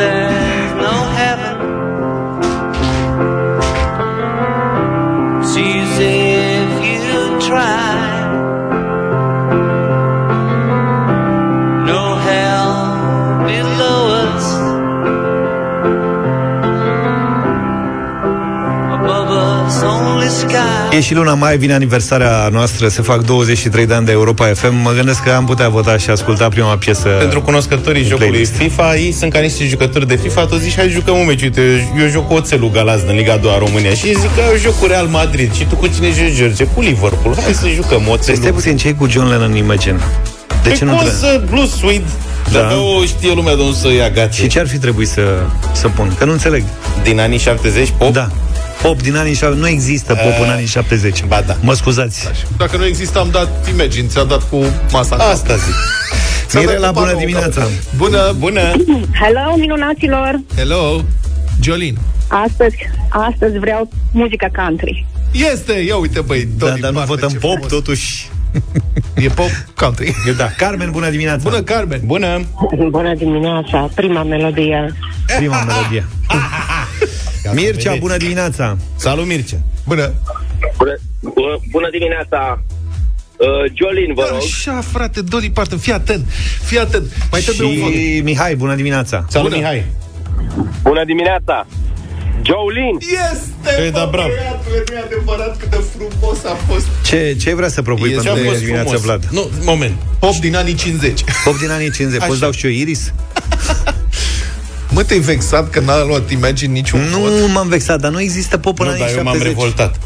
E 20.92 21.02
și 21.02 21.14
luna 21.14 21.34
mai, 21.34 21.58
vine 21.58 21.74
aniversarea 21.74 22.50
noastră, 22.52 22.88
se 22.88 23.02
fac 23.02 23.26
23 23.26 23.86
de 23.86 23.94
ani 23.94 24.06
de 24.06 24.12
Europa 24.12 24.46
FM. 24.46 24.74
Mă 24.76 24.92
gândesc 24.92 25.24
că 25.24 25.30
am 25.32 25.46
putea 25.46 25.70
vota 25.70 25.98
și 25.98 26.10
asculta 26.10 26.48
prima 26.48 26.76
piesă. 26.78 27.08
Pentru 27.10 27.42
cunoscătorii 27.42 28.02
în 28.02 28.08
jocului 28.08 28.30
playlist. 28.30 28.54
FIFA, 28.56 28.96
ei 28.96 29.12
sunt 29.12 29.32
ca 29.34 29.40
niște 29.40 29.66
jucători 29.66 30.08
de 30.08 30.16
FIFA, 30.16 30.46
tu 30.46 30.56
zici, 30.56 30.76
hai 30.76 30.90
jucăm 30.90 31.18
un 31.18 31.26
meci, 31.26 31.42
uite, 31.42 31.62
eu 32.00 32.08
joc 32.08 32.28
cu 32.28 32.34
Oțelul 32.34 32.70
Galaz 32.72 33.02
din 33.02 33.16
Liga 33.16 33.38
2 33.38 33.52
a 33.52 33.58
România 33.58 33.94
și 33.94 34.06
ei 34.08 34.14
zic 34.20 34.36
că 34.36 34.42
eu 34.52 34.58
joc 34.58 34.80
cu 34.80 34.86
Real 34.86 35.06
Madrid 35.08 35.54
și 35.54 35.66
tu 35.66 35.76
cu 35.76 35.88
cine 35.88 36.08
joci, 36.08 36.36
George? 36.38 36.64
Cu 36.64 36.82
Liverpool, 36.82 37.36
hai 37.44 37.54
să 37.54 37.68
jucăm 37.76 38.02
Păi 38.02 38.18
stai 38.22 38.34
Oțelul. 38.36 38.52
puțin, 38.54 38.78
ce 38.78 38.94
cu 38.94 39.08
John 39.10 39.28
Lennon 39.30 39.56
Imagine? 39.56 39.98
De 40.48 40.70
Păi 40.70 40.78
ce 40.78 40.86
nu 40.86 40.92
poți 40.92 41.06
trebuie? 41.20 41.30
să 41.32 41.42
Blue 41.50 41.68
Suede, 41.80 42.04
Da. 42.52 42.60
da. 42.60 42.76
o 43.00 43.04
știe 43.06 43.34
lumea 43.34 43.56
de 43.56 43.62
unde 43.62 43.78
să 43.78 43.92
ia 43.94 44.10
gata. 44.10 44.30
Și 44.32 44.48
ce 44.48 44.60
ar 44.60 44.68
fi 44.68 44.78
trebuit 44.78 45.08
să, 45.08 45.22
să 45.72 45.88
pun? 45.88 46.16
Că 46.18 46.26
nu 46.26 46.32
înțeleg. 46.32 46.64
Din 47.04 47.20
anii 47.20 47.38
70, 47.38 47.94
pop? 47.98 48.14
Da. 48.14 48.30
Pop 48.82 49.02
din 49.02 49.16
anii 49.16 49.34
70. 49.34 49.62
Nu 49.64 49.68
există 49.68 50.14
pop 50.16 50.44
în 50.46 50.50
anii 50.50 50.66
70. 50.66 51.24
Ba 51.24 51.42
da. 51.46 51.56
Mă 51.62 51.74
scuzați. 51.74 52.28
Dacă 52.58 52.78
nu 52.78 52.86
există, 52.86 53.20
am 53.20 53.30
dat 53.32 53.68
Imagine, 53.74 54.08
ți-a 54.08 54.24
dat 54.24 54.50
cu 54.50 54.64
masa. 54.92 55.16
în 55.16 55.22
cap. 55.22 55.30
Asta 55.32 55.56
zic. 55.56 55.74
Ți-a 56.48 56.60
dat 56.60 56.68
Mirela, 56.70 56.88
cu 56.88 56.94
bună 56.94 57.06
panou 57.06 57.20
în 57.20 57.26
dimineața. 57.26 57.62
cap. 57.62 57.70
Bună! 57.98 58.36
Bună! 58.38 58.62
Hello, 59.22 59.56
minunaților! 59.58 60.40
Hello! 60.56 61.02
Jolin. 61.62 61.98
Astăzi, 62.28 62.76
astăzi 63.10 63.58
vreau 63.58 63.90
muzica 64.12 64.48
country. 64.56 65.06
Este! 65.52 65.74
Ia 65.74 65.96
uite, 65.96 66.22
băi, 66.22 66.48
Da, 66.58 66.66
Tony 66.68 66.80
dar 66.80 66.92
nu 66.92 66.98
Parker, 66.98 67.16
votăm 67.16 67.30
ce 67.30 67.38
pop, 67.38 67.52
frumos. 67.52 67.72
totuși. 67.72 68.30
E 69.16 69.28
pop 69.28 69.50
country. 69.76 70.14
Da. 70.38 70.50
Carmen, 70.58 70.92
bună 70.92 71.10
dimineața. 71.10 71.42
Bună, 71.50 71.62
Carmen! 71.62 72.02
Bună! 72.06 72.42
Bună 72.90 73.14
dimineața, 73.16 73.90
prima 73.96 74.24
melodie. 74.24 74.94
Prima 75.38 75.64
melodie. 75.64 76.06
Mircea, 77.54 77.96
bună 77.96 78.18
dimineața. 78.18 78.78
Salut, 78.96 79.26
Mircea! 79.26 79.58
Bună! 79.88 80.14
Bună, 80.78 80.98
bună, 81.20 81.60
bună 81.72 81.90
dimineața! 81.92 82.64
Uh, 83.38 83.48
Jolin, 83.74 84.14
vă 84.14 84.26
rog. 84.30 84.38
Așa, 84.38 84.82
frate, 84.92 85.22
Dolly 85.22 85.50
Parton, 85.52 85.78
fii 85.78 85.94
atent, 85.94 86.26
fii 86.64 86.80
atent. 86.80 87.12
Mai 87.32 87.42
trebuie 87.42 87.68
un 87.68 87.80
vot. 87.80 87.92
Și 87.92 88.22
Mihai, 88.24 88.56
bună 88.56 88.76
dimineața. 88.76 89.26
Salut, 89.30 89.50
Bună. 89.50 89.62
Mihai! 89.62 89.86
Bună 90.84 91.06
dimineața! 91.06 91.68
Jolin! 92.42 92.98
Este! 93.34 93.84
Ei, 93.84 93.92
da, 93.92 94.04
bă, 94.04 94.10
bravo. 94.12 94.28
băiatul, 94.28 94.84
Nu 94.90 94.96
e 94.96 95.02
adevărat 95.06 95.58
cât 95.58 95.70
de 95.70 95.84
frumos 95.98 96.44
a 96.44 96.56
fost. 96.68 96.86
Ce, 97.06 97.36
ce 97.42 97.56
vrea 97.56 97.68
să 97.68 97.82
propui 97.82 98.10
Este 98.10 98.28
pentru 98.28 98.44
a 98.44 98.48
fost 98.48 98.60
dimineața, 98.60 98.90
frumos. 98.90 99.06
Vlad? 99.06 99.24
Nu, 99.32 99.50
moment. 99.64 99.96
Pop 100.20 100.36
din 100.36 100.56
anii 100.56 100.74
50. 100.74 101.24
Pop 101.44 101.58
din 101.58 101.70
anii 101.70 101.92
50. 101.92 102.20
Poți 102.20 102.32
Așa. 102.32 102.40
dau 102.42 102.52
și 102.52 102.66
eu 102.66 102.72
Iris? 102.72 103.14
Mă, 104.94 105.04
te-ai 105.04 105.20
vexat 105.20 105.70
că 105.70 105.80
n-a 105.80 106.04
luat 106.04 106.30
Imagine 106.30 106.74
niciun 106.74 107.00
Nu 107.12 107.18
vot? 107.18 107.32
m-am 107.54 107.68
vexat, 107.68 108.00
dar 108.00 108.12
nu 108.12 108.22
există 108.22 108.58
pop 108.58 108.80
în 108.80 108.86
Nu, 108.86 108.92
anii 108.92 109.04
dar 109.06 109.14
eu 109.18 109.24
m-am 109.24 109.34
70. 109.34 109.56
revoltat. 109.58 110.00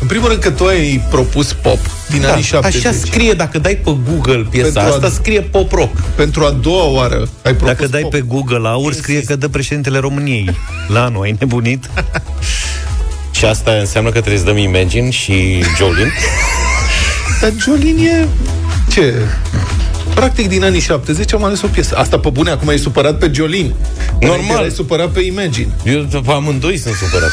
În 0.00 0.06
primul 0.06 0.28
rând 0.28 0.40
că 0.40 0.50
tu 0.50 0.64
ai 0.66 1.06
propus 1.10 1.52
pop 1.52 1.78
din 2.10 2.20
Da, 2.20 2.30
anii 2.32 2.42
70. 2.42 2.84
așa 2.84 2.96
scrie, 3.04 3.32
dacă 3.32 3.58
dai 3.58 3.74
pe 3.84 3.96
Google 4.10 4.46
piesa 4.50 4.64
Pentru 4.80 4.80
a- 4.80 4.94
asta, 4.94 5.08
scrie 5.10 5.40
pop 5.40 5.72
rock. 5.72 6.00
Pentru 6.00 6.44
a 6.44 6.50
doua 6.50 6.84
oară 6.84 7.16
ai 7.42 7.54
propus 7.54 7.66
Dacă 7.66 7.86
dai 7.86 8.00
pop. 8.00 8.10
pe 8.10 8.20
Google 8.20 8.68
Aur, 8.68 8.92
scrie 8.92 9.22
că 9.22 9.36
dă 9.36 9.48
președintele 9.48 9.98
României. 9.98 10.50
La 10.94 11.04
anul, 11.04 11.22
ai 11.22 11.36
nebunit? 11.38 11.90
Și 13.30 13.44
asta 13.44 13.70
înseamnă 13.70 14.10
că 14.10 14.18
trebuie 14.18 14.38
să 14.38 14.44
dăm 14.44 14.56
Imagine 14.56 15.10
și 15.10 15.62
Jolin. 15.76 16.12
Dar 17.40 17.52
Jolin 17.60 17.96
e... 17.98 18.26
Ce? 18.92 19.14
Practic 20.16 20.48
din 20.48 20.64
anii 20.64 20.80
70 20.80 21.32
am 21.32 21.44
ales 21.44 21.62
o 21.62 21.66
piesă. 21.66 21.96
Asta 21.96 22.18
pe 22.18 22.28
bune, 22.28 22.50
acum 22.50 22.68
e 22.68 22.76
supărat 22.76 23.18
pe 23.18 23.30
Jolin. 23.34 23.74
Normal. 24.20 24.40
Înainte 24.44 24.66
E 24.66 24.70
supărat 24.70 25.08
pe 25.08 25.20
Imagine. 25.20 25.68
Eu 25.84 26.02
pe 26.02 26.30
amândoi 26.30 26.76
sunt 26.76 26.94
supărat. 26.94 27.32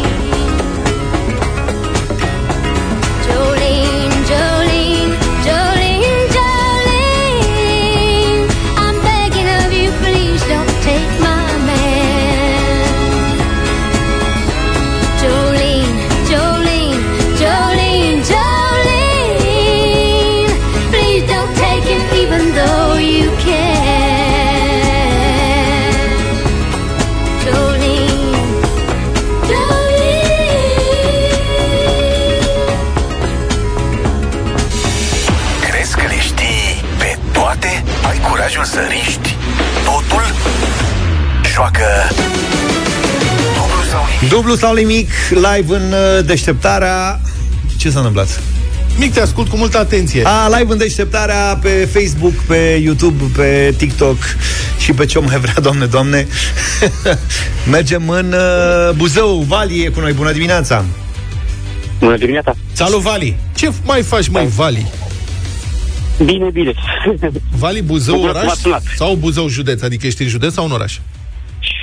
curajul 38.71 38.79
să 38.79 38.79
riști 38.89 39.35
totul? 39.83 40.23
Joacă 41.53 41.83
dublu 43.55 43.83
sau 43.91 44.05
nimic. 44.05 44.29
Dublu 44.29 44.55
sau 44.55 44.73
nimic, 44.73 45.09
live 45.29 45.75
în 45.75 45.91
uh, 45.91 46.25
deșteptarea... 46.25 47.19
Ce 47.77 47.89
s-a 47.89 47.97
întâmplat? 47.97 48.41
Mic, 48.97 49.13
te 49.13 49.19
ascult 49.19 49.47
cu 49.47 49.55
multă 49.55 49.77
atenție. 49.77 50.21
A, 50.25 50.57
live 50.57 50.71
în 50.71 50.77
deșteptarea 50.77 51.59
pe 51.61 51.89
Facebook, 51.91 52.33
pe 52.33 52.79
YouTube, 52.83 53.23
pe 53.35 53.73
TikTok 53.77 54.17
și 54.77 54.93
pe 54.93 55.05
ce 55.05 55.19
mai 55.19 55.39
vrea, 55.39 55.55
doamne, 55.61 55.85
doamne. 55.85 56.27
Mergem 57.71 58.09
în 58.09 58.33
uh, 58.33 58.95
Buzău, 58.95 59.45
Vali 59.47 59.83
e 59.83 59.89
cu 59.89 59.99
noi, 59.99 60.13
bună 60.13 60.31
dimineața! 60.31 60.85
Bună 61.99 62.17
dimineața! 62.17 62.53
Salut, 62.73 63.01
Vali! 63.01 63.37
Ce 63.55 63.71
mai 63.83 64.01
faci, 64.01 64.27
mai 64.27 64.45
Vali? 64.45 64.91
Bine, 66.25 66.49
bine. 66.49 66.73
Vali 67.57 67.81
Buzău 67.81 68.15
Bucur 68.15 68.29
că 68.31 68.35
oraș 68.37 68.47
m-ați 68.47 68.61
sunat. 68.61 68.81
sau 68.95 69.15
Buzău 69.15 69.47
județ? 69.47 69.81
Adică 69.81 70.07
ești 70.07 70.21
în 70.21 70.27
județ 70.27 70.53
sau 70.53 70.65
în 70.65 70.71
oraș? 70.71 70.99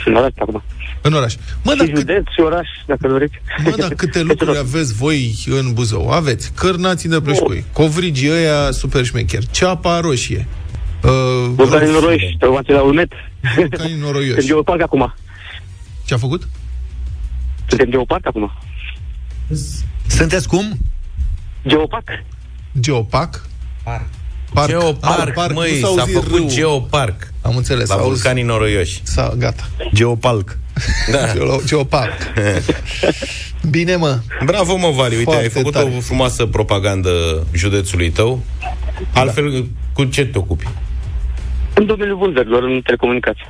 În 0.05 0.15
oraș 0.15 0.31
acum. 0.39 0.63
În 1.03 1.13
oraș. 1.13 1.35
Mă, 1.63 1.71
și 1.73 1.77
dar, 1.79 1.87
județ 1.97 2.23
și 2.35 2.41
oraș, 2.41 2.69
dacă 2.87 3.09
doriți. 3.09 3.35
mă, 3.65 3.75
dar 3.79 3.95
câte 3.95 4.23
lucruri 4.31 4.59
aveți 4.59 4.95
voi 4.95 5.35
în 5.47 5.73
Buzău? 5.73 6.09
Aveți 6.11 6.53
cârnații 6.55 7.09
de 7.09 7.21
plășcui, 7.21 7.65
covrigii 7.73 8.31
ăia 8.31 8.71
super 8.71 9.05
șmecher, 9.05 9.43
ceapa 9.51 10.01
roșie, 10.01 10.47
uh, 11.03 11.11
Vulcanii 11.55 11.93
noroioși, 11.93 12.37
trăumați 12.39 12.71
la 12.71 12.83
Ulmet. 12.83 13.13
Vulcanii 13.57 13.97
noroioși. 14.01 14.31
Suntem 14.31 14.47
geoparc 14.47 14.81
acum. 14.83 15.15
Ce 16.05 16.15
a 16.15 16.17
făcut? 16.17 16.49
Suntem 17.67 17.91
geoparc 17.91 18.27
acum. 18.27 18.53
Sunteți 20.07 20.49
cum? 20.49 20.79
Geoparc. 21.69 22.05
Geopac? 22.81 23.47
Parc. 23.85 24.07
Parc. 24.55 24.69
Geoparc, 24.69 25.29
Ah, 25.29 25.33
parc. 25.35 25.55
măi, 25.55 25.71
Nu 25.81 25.87
s-a 25.87 25.93
s-a 25.95 26.01
auzit 26.01 26.15
făcut 26.15 26.37
râul. 26.37 26.51
geoparc. 26.51 27.33
Am 27.43 27.57
înțeles. 27.57 27.89
La 27.89 27.95
s-a 27.95 28.01
auzit- 28.01 28.13
vulcanii 28.23 28.43
noroioși. 28.43 29.01
S-a, 29.03 29.35
gata. 29.39 29.69
Geopalc. 29.95 30.59
Da. 31.11 31.19
Geo- 31.35 31.65
Geoparc. 31.67 32.13
Bine, 33.71 33.97
mă. 33.97 34.19
Bravo, 34.45 34.77
mă, 34.77 34.91
Vali. 34.91 35.13
Uite, 35.15 35.25
Foarte 35.25 35.43
ai 35.43 35.49
făcut 35.51 35.73
tare. 35.73 35.93
o 35.97 36.01
frumoasă 36.01 36.47
propagandă 36.47 37.47
județului 37.53 38.11
tău. 38.11 38.43
Altfel, 39.13 39.51
Da. 39.51 39.67
cu 39.93 40.05
ce 40.05 40.25
te 40.27 40.39
ocupi? 40.39 40.69
În 41.75 41.87
domeniul 41.87 42.17
vânzărilor, 42.19 42.63
în 42.63 42.81
telecomunicații. 42.85 43.47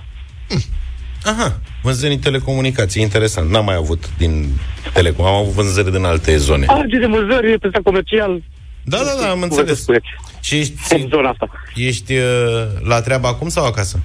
Aha, 1.25 1.61
vânzări 1.83 2.13
în 2.13 2.19
telecomunicații. 2.19 3.03
Interesant. 3.03 3.51
N-am 3.51 3.65
mai 3.65 3.75
avut 3.75 4.11
din 4.19 4.49
telecom. 4.93 5.27
Am 5.27 5.35
avut 5.35 5.53
vânzări 5.53 5.91
din 5.93 6.05
alte 6.05 6.37
zone. 6.37 6.65
Age 6.69 6.99
de 6.99 7.07
vânzări, 7.07 7.47
reprezentant 7.51 7.85
comercial. 7.85 8.43
Da, 8.89 8.97
da, 8.97 9.23
da, 9.23 9.31
am 9.31 9.39
Cum 9.39 9.49
vă 9.49 9.55
înțeles. 9.55 9.81
spuneți. 9.81 10.07
Și 10.41 10.59
ești, 10.59 10.75
În 10.95 11.07
zona 11.09 11.29
asta. 11.29 11.49
ești 11.75 12.15
uh, 12.17 12.23
la 12.83 13.01
treabă 13.01 13.27
acum 13.27 13.49
sau 13.49 13.65
acasă? 13.67 14.01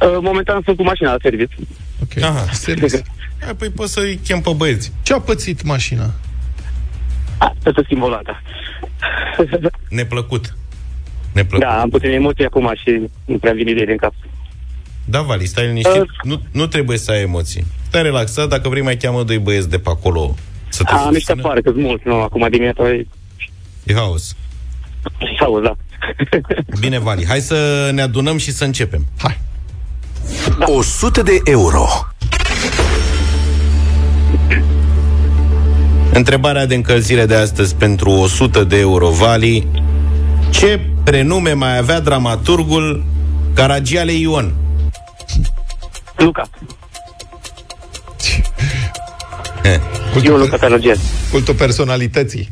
Uh, 0.00 0.18
Momentan 0.20 0.60
sunt 0.64 0.76
cu 0.76 0.82
mașina 0.82 1.10
la 1.10 1.16
serviciu. 1.22 1.58
Ok. 2.02 2.22
Aha. 2.22 2.44
Serios. 2.52 2.92
Hai, 3.40 3.54
păi 3.58 3.68
poți 3.70 3.92
să-i 3.92 4.16
chem 4.24 4.40
pe 4.40 4.50
băieți. 4.56 4.92
Ce 5.02 5.12
a 5.14 5.20
pățit 5.20 5.62
mașina? 5.62 6.10
Să 7.62 7.80
schimb 7.84 8.02
o 8.02 8.08
lată. 8.08 8.40
Neplăcut. 9.88 10.56
Neplăcut. 11.32 11.66
Da, 11.66 11.80
am 11.80 11.88
puțin 11.88 12.10
emoții 12.10 12.44
acum 12.44 12.72
și 12.84 13.00
nu 13.24 13.38
prea 13.38 13.52
vin 13.52 13.68
idei 13.68 13.86
din 13.86 13.96
cap. 13.96 14.12
Da, 15.04 15.20
Vali, 15.22 15.44
stai 15.46 15.66
liniștit. 15.66 16.00
Uh. 16.00 16.06
Nu, 16.22 16.40
nu 16.52 16.66
trebuie 16.66 16.98
să 16.98 17.10
ai 17.10 17.22
emoții. 17.22 17.64
Stai 17.86 18.02
relaxat, 18.02 18.48
dacă 18.48 18.68
vrei 18.68 18.82
mai 18.82 18.96
cheamă 18.96 19.22
doi 19.22 19.38
băieți 19.38 19.70
de 19.70 19.78
pe 19.78 19.88
acolo 19.90 20.34
să 20.68 20.82
te 20.82 20.92
A, 20.92 20.96
niște 21.10 21.14
susțină. 21.18 21.42
pare 21.42 21.60
că 21.60 21.72
mult, 21.74 22.04
nu, 22.04 22.14
acum 22.22 22.46
dimineața 22.50 22.82
e 23.86 23.92
E 23.92 23.94
haos. 23.94 24.34
sau, 25.38 25.60
da. 25.60 25.76
Bine, 26.80 26.98
Vali, 26.98 27.26
hai 27.26 27.40
să 27.40 27.90
ne 27.92 28.02
adunăm 28.02 28.36
și 28.38 28.52
să 28.52 28.64
începem. 28.64 29.06
Hai. 29.18 29.40
100 30.58 31.22
de 31.22 31.40
euro. 31.44 31.86
Întrebarea 36.12 36.66
de 36.66 36.74
încălzire 36.74 37.26
de 37.26 37.34
astăzi 37.34 37.74
pentru 37.74 38.10
100 38.10 38.64
de 38.64 38.78
euro, 38.78 39.08
Vali. 39.10 39.66
Ce 40.50 40.80
prenume 41.04 41.52
mai 41.52 41.78
avea 41.78 42.00
dramaturgul 42.00 43.04
Caragiale 43.54 44.12
Ion? 44.12 44.54
Luca. 46.16 46.48
Cultul, 50.12 50.30
Eu, 50.32 50.36
Luca 50.38 50.56
Caragian. 50.56 50.96
cultul 51.30 51.54
personalității. 51.54 52.48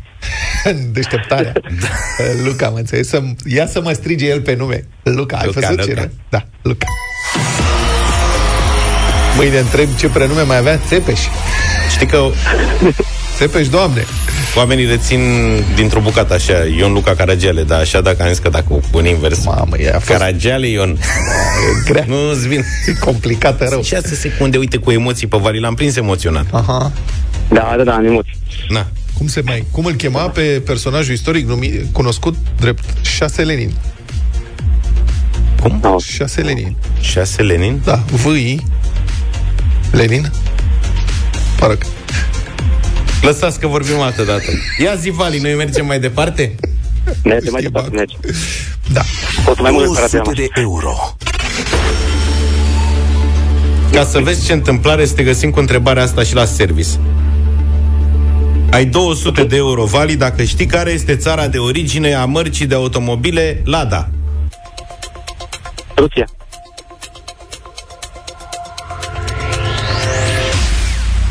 În 0.65 0.77
deșteptarea. 0.93 1.53
Luca, 2.45 2.69
mă 2.69 2.79
înțeles? 2.79 3.09
Să, 3.09 3.23
ia 3.47 3.67
să 3.67 3.81
mă 3.83 3.93
strige 3.93 4.27
el 4.27 4.41
pe 4.41 4.55
nume. 4.55 4.85
Luca, 5.03 5.37
ai 5.37 5.47
Luca, 5.47 5.61
văzut 5.61 5.79
Luca. 5.87 5.93
ce? 5.95 6.01
nu? 6.01 6.11
Da, 6.29 6.45
Luca. 6.63 6.87
Mâine 9.37 9.59
întreb 9.59 9.89
ce 9.99 10.09
prenume 10.09 10.43
mai 10.43 10.57
avea 10.57 10.81
Țepeș. 10.89 11.21
Știi 11.91 12.07
că 12.07 12.23
Țepeș, 13.37 13.69
doamne. 13.69 14.05
oamenii 14.57 14.87
rețin 14.87 15.21
dintr-o 15.75 16.01
bucată 16.01 16.35
așa, 16.35 16.53
Ion 16.77 16.93
Luca 16.93 17.15
Caragiale, 17.15 17.63
dar 17.63 17.81
așa 17.81 18.01
dacă 18.01 18.23
am 18.23 18.29
zis 18.29 18.39
că 18.39 18.49
dacă 18.49 18.67
o 18.69 18.79
pun 18.91 19.07
invers, 19.07 19.45
Mamă, 19.45 19.79
e 19.79 19.89
a 19.91 19.99
fost 19.99 20.19
Caragiale 20.19 20.67
Ion, 20.69 20.91
e 21.87 21.91
grea. 21.91 22.05
nu-ți 22.09 22.49
vin. 22.49 22.65
E 22.87 22.93
complicată 22.93 23.67
rău. 23.71 23.83
6 23.83 24.15
secunde, 24.15 24.57
uite, 24.57 24.77
cu 24.77 24.91
emoții 24.91 25.27
pe 25.27 25.37
Vali, 25.41 25.61
l-am 25.61 25.75
prins 25.75 25.97
emoționat. 25.97 26.45
Aha. 26.51 26.93
Da, 27.49 27.75
da, 27.77 27.83
da, 27.85 27.93
am 27.95 28.05
emoții. 28.05 28.33
Na, 28.69 28.87
Cum 29.23 29.31
se 29.31 29.43
mai... 29.45 29.64
Cum 29.70 29.85
îl 29.85 29.93
chema 29.93 30.29
pe 30.29 30.43
personajul 30.43 31.14
istoric 31.14 31.47
numit, 31.47 31.93
cunoscut 31.93 32.37
drept 32.61 32.85
Șase 33.01 33.43
Lenin? 33.43 33.75
cum? 35.61 35.79
No. 35.83 35.99
Șase 35.99 36.41
Lenin. 36.41 36.77
6 37.01 37.43
Lenin? 37.43 37.81
Da, 37.85 38.03
V.I. 38.11 38.61
Lenin? 39.91 40.31
Parcă. 41.59 41.87
Lăsați 43.20 43.61
că 43.61 43.66
vorbim 43.66 44.01
altă 44.01 44.23
dată. 44.23 44.51
Ia 44.83 44.95
zi, 44.95 45.11
Vali, 45.11 45.39
noi 45.39 45.55
mergem 45.55 45.87
mai 45.87 46.01
departe? 46.01 46.55
Merge 47.25 47.51
mai 47.51 47.61
Știi, 47.61 47.73
departe, 47.73 47.91
bă. 47.91 47.97
merge. 47.97 48.16
Da. 48.93 49.03
Pot 49.45 49.61
mai 49.61 49.70
mult 49.70 49.95
decât 49.95 50.20
100 50.20 50.33
de 50.35 50.47
euro. 50.55 51.16
Ca 53.93 54.05
să 54.05 54.18
vezi 54.18 54.47
ce 54.47 54.53
întâmplare 54.53 55.05
să 55.05 55.14
te 55.14 55.23
găsim 55.23 55.51
cu 55.51 55.59
întrebarea 55.59 56.03
asta 56.03 56.23
și 56.23 56.35
la 56.35 56.45
service. 56.45 56.89
Ai 58.73 58.85
200 58.87 59.45
de 59.45 59.57
euro 59.57 59.85
vali 59.85 60.16
dacă 60.16 60.43
știi 60.43 60.66
care 60.66 60.91
este 60.91 61.16
țara 61.16 61.49
de 61.49 61.59
origine 61.59 62.14
a 62.14 62.25
mărcii 62.25 62.66
de 62.66 62.75
automobile 62.75 63.62
Lada. 63.64 64.09
Rusia. 65.97 66.27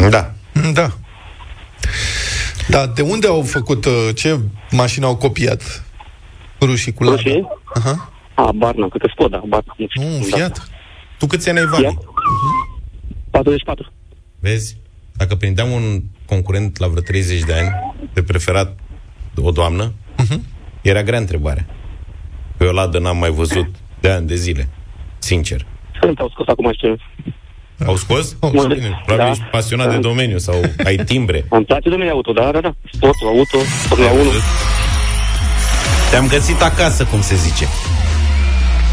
Da. 0.10 0.32
Da. 0.74 0.92
Da, 2.70 2.88
de 2.88 3.02
unde 3.02 3.28
au 3.28 3.42
făcut, 3.42 3.86
uh, 3.86 4.10
ce 4.16 4.39
mașină 4.72 5.06
au 5.06 5.16
copiat 5.16 5.84
rușii 6.62 6.94
cu 6.94 7.04
Lada? 7.04 7.16
Rușii? 7.16 7.48
Aha. 7.74 8.12
A, 8.34 8.52
Barna, 8.52 8.88
câte 8.88 9.08
Skoda, 9.14 9.44
Barna. 9.48 9.76
Nu 9.78 9.86
știu. 9.89 10.02
Nu, 10.02 10.16
un 10.16 10.22
Da. 10.30 10.36
Fiat. 10.36 10.68
Tu 11.18 11.28
câți 11.28 11.50
ani 11.50 11.60
ai, 11.60 11.66
Vali? 11.66 11.82
Fiat? 11.84 12.04
44. 13.30 13.92
Vezi? 14.39 14.78
Dacă 15.14 15.36
prindeam 15.36 15.72
un 15.72 16.02
concurent 16.36 16.78
la 16.80 16.88
vreo 16.88 17.02
30 17.02 17.40
de 17.44 17.54
ani, 17.54 17.70
pe 18.14 18.24
preferat 18.24 18.78
o 19.42 19.52
doamnă, 19.52 19.94
era 20.82 21.04
grea 21.04 21.20
întrebarea. 21.20 21.66
Pe 22.58 22.66
o 22.66 22.72
ladă 22.72 23.00
n-am 23.00 23.18
mai 23.18 23.30
văzut 23.30 23.68
de 24.00 24.10
ani 24.10 24.28
de 24.28 24.36
zile. 24.36 24.68
Sincer. 25.20 25.66
Sunt 26.02 26.20
au 26.20 26.30
scos 26.30 26.48
acum 26.48 26.72
știu. 26.74 26.96
Au 27.86 27.96
scos? 27.96 28.36
Oh, 28.40 28.52
Bine, 28.52 29.02
Probabil 29.06 29.26
da. 29.26 29.30
ești 29.30 29.44
pasionat 29.52 29.90
de 29.92 29.98
domeniu 29.98 30.38
sau 30.38 30.56
ai 30.84 30.96
timbre. 30.96 31.46
Îmi 31.50 31.66
place 31.66 31.90
domeniul 31.90 32.16
auto, 32.16 32.32
da, 32.32 32.52
da, 32.52 32.60
da. 32.62 32.74
Sportul 32.92 33.28
auto, 33.28 33.58
Formula 33.88 34.12
1. 34.12 34.22
Te-am 36.10 36.28
găsit 36.28 36.62
acasă, 36.62 37.06
cum 37.06 37.22
se 37.22 37.36
zice. 37.36 37.66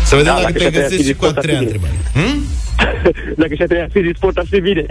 Să 0.09 0.17
vedem 0.17 0.35
Da, 0.35 0.41
dacă 0.41 0.53
dacă 0.53 0.53
te 0.53 0.59
și-a 0.61 0.71
tăiat 0.71 0.89
găsești 0.89 1.07
și 1.07 1.15
cu 1.15 1.25
a 1.25 1.29
sport, 1.29 1.43
treia 1.45 1.59
ar 1.59 1.65
fi 1.65 1.73
bine. 1.79 1.89
întrebare. 1.89 2.27
Hm? 2.29 2.43
Dacă 3.43 3.55
și-a 3.55 3.67
treia 3.67 3.89
fi 3.93 4.01
din 4.01 4.13
sport, 4.17 4.37
ar 4.37 4.47
fi 4.51 4.61
bine. 4.61 4.85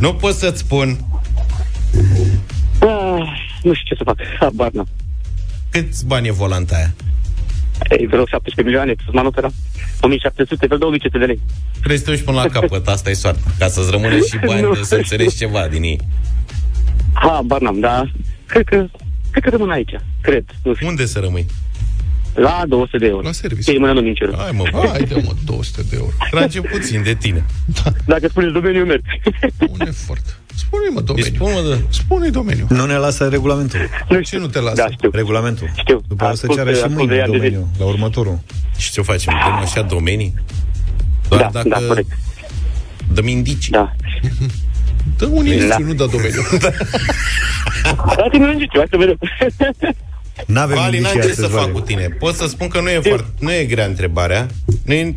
Nu 0.00 0.14
pot 0.14 0.34
să-ți 0.34 0.58
spun 0.58 0.98
Ah, 2.80 3.22
nu 3.62 3.72
știu 3.74 3.86
ce 3.88 3.94
să 3.96 4.02
fac. 4.04 4.16
Habar 4.40 4.70
n-am. 4.70 4.88
câți 5.70 6.06
bani 6.06 6.26
e 6.26 6.32
volanta 6.32 6.76
aia. 6.76 6.94
Ei, 7.98 8.06
vreo 8.06 8.26
17 8.26 8.62
milioane, 8.62 8.94
să 9.04 9.10
mă 9.12 9.22
opera. 9.26 9.48
1700, 10.00 10.66
vreo 10.66 10.78
2500 10.78 11.18
de 11.18 11.24
lei. 11.32 11.40
Trebuie 11.78 11.98
să 11.98 12.04
te 12.04 12.10
uiți 12.10 12.22
până 12.22 12.36
la 12.42 12.48
capăt, 12.48 12.86
asta 12.96 13.10
e 13.10 13.12
soarta. 13.12 13.40
Ca 13.58 13.68
să-ți 13.68 13.90
rămână 13.90 14.16
și 14.18 14.38
bani 14.46 14.60
Nu. 14.60 14.72
de 14.74 14.82
să 14.82 14.94
înțelegi 14.94 15.36
ceva 15.36 15.66
din 15.70 15.82
ei. 15.82 16.00
Habar 17.12 17.60
n-am, 17.60 17.80
dar 17.80 18.12
cred 18.46 18.64
că, 18.64 18.86
cred 19.30 19.42
că 19.42 19.50
rămân 19.50 19.70
aici. 19.70 19.94
Cred. 20.20 20.44
Nu 20.62 20.74
știu. 20.74 20.86
Unde 20.86 21.06
să 21.06 21.18
rămâi? 21.18 21.46
La 22.36 22.62
200 22.68 22.98
de 22.98 23.06
euro. 23.06 23.22
La 23.22 23.32
serviciu. 23.32 23.70
Ei, 23.72 23.78
mână 23.78 23.92
nu 23.92 24.00
minciură. 24.00 24.34
Hai 24.38 24.50
mă, 24.54 24.64
Hai 24.92 25.02
de 25.02 25.22
mă, 25.24 25.32
200 25.44 25.82
de 25.90 25.96
euro. 25.96 26.10
trage 26.30 26.60
puțin 26.60 27.02
de 27.02 27.14
tine. 27.14 27.44
Dacă 28.04 28.28
spuneți 28.28 28.52
domeniul, 28.52 28.86
merg. 28.86 29.02
Un 29.68 29.86
efort. 29.86 30.38
Spune-i, 30.54 30.92
mă, 30.92 30.98
Îi 30.98 31.04
domeniu. 31.04 31.34
spun, 31.34 31.52
mă, 31.52 31.74
de... 31.76 31.82
Spune-i 31.88 32.30
domeniu. 32.30 32.66
Nu 32.68 32.86
ne 32.86 32.94
lasă 32.96 33.28
regulamentul. 33.28 33.78
Nu 34.08 34.20
Ce 34.20 34.38
nu 34.38 34.46
te 34.46 34.60
lasă? 34.60 34.74
Da, 34.74 34.86
știu. 34.90 35.10
Regulamentul. 35.12 35.70
Știu. 35.76 36.00
După 36.08 36.24
o 36.24 36.26
să 36.26 36.32
Ascult- 36.32 36.56
ceară 36.56 36.70
și 36.72 36.76
ascult 36.82 36.96
de 36.96 37.02
mâine 37.04 37.22
ani 37.22 37.30
de 37.32 37.36
zi. 37.38 37.42
domeniu, 37.42 37.68
la 37.78 37.84
următorul. 37.84 38.38
Și 38.76 38.90
ce 38.92 39.00
facem? 39.02 39.34
Dăm 39.44 39.52
așa 39.52 39.82
domenii? 39.82 40.34
Doar 41.28 41.40
Da, 41.40 41.48
dacă 41.52 41.68
da, 41.68 41.86
corect. 41.86 42.10
dăm 43.12 43.26
indicii. 43.26 43.72
Da. 43.72 43.92
Dă 45.18 45.26
un 45.26 45.44
Da. 45.44 45.52
indiciu, 45.52 45.82
nu 45.84 45.92
da 45.94 46.06
domeniu. 46.06 46.42
Dați-mi 48.16 48.44
un 48.44 48.50
indiciu, 48.50 48.78
hai 48.78 48.86
să 48.90 48.96
vedem. 48.96 49.18
N-avem 50.46 50.76
Vali, 50.76 50.98
n-am 50.98 51.12
indicii 51.12 51.20
ce 51.20 51.28
astăzi, 51.28 51.40
să 51.40 51.46
fac 51.46 51.60
Vali. 51.60 51.72
cu 51.72 51.80
tine. 51.80 52.08
Pot 52.18 52.34
să 52.34 52.46
spun 52.46 52.68
că 52.68 52.80
nu 52.80 52.90
e, 52.90 53.00
foarte, 53.00 53.30
nu 53.38 53.52
e 53.52 53.64
grea 53.64 53.86
întrebarea. 53.86 54.46
Nu 54.84 54.92
e, 54.92 55.16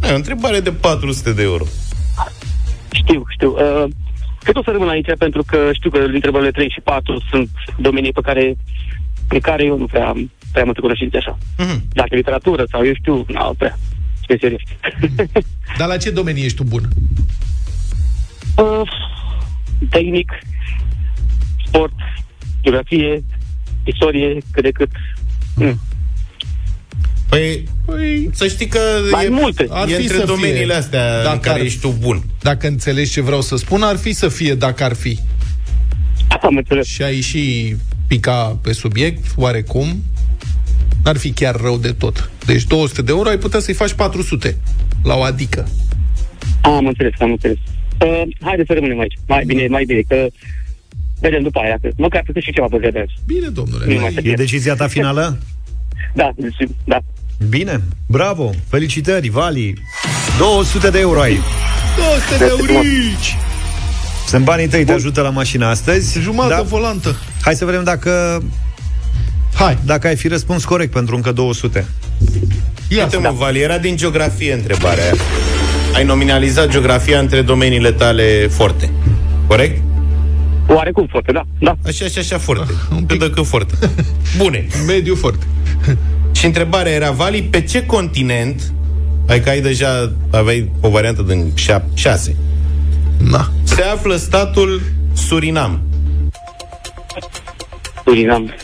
nu 0.00 0.08
e 0.08 0.12
o 0.12 0.14
întrebare 0.14 0.60
de 0.60 0.72
400 0.72 1.32
de 1.32 1.42
euro. 1.42 1.64
Știu, 2.92 3.24
știu. 3.28 3.50
Uh, 3.50 3.84
Cred 4.38 4.54
că 4.54 4.58
o 4.58 4.62
să 4.62 4.70
rămân 4.70 4.88
aici 4.88 5.18
pentru 5.18 5.42
că 5.46 5.70
știu 5.72 5.90
că 5.90 5.98
întrebările 5.98 6.50
3 6.50 6.70
și 6.70 6.80
4 6.80 7.22
sunt 7.30 7.50
domenii 7.78 8.12
pe 8.12 8.20
care, 8.20 8.56
pe 9.28 9.38
care 9.38 9.64
eu 9.64 9.78
nu 9.78 9.86
prea 9.86 10.08
am 10.08 10.30
prea 10.52 10.64
multă 10.64 10.80
cunoștință 10.80 11.16
așa. 11.16 11.38
Mhm. 11.58 11.82
Dacă 11.92 12.14
literatură 12.14 12.64
sau 12.70 12.84
eu 12.84 12.94
știu, 12.94 13.24
nu, 13.28 13.54
prea 13.58 13.78
specialiști. 14.22 14.76
Dar 15.78 15.88
la 15.88 15.96
ce 15.96 16.10
domenii 16.10 16.44
ești 16.44 16.56
tu 16.56 16.62
bun? 16.64 16.88
Uh, 18.56 18.90
tehnic, 19.90 20.32
sport, 21.66 21.92
geografie, 22.62 23.24
istorie, 23.88 24.38
cât 24.50 24.62
de 24.62 24.70
cât. 24.70 24.88
Mm. 25.54 25.80
Păi, 27.28 27.64
păi, 27.84 28.30
să 28.32 28.46
știi 28.46 28.66
că 28.66 28.80
Mai 29.10 29.24
e, 29.24 29.28
multe. 29.28 29.68
e 29.88 29.96
între 29.96 30.24
domeniile 30.24 30.74
astea 30.74 31.32
în 31.32 31.38
care 31.40 31.62
ești 31.62 31.80
tu 31.80 31.96
bun. 32.00 32.22
Dacă 32.40 32.66
înțelegi 32.66 33.10
ce 33.12 33.20
vreau 33.20 33.40
să 33.40 33.56
spun, 33.56 33.82
ar 33.82 33.96
fi 33.96 34.12
să 34.12 34.28
fie 34.28 34.54
dacă 34.54 34.84
ar 34.84 34.94
fi. 34.94 35.18
Am 36.42 36.56
înțeles. 36.56 36.86
Și 36.86 37.02
ai 37.02 37.20
și 37.20 37.74
pica 38.06 38.58
pe 38.62 38.72
subiect, 38.72 39.24
oarecum, 39.36 40.02
n-ar 41.04 41.16
fi 41.16 41.30
chiar 41.30 41.56
rău 41.60 41.76
de 41.76 41.92
tot. 41.92 42.30
Deci 42.46 42.64
200 42.64 43.02
de 43.02 43.10
euro 43.10 43.28
ai 43.28 43.38
putea 43.38 43.60
să-i 43.60 43.74
faci 43.74 43.92
400 43.92 44.56
la 45.02 45.14
o 45.14 45.22
adică. 45.22 45.68
Am 46.60 46.86
înțeles, 46.86 47.12
am 47.18 47.30
înțeles. 47.30 47.56
Uh, 48.04 48.22
haideți 48.40 48.66
să 48.66 48.74
rămânem 48.74 49.00
aici. 49.00 49.14
Mai 49.26 49.44
bine, 49.44 49.66
mai 49.66 49.84
bine, 49.84 50.00
că 50.08 50.26
vedem 51.20 51.42
după 51.42 51.58
aia. 51.60 51.76
Că 51.82 51.88
măcar 51.96 52.22
să 52.32 52.40
și 52.40 52.52
ceva 52.52 52.66
pe 52.70 52.76
ziua 52.78 52.90
de 52.90 52.98
azi. 52.98 53.12
Bine, 53.26 53.48
domnule. 53.48 53.94
Nu 53.94 54.00
mai 54.00 54.10
să 54.12 54.18
E 54.18 54.22
fie. 54.22 54.34
decizia 54.34 54.74
ta 54.74 54.86
finală? 54.86 55.38
Da, 56.14 56.30
deci, 56.36 56.68
da. 56.84 56.98
Bine, 57.48 57.80
bravo, 58.06 58.50
felicitări, 58.68 59.28
Vali. 59.28 59.74
200 60.38 60.90
de 60.90 60.98
euro 60.98 61.20
ai. 61.20 61.38
200 61.96 62.36
de 62.38 62.44
eurici! 62.48 63.36
Sunt 64.26 64.44
banii 64.44 64.68
tăi, 64.68 64.84
te 64.84 64.92
ajută 64.92 65.20
la 65.20 65.30
mașina 65.30 65.70
astăzi. 65.70 66.20
Jumătate 66.20 66.54
Da. 66.54 66.62
volantă. 66.62 67.16
Hai 67.42 67.54
să 67.54 67.64
vedem 67.64 67.84
dacă... 67.84 68.42
Hai. 69.54 69.78
Dacă 69.84 70.06
ai 70.06 70.16
fi 70.16 70.28
răspuns 70.28 70.64
corect 70.64 70.92
pentru 70.92 71.16
încă 71.16 71.32
200. 71.32 71.86
Ia, 72.88 73.02
Uite, 73.04 73.16
mă, 73.16 73.30
Vali, 73.36 73.58
era 73.60 73.78
din 73.78 73.96
geografie 73.96 74.52
întrebarea 74.52 75.04
aia. 75.04 75.14
Ai 75.94 76.04
nominalizat 76.04 76.68
geografia 76.68 77.18
între 77.18 77.42
domeniile 77.42 77.92
tale 77.92 78.46
forte. 78.50 78.90
Corect? 79.46 79.82
Oarecum 80.68 81.06
foarte, 81.10 81.32
da. 81.32 81.42
da. 81.60 81.76
Așa, 81.86 82.04
așa, 82.04 82.20
așa, 82.20 82.38
foarte. 82.38 82.72
Cât 83.06 83.18
de 83.18 83.30
cât 83.30 83.46
foarte. 83.46 83.74
Bune. 84.36 84.66
Mediu 84.86 85.14
foarte. 85.14 85.46
Și 86.32 86.46
întrebarea 86.46 86.92
era, 86.92 87.10
Vali, 87.10 87.42
pe 87.42 87.62
ce 87.62 87.86
continent, 87.86 88.72
ai 89.28 89.40
că 89.42 89.48
ai 89.48 89.60
deja, 89.60 90.12
aveai 90.30 90.70
o 90.80 90.88
variantă 90.88 91.22
din 91.22 91.52
șap- 91.54 91.94
șase, 91.94 92.36
Na. 93.30 93.50
se 93.62 93.82
află 93.82 94.16
statul 94.16 94.80
Surinam? 95.12 95.80
Surinam. 98.04 98.54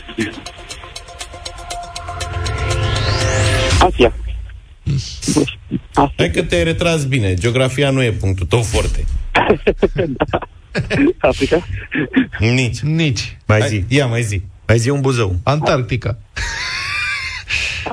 Asia. 3.81 4.13
Hai 6.17 6.31
că 6.31 6.43
te-ai 6.43 6.65
retras 6.65 7.05
bine. 7.05 7.35
Geografia 7.35 7.91
nu 7.91 8.03
e 8.03 8.11
punctul 8.11 8.47
tău 8.47 8.63
forte. 8.63 9.05
Africa? 11.19 11.67
Nici. 12.39 12.81
Nici. 12.81 13.37
Mai 13.47 13.61
Hai, 13.61 13.69
zi. 13.69 13.85
Ia, 13.89 14.07
mai 14.07 14.23
zi. 14.23 14.43
Mai 14.67 14.79
zi 14.79 14.89
un 14.89 15.01
buzău. 15.01 15.37
Antarctica. 15.43 16.19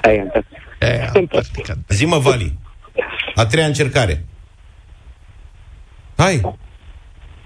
Aia, 0.02 0.24
da. 0.34 0.88
E, 0.88 1.10
Antarctica. 1.14 1.74
Zi 1.88 2.06
mă, 2.06 2.18
Vali. 2.18 2.60
A 3.36 3.46
treia 3.46 3.66
încercare. 3.68 4.26
Hai. 6.18 6.42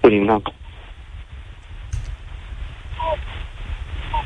Surinam. 0.00 0.42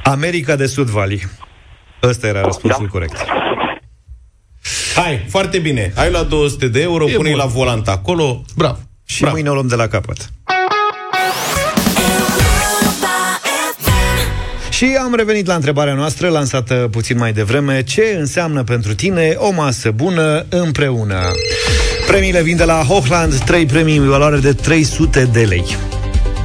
America 0.05 0.57
de 0.57 0.67
Sud, 0.67 0.89
Vali. 0.89 1.23
Ăsta 2.03 2.27
era 2.27 2.41
răspunsul 2.41 2.85
Da. 2.85 2.91
corect. 2.91 3.17
Hai, 4.95 5.25
foarte 5.29 5.59
bine. 5.59 5.93
Ai 5.97 6.11
la 6.11 6.23
200 6.23 6.69
de 6.69 6.81
euro, 6.83 7.09
E 7.09 7.13
pune-i 7.15 7.31
bun. 7.33 7.41
la 7.41 7.47
volant 7.47 7.89
acolo. 7.89 8.43
Bravo. 8.57 8.79
Și 9.05 9.21
Bravo. 9.21 9.35
mâine 9.35 9.49
o 9.51 9.53
luăm 9.53 9.67
de 9.67 9.75
la 9.75 9.87
capăt. 9.87 10.31
Și 14.81 14.97
am 15.03 15.15
revenit 15.15 15.47
la 15.47 15.55
întrebarea 15.55 15.95
noastră, 15.95 16.29
lansată 16.29 16.89
puțin 16.91 17.19
mai 17.19 17.33
devreme. 17.33 17.83
Ce 17.83 18.17
înseamnă 18.19 18.63
pentru 18.65 18.95
tine 18.95 19.35
o 19.37 19.51
masă 19.51 19.91
bună 19.91 20.47
împreună? 20.49 21.31
Premiile 22.07 22.43
vin 22.43 22.57
de 22.57 22.65
la 22.65 22.83
Hochland, 22.89 23.39
3 23.39 23.67
premii 23.67 23.97
în 23.97 24.09
valoare 24.09 24.37
de 24.37 24.53
300 24.53 25.29
de 25.33 25.41
lei. 25.41 25.77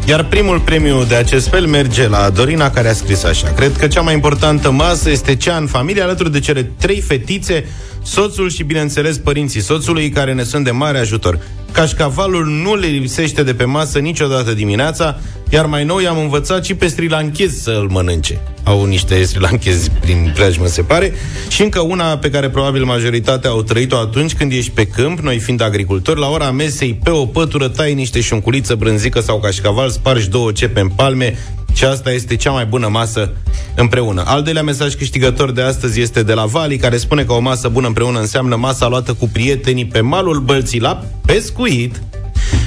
Iar 0.05 0.25
primul 0.25 0.59
premiu 0.59 1.03
de 1.03 1.15
acest 1.15 1.47
fel 1.47 1.65
merge 1.65 2.07
la 2.07 2.29
Dorina, 2.29 2.69
care 2.69 2.89
a 2.89 2.93
scris 2.93 3.23
așa. 3.23 3.47
Cred 3.47 3.77
că 3.77 3.87
cea 3.87 4.01
mai 4.01 4.13
importantă 4.13 4.71
masă 4.71 5.09
este 5.09 5.35
cea 5.35 5.55
în 5.55 5.67
familie, 5.67 6.01
alături 6.01 6.31
de 6.31 6.39
cele 6.39 6.63
trei 6.63 7.01
fetițe, 7.01 7.65
soțul 8.05 8.49
și, 8.49 8.63
bineînțeles, 8.63 9.17
părinții 9.17 9.61
soțului, 9.61 10.09
care 10.09 10.33
ne 10.33 10.43
sunt 10.43 10.63
de 10.63 10.71
mare 10.71 10.97
ajutor. 10.97 11.39
Cașcavalul 11.71 12.45
nu 12.45 12.75
le 12.75 12.87
lipsește 12.87 13.43
de 13.43 13.53
pe 13.53 13.65
masă 13.65 13.99
niciodată 13.99 14.53
dimineața, 14.53 15.19
iar 15.49 15.65
mai 15.65 15.83
nou 15.83 15.99
i-am 15.99 16.17
învățat 16.17 16.65
și 16.65 16.73
pe 16.73 16.87
strilanchez 16.87 17.61
să 17.61 17.77
îl 17.81 17.89
mănânce. 17.89 18.39
Au 18.63 18.85
niște 18.85 19.23
strilanchezi 19.23 19.91
prin 19.91 20.31
preajmă, 20.33 20.65
se 20.65 20.81
pare. 20.81 21.13
Și 21.47 21.61
încă 21.61 21.79
una 21.79 22.17
pe 22.17 22.29
care 22.29 22.49
probabil 22.49 22.83
majoritatea 22.83 23.49
au 23.49 23.61
trăit-o 23.61 23.97
atunci 23.97 24.33
când 24.33 24.51
ești 24.51 24.71
pe 24.71 24.87
câmp, 24.87 25.19
noi 25.19 25.39
fiind 25.39 25.61
agricultori, 25.61 26.19
la 26.19 26.27
ora 26.29 26.51
mesei, 26.51 26.99
pe 27.03 27.09
o 27.09 27.25
pătură, 27.25 27.67
tai 27.67 27.93
niște 27.93 28.21
șunculiță, 28.21 28.75
brânzică 28.75 29.19
sau 29.19 29.39
cașcaval, 29.39 29.89
spargi 29.89 30.29
două 30.29 30.51
cepe 30.51 30.79
în 30.79 30.87
palme, 30.87 31.37
și 31.75 31.85
asta 31.85 32.11
este 32.11 32.35
cea 32.35 32.51
mai 32.51 32.65
bună 32.65 32.87
masă 32.87 33.31
împreună. 33.75 34.23
Al 34.25 34.43
doilea 34.43 34.63
mesaj 34.63 34.93
câștigător 34.93 35.51
de 35.51 35.61
astăzi 35.61 36.01
este 36.01 36.23
de 36.23 36.33
la 36.33 36.45
Vali, 36.45 36.77
care 36.77 36.97
spune 36.97 37.23
că 37.23 37.33
o 37.33 37.39
masă 37.39 37.67
bună 37.67 37.87
împreună 37.87 38.19
înseamnă 38.19 38.55
masa 38.55 38.87
luată 38.87 39.13
cu 39.13 39.29
prietenii 39.33 39.85
pe 39.85 39.99
malul 39.99 40.39
bălții 40.39 40.79
la 40.79 41.03
pescuit. 41.25 42.01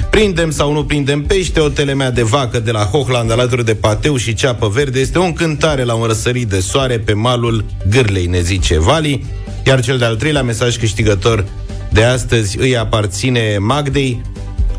Prindem 0.09 0.51
sau 0.51 0.73
nu 0.73 0.83
prindem 0.83 1.23
pește, 1.23 1.59
o 1.59 1.69
telemea 1.69 2.11
de 2.11 2.21
vacă 2.21 2.59
de 2.59 2.71
la 2.71 2.83
Hochland 2.83 3.31
alături 3.31 3.65
de 3.65 3.75
pateu 3.75 4.15
și 4.17 4.33
ceapă 4.33 4.67
verde 4.67 4.99
este 4.99 5.17
o 5.17 5.23
încântare 5.23 5.83
la 5.83 5.93
un 5.93 6.05
răsărit 6.05 6.47
de 6.47 6.59
soare 6.59 6.99
pe 6.99 7.13
malul 7.13 7.65
gârlei, 7.89 8.25
ne 8.25 8.41
zice 8.41 8.79
Vali. 8.79 9.25
Iar 9.65 9.81
cel 9.81 9.97
de-al 9.97 10.15
treilea 10.15 10.43
mesaj 10.43 10.77
câștigător 10.77 11.45
de 11.91 12.03
astăzi 12.03 12.59
îi 12.59 12.77
aparține 12.77 13.57
Magdei. 13.59 14.21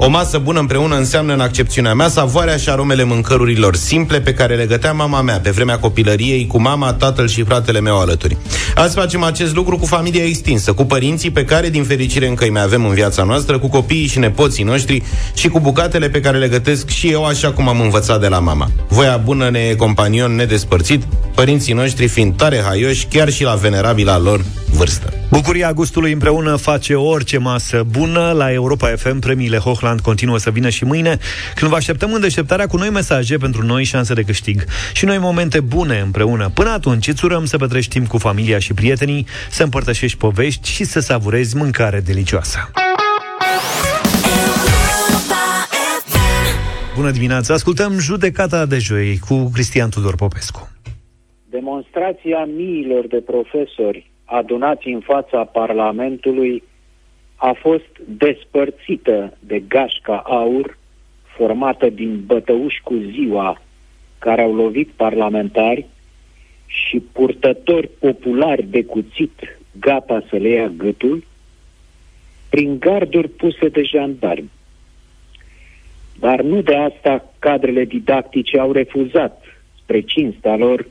O 0.02 0.08
masă 0.08 0.38
bună 0.38 0.60
împreună 0.60 0.96
înseamnă 0.96 1.32
în 1.32 1.40
accepțiunea 1.40 1.94
mea 1.94 2.08
savoarea 2.08 2.56
și 2.56 2.68
aromele 2.68 3.04
mâncărurilor 3.04 3.76
simple 3.76 4.20
pe 4.20 4.34
care 4.34 4.54
le 4.54 4.66
gătea 4.66 4.92
mama 4.92 5.20
mea 5.20 5.40
pe 5.40 5.50
vremea 5.50 5.78
copilăriei 5.78 6.46
cu 6.46 6.60
mama, 6.60 6.92
tatăl 6.92 7.28
și 7.28 7.42
fratele 7.42 7.80
meu 7.80 7.98
alături. 7.98 8.36
Azi 8.74 8.94
facem 8.94 9.22
acest 9.22 9.54
lucru 9.54 9.76
cu 9.78 9.86
familia 9.86 10.24
extinsă, 10.24 10.72
cu 10.72 10.84
părinții 10.84 11.30
pe 11.30 11.44
care 11.44 11.68
din 11.68 11.84
fericire 11.84 12.26
încă 12.26 12.44
îi 12.44 12.50
mai 12.50 12.62
avem 12.62 12.84
în 12.84 12.94
viața 12.94 13.22
noastră, 13.22 13.58
cu 13.58 13.68
copiii 13.68 14.06
și 14.06 14.18
nepoții 14.18 14.64
noștri 14.64 15.02
și 15.34 15.48
cu 15.48 15.60
bucatele 15.60 16.08
pe 16.08 16.20
care 16.20 16.38
le 16.38 16.48
gătesc 16.48 16.88
și 16.88 17.08
eu 17.08 17.24
așa 17.24 17.52
cum 17.52 17.68
am 17.68 17.80
învățat 17.80 18.20
de 18.20 18.28
la 18.28 18.38
mama. 18.38 18.70
Voia 18.88 19.16
bună 19.16 19.50
ne 19.50 19.58
e 19.58 19.74
companion 19.74 20.34
nedespărțit, 20.34 21.02
părinții 21.34 21.74
noștri 21.74 22.06
fiind 22.06 22.36
tare 22.36 22.62
haioși 22.66 23.06
chiar 23.06 23.30
și 23.30 23.42
la 23.42 23.54
venerabila 23.54 24.18
lor 24.18 24.44
vârstă. 24.72 25.12
Bucuria 25.30 25.72
gustului 25.72 26.12
împreună 26.12 26.56
face 26.56 26.94
orice 26.94 27.38
masă 27.38 27.82
bună. 27.90 28.32
La 28.32 28.52
Europa 28.52 28.88
FM, 28.96 29.18
premiile 29.18 29.56
Hochland 29.56 30.00
continuă 30.00 30.38
să 30.38 30.50
vină 30.50 30.68
și 30.68 30.84
mâine, 30.84 31.18
când 31.54 31.70
vă 31.70 31.76
așteptăm 31.76 32.12
în 32.12 32.20
deșteptarea 32.20 32.66
cu 32.66 32.76
noi 32.76 32.90
mesaje 32.90 33.36
pentru 33.36 33.62
noi 33.62 33.84
șanse 33.84 34.14
de 34.14 34.22
câștig 34.22 34.64
și 34.92 35.04
noi 35.04 35.18
momente 35.18 35.60
bune 35.60 35.98
împreună. 35.98 36.50
Până 36.54 36.70
atunci, 36.70 37.08
îți 37.08 37.24
urăm 37.24 37.44
să 37.44 37.56
petrești 37.56 37.90
timp 37.90 38.06
cu 38.06 38.18
familia 38.18 38.58
și 38.58 38.74
prietenii, 38.74 39.26
să 39.50 39.62
împărtășești 39.62 40.18
povești 40.18 40.70
și 40.70 40.84
să 40.84 41.00
savurezi 41.00 41.56
mâncare 41.56 42.00
delicioasă. 42.00 42.70
Bună 46.96 47.10
dimineața! 47.10 47.54
Ascultăm 47.54 47.98
judecata 47.98 48.66
de 48.66 48.78
joi 48.78 49.18
cu 49.28 49.50
Cristian 49.52 49.90
Tudor 49.90 50.14
Popescu. 50.14 50.70
Demonstrația 51.50 52.44
miilor 52.56 53.06
de 53.06 53.16
profesori 53.16 54.10
adunați 54.30 54.88
în 54.88 55.00
fața 55.00 55.44
Parlamentului 55.44 56.62
a 57.36 57.52
fost 57.60 57.98
despărțită 58.06 59.36
de 59.38 59.58
gașca 59.68 60.22
aur 60.26 60.78
formată 61.22 61.88
din 61.88 62.22
bătăuși 62.26 62.80
cu 62.82 62.94
ziua 62.94 63.60
care 64.18 64.42
au 64.42 64.54
lovit 64.54 64.88
parlamentari 64.88 65.86
și 66.66 67.00
purtători 67.12 67.90
populari 67.98 68.66
de 68.66 68.84
cuțit 68.84 69.58
gata 69.80 70.22
să 70.28 70.36
le 70.36 70.48
ia 70.48 70.72
gâtul 70.76 71.24
prin 72.48 72.78
garduri 72.78 73.28
puse 73.28 73.68
de 73.68 73.82
jandarmi. 73.82 74.50
Dar 76.18 76.40
nu 76.40 76.62
de 76.62 76.76
asta 76.76 77.32
cadrele 77.38 77.84
didactice 77.84 78.58
au 78.58 78.72
refuzat, 78.72 79.42
spre 79.82 80.00
cinstea 80.00 80.56
lor, 80.56 80.86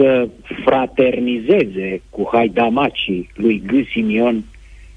să 0.00 0.28
fraternizeze 0.64 2.02
cu 2.10 2.28
haidamacii 2.32 3.30
lui 3.34 3.62
G. 3.66 3.70
Simion 3.92 4.44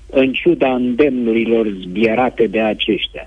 în 0.09 0.33
ciuda 0.33 0.73
îndemnurilor 0.73 1.67
zbierate 1.67 2.47
de 2.47 2.61
aceștia. 2.61 3.25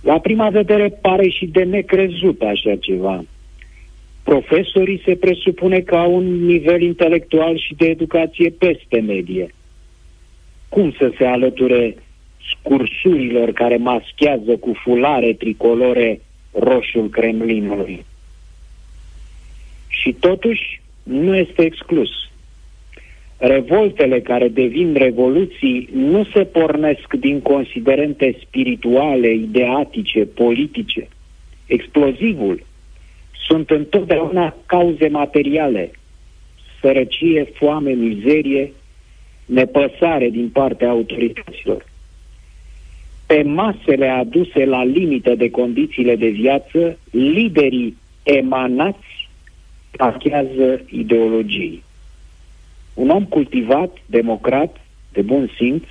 La 0.00 0.18
prima 0.18 0.48
vedere 0.48 0.88
pare 1.00 1.28
și 1.28 1.46
de 1.46 1.62
necrezut 1.62 2.42
așa 2.42 2.76
ceva. 2.80 3.24
Profesorii 4.22 5.02
se 5.04 5.14
presupune 5.14 5.80
că 5.80 5.96
au 5.96 6.14
un 6.14 6.44
nivel 6.44 6.82
intelectual 6.82 7.58
și 7.58 7.74
de 7.74 7.86
educație 7.86 8.50
peste 8.50 9.00
medie. 9.00 9.54
Cum 10.68 10.92
să 10.98 11.12
se 11.18 11.24
alăture 11.24 11.96
scursurilor 12.50 13.52
care 13.52 13.76
maschează 13.76 14.56
cu 14.60 14.72
fulare 14.82 15.32
tricolore 15.32 16.20
roșul 16.52 17.08
Kremlinului? 17.08 18.04
Și 20.00 20.12
totuși 20.12 20.80
nu 21.02 21.36
este 21.36 21.62
exclus. 21.62 22.10
Revoltele 23.36 24.20
care 24.20 24.48
devin 24.48 24.94
revoluții 24.94 25.88
nu 25.92 26.24
se 26.34 26.44
pornesc 26.44 27.14
din 27.14 27.40
considerente 27.40 28.36
spirituale, 28.46 29.32
ideatice, 29.32 30.24
politice. 30.24 31.08
Explozivul 31.66 32.62
sunt 33.46 33.70
întotdeauna 33.70 34.56
cauze 34.66 35.08
materiale, 35.08 35.90
sărăcie, 36.80 37.44
foame, 37.54 37.90
mizerie, 37.90 38.72
nepăsare 39.44 40.28
din 40.28 40.48
partea 40.48 40.88
autorităților. 40.88 41.86
Pe 43.26 43.42
masele 43.42 44.08
aduse 44.08 44.64
la 44.64 44.84
limită 44.84 45.34
de 45.34 45.50
condițiile 45.50 46.16
de 46.16 46.28
viață, 46.28 46.98
liderii 47.10 47.96
emanați 48.22 49.07
pachează 49.98 50.80
ideologii. 50.88 51.82
Un 52.94 53.08
om 53.08 53.24
cultivat, 53.24 53.90
democrat, 54.06 54.76
de 55.12 55.22
bun 55.22 55.50
simț, 55.56 55.82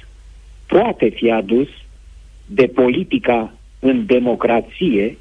poate 0.68 1.10
fi 1.10 1.32
adus 1.32 1.68
de 2.46 2.68
politica 2.68 3.54
în 3.80 4.06
democrație 4.06 5.18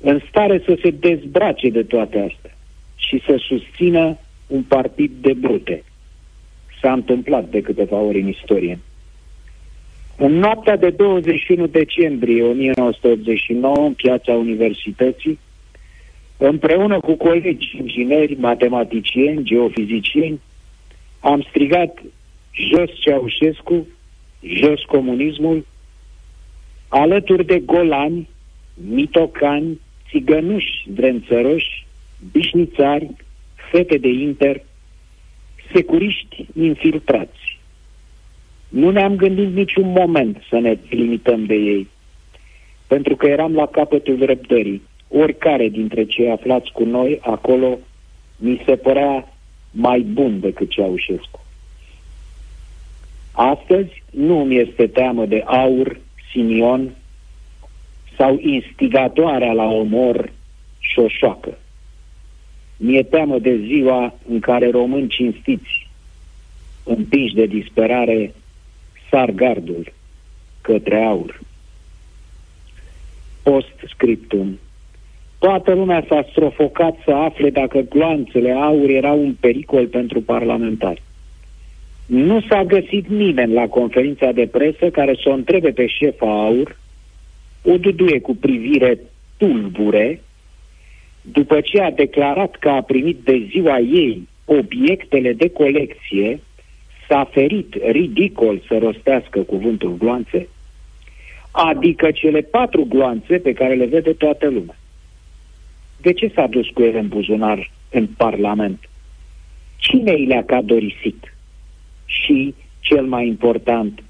în 0.00 0.20
stare 0.28 0.62
să 0.66 0.78
se 0.82 0.90
dezbrace 0.90 1.68
de 1.68 1.82
toate 1.82 2.18
astea 2.18 2.56
și 2.96 3.22
să 3.26 3.34
susțină 3.48 4.18
un 4.46 4.62
partid 4.62 5.10
de 5.20 5.32
brute. 5.32 5.82
S-a 6.80 6.92
întâmplat 6.92 7.48
de 7.48 7.60
câteva 7.60 7.96
ori 7.96 8.20
în 8.20 8.28
istorie. 8.28 8.78
În 10.16 10.32
noaptea 10.32 10.76
de 10.76 10.90
21 10.90 11.66
decembrie 11.66 12.42
1989, 12.42 13.86
în 13.86 13.92
piața 13.92 14.32
Universității, 14.32 15.38
împreună 16.48 17.00
cu 17.00 17.14
colegi 17.14 17.76
ingineri, 17.78 18.36
matematicieni, 18.38 19.44
geofizicieni, 19.44 20.40
am 21.20 21.42
strigat 21.48 22.02
jos 22.52 22.90
Ceaușescu, 23.00 23.86
jos 24.42 24.82
comunismul, 24.82 25.66
alături 26.88 27.46
de 27.46 27.58
golani, 27.58 28.28
mitocani, 28.74 29.80
țigănuși 30.10 30.84
drențăroși, 30.86 31.86
bișnițari, 32.32 33.10
fete 33.70 33.96
de 33.98 34.08
inter, 34.08 34.62
securiști 35.72 36.46
infiltrați. 36.58 37.58
Nu 38.68 38.90
ne-am 38.90 39.16
gândit 39.16 39.54
niciun 39.54 39.88
moment 39.88 40.42
să 40.48 40.58
ne 40.58 40.78
limităm 40.88 41.44
de 41.44 41.54
ei, 41.54 41.88
pentru 42.86 43.16
că 43.16 43.26
eram 43.26 43.54
la 43.54 43.66
capătul 43.66 44.24
răbdării. 44.24 44.82
Oricare 45.14 45.68
dintre 45.68 46.04
cei 46.04 46.30
aflați 46.30 46.72
cu 46.72 46.84
noi 46.84 47.18
acolo 47.22 47.78
mi 48.36 48.62
se 48.66 48.76
părea 48.76 49.32
mai 49.70 50.00
bun 50.00 50.40
decât 50.40 50.70
Ceaușescu. 50.70 51.40
Astăzi 53.32 54.02
nu 54.10 54.44
mi 54.44 54.58
este 54.58 54.86
teamă 54.86 55.26
de 55.26 55.42
aur, 55.46 56.00
Simion 56.30 56.94
sau 58.16 58.38
instigatoarea 58.38 59.52
la 59.52 59.64
omor 59.64 60.32
șoșoacă. 60.78 61.58
Mi-e 62.76 63.02
teamă 63.02 63.38
de 63.38 63.56
ziua 63.56 64.14
în 64.28 64.40
care 64.40 64.70
români 64.70 65.08
cinstiți, 65.08 65.88
împinși 66.84 67.34
de 67.34 67.46
disperare, 67.46 68.34
sar 69.10 69.30
gardul 69.30 69.92
către 70.60 71.04
aur. 71.04 71.40
Post 73.42 73.74
scriptum. 73.88 74.58
Toată 75.42 75.72
lumea 75.72 76.04
s-a 76.08 76.26
strofocat 76.30 76.96
să 77.04 77.10
afle 77.10 77.50
dacă 77.50 77.78
gloanțele 77.78 78.52
aur 78.52 78.88
erau 78.88 79.18
un 79.18 79.34
pericol 79.40 79.86
pentru 79.86 80.20
parlamentari. 80.20 81.02
Nu 82.06 82.40
s-a 82.40 82.64
găsit 82.64 83.06
nimeni 83.06 83.52
la 83.52 83.66
conferința 83.66 84.32
de 84.32 84.46
presă 84.46 84.90
care 84.90 85.14
să 85.22 85.28
o 85.28 85.32
întrebe 85.32 85.70
pe 85.70 85.86
șefa 85.86 86.26
aur 86.26 86.78
o 87.62 87.76
duduie 87.76 88.20
cu 88.20 88.34
privire 88.36 88.98
tulbure, 89.36 90.20
după 91.20 91.60
ce 91.60 91.80
a 91.80 91.90
declarat 91.90 92.56
că 92.56 92.68
a 92.68 92.82
primit 92.82 93.18
de 93.24 93.46
ziua 93.50 93.78
ei 93.78 94.28
obiectele 94.44 95.32
de 95.32 95.50
colecție, 95.50 96.40
s-a 97.08 97.28
ferit 97.32 97.74
ridicol 97.90 98.62
să 98.68 98.78
rostească 98.78 99.40
cuvântul 99.40 99.96
gloanțe, 99.98 100.48
adică 101.50 102.10
cele 102.10 102.40
patru 102.40 102.84
gloanțe 102.84 103.38
pe 103.38 103.52
care 103.52 103.74
le 103.74 103.86
vede 103.86 104.12
toată 104.12 104.46
lumea. 104.48 104.76
De 106.02 106.12
ce 106.12 106.32
s-a 106.34 106.46
dus 106.46 106.68
cu 106.68 106.82
ele 106.82 106.98
în 106.98 107.08
buzunar 107.08 107.70
în 107.90 108.06
Parlament? 108.06 108.78
Cine 109.76 110.12
i 110.12 110.26
le-a 110.26 110.44
cadorisit? 110.44 111.34
Și, 112.04 112.54
cel 112.80 113.04
mai 113.04 113.26
important, 113.26 114.02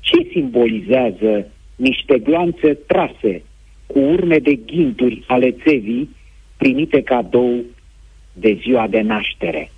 ce 0.00 0.28
simbolizează 0.32 1.46
niște 1.76 2.18
gloanțe 2.18 2.74
trase 2.86 3.42
cu 3.86 3.98
urme 3.98 4.38
de 4.38 4.54
ghinturi 4.54 5.24
ale 5.26 5.50
țevii 5.50 6.16
primite 6.56 7.02
cadou 7.02 7.64
de 8.32 8.58
ziua 8.62 8.86
de 8.86 9.00
naștere. 9.00 9.70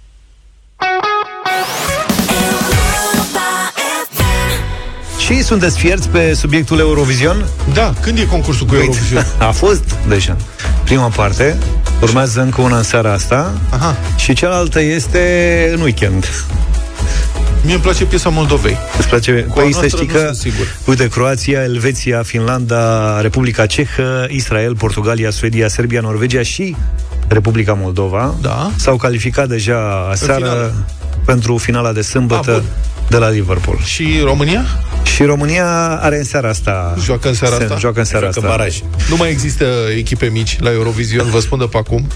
Și 5.19 5.43
sunteți 5.43 5.79
fierți 5.79 6.09
pe 6.11 6.35
subiectul 6.35 6.79
Eurovision? 6.79 7.37
Da, 7.75 7.93
când 8.03 8.19
e 8.19 8.27
concursul 8.27 8.67
cu 8.67 8.75
Eurovision? 8.75 9.23
A 9.49 9.51
fost 9.51 9.95
deja. 10.09 10.37
Prima 10.93 11.09
parte, 11.09 11.59
urmează 12.03 12.41
încă 12.41 12.61
una 12.61 12.77
în 12.77 12.83
seara 12.83 13.13
asta 13.13 13.53
Aha. 13.71 13.97
și 14.17 14.33
cealaltă 14.33 14.81
este 14.81 15.71
în 15.75 15.81
weekend. 15.81 16.45
Mie 17.65 17.73
îmi 17.75 17.83
place 17.83 18.05
piesa 18.05 18.29
Moldovei. 18.29 18.77
Îți 18.99 19.09
place? 19.09 19.33
Cu 19.49 19.59
a 19.59 19.63
păi 19.63 19.73
să 19.73 19.79
noastră 19.79 19.87
știi 20.03 20.07
nu 20.13 20.13
că, 20.21 20.25
sunt 20.25 20.37
sigur. 20.37 20.67
uite, 20.87 21.09
Croația, 21.09 21.63
Elveția, 21.63 22.23
Finlanda, 22.23 23.21
Republica 23.21 23.67
Cehă, 23.67 24.27
Israel, 24.29 24.75
Portugalia, 24.77 25.31
Suedia, 25.31 25.69
Serbia, 25.69 26.01
Norvegia 26.01 26.43
și 26.43 26.77
Republica 27.29 27.73
Moldova 27.73 28.35
Da. 28.41 28.71
s-au 28.77 28.97
calificat 28.97 29.49
deja 29.49 30.09
aseară 30.11 30.35
finală. 30.45 30.75
pentru 31.25 31.57
finala 31.57 31.93
de 31.93 32.03
sâmbătă 32.03 32.51
Ah, 32.51 32.57
bun. 32.61 32.65
De 33.09 33.17
la 33.17 33.29
Liverpool. 33.31 33.79
Și 33.85 34.21
România? 34.25 34.65
Și 35.03 35.23
România 35.23 35.99
are 36.01 36.17
în 36.19 36.25
seara 36.25 36.49
asta... 36.49 36.95
Joacă 37.05 37.29
în 37.29 37.35
seara 37.35 37.57
se- 37.57 37.63
asta? 37.63 37.77
Joacă 37.79 37.99
în 37.99 38.05
seara 38.05 38.25
Joacă 38.31 38.39
asta. 38.47 38.57
baraj. 38.57 38.81
Nu 39.09 39.17
mai 39.17 39.31
există 39.31 39.65
echipe 39.97 40.27
mici 40.27 40.57
la 40.61 40.73
Eurovision, 40.73 41.31
vă 41.31 41.41
spun 41.41 41.59
de 41.59 41.65
pe 41.71 41.77
acum. 41.77 42.07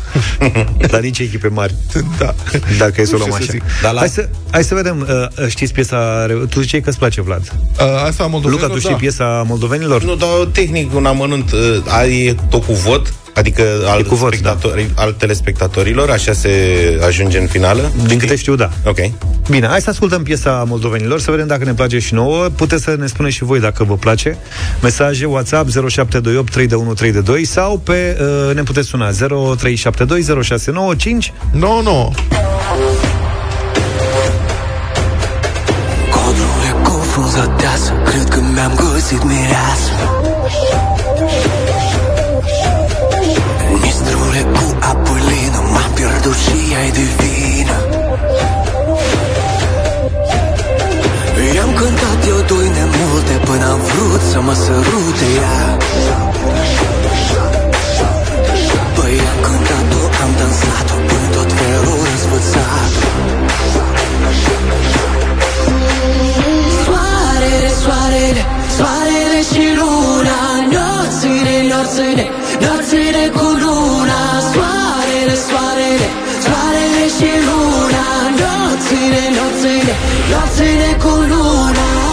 Dar 0.90 1.00
nici 1.00 1.18
echipe 1.18 1.48
mari. 1.48 1.74
Da. 2.18 2.34
Dacă 2.78 3.00
e 3.00 3.04
să 3.04 3.14
o 3.14 3.18
Nu 3.18 3.24
luăm 3.26 3.40
știu 3.40 3.52
să 3.52 3.58
așa. 3.58 3.64
zic. 3.74 3.82
Dar 3.82 3.92
la- 3.92 3.98
Hai, 3.98 4.08
să, 4.08 4.28
hai 4.50 4.64
să 4.64 4.74
vedem. 4.74 5.06
Uh, 5.40 5.48
știți 5.48 5.72
piesa... 5.72 6.26
Tu 6.50 6.60
ziceai 6.60 6.80
că 6.80 6.88
îți 6.88 6.98
place, 6.98 7.20
Vlad. 7.22 7.52
A, 7.78 7.84
Asta 7.84 8.22
a 8.22 8.26
moldovenilor, 8.26 8.50
Luca, 8.60 8.72
tu 8.72 8.78
știi 8.78 8.90
da. 8.90 8.96
piesa 8.96 9.44
moldovenilor? 9.46 10.02
Nu, 10.04 10.14
dar 10.14 10.28
tehnic 10.52 10.94
un 10.94 11.06
amănunt 11.06 11.52
uh, 11.52 12.26
e 12.26 12.34
tot 12.50 12.64
cu 12.64 12.72
vot, 12.72 13.12
adică 13.36 13.62
al, 13.86 14.04
cu 14.04 14.14
vot, 14.14 14.32
spectatori, 14.32 14.90
al 14.94 15.12
telespectatorilor, 15.12 16.10
așa 16.10 16.32
se 16.32 16.50
ajunge 17.06 17.38
în 17.38 17.46
finală. 17.46 17.92
Din 18.06 18.18
câte 18.18 18.36
știu, 18.36 18.54
da. 18.54 18.70
Ok. 18.84 18.98
Bine, 19.50 19.66
hai 19.66 19.80
să 19.80 19.90
ascultăm 19.90 20.22
piesa 20.22 20.64
moldovenilor, 20.68 21.20
să 21.20 21.30
vedem 21.30 21.46
dacă 21.46 21.64
ne 21.64 21.74
place 21.74 21.98
și 21.98 22.14
nouă. 22.14 22.48
Puteți 22.56 22.82
să 22.82 22.96
ne 22.98 23.06
spuneți 23.06 23.34
și 23.34 23.44
voi 23.44 23.60
dacă 23.60 23.84
vă 23.84 23.96
place. 23.96 24.38
Mesaje 24.82 25.24
WhatsApp 25.24 25.68
0728 25.70 26.52
321 26.52 27.44
sau 27.44 27.78
pe 27.78 28.18
uh, 28.48 28.54
ne 28.54 28.62
puteți 28.62 28.88
suna 28.88 29.10
0372 29.10 30.22
0695. 30.42 31.32
Nu, 31.52 31.82
nu. 31.82 32.14
Codul 36.10 36.48
e 36.68 36.88
confundat 36.88 37.60
deasă 37.60 37.92
Cred 38.04 38.28
că 38.28 38.40
mi-am 38.54 38.74
găsit 38.92 39.24
mireasă 39.24 39.92
Gelogia 46.26 46.80
e 46.88 46.90
divină. 46.90 47.78
I-am 51.54 51.72
cântat 51.80 52.20
eu 52.28 52.40
doi 52.46 52.68
multe 52.98 53.34
Până 53.44 53.66
am 53.74 53.80
vrut 53.90 54.20
să 54.32 54.40
mă 54.40 54.54
sărute 54.54 55.28
ea. 55.40 55.76
Păi 58.96 59.16
am 59.32 59.38
cântat-o, 59.46 60.02
am 60.22 60.30
dansat-o 60.38 60.96
Până 61.08 61.28
tot 61.36 61.50
felul 61.58 61.98
răzvățat 62.10 62.92
Soarele, 66.84 67.70
soarele, 67.82 68.42
soarele 68.76 69.40
și 69.50 69.64
luna 69.78 70.40
Noțile, 70.74 71.56
noțile, 71.72 72.24
noțile 72.64 73.24
cu 73.36 73.46
luna 73.62 74.20
Soarele 74.52 74.65
soarele, 75.48 76.08
soarele 76.44 77.04
și 77.16 77.30
luna 77.46 78.06
Nopțile, 78.86 79.22
nopțile, 79.36 79.94
nopțile 80.30 80.96
cu 81.02 81.08
luna. 81.08 82.05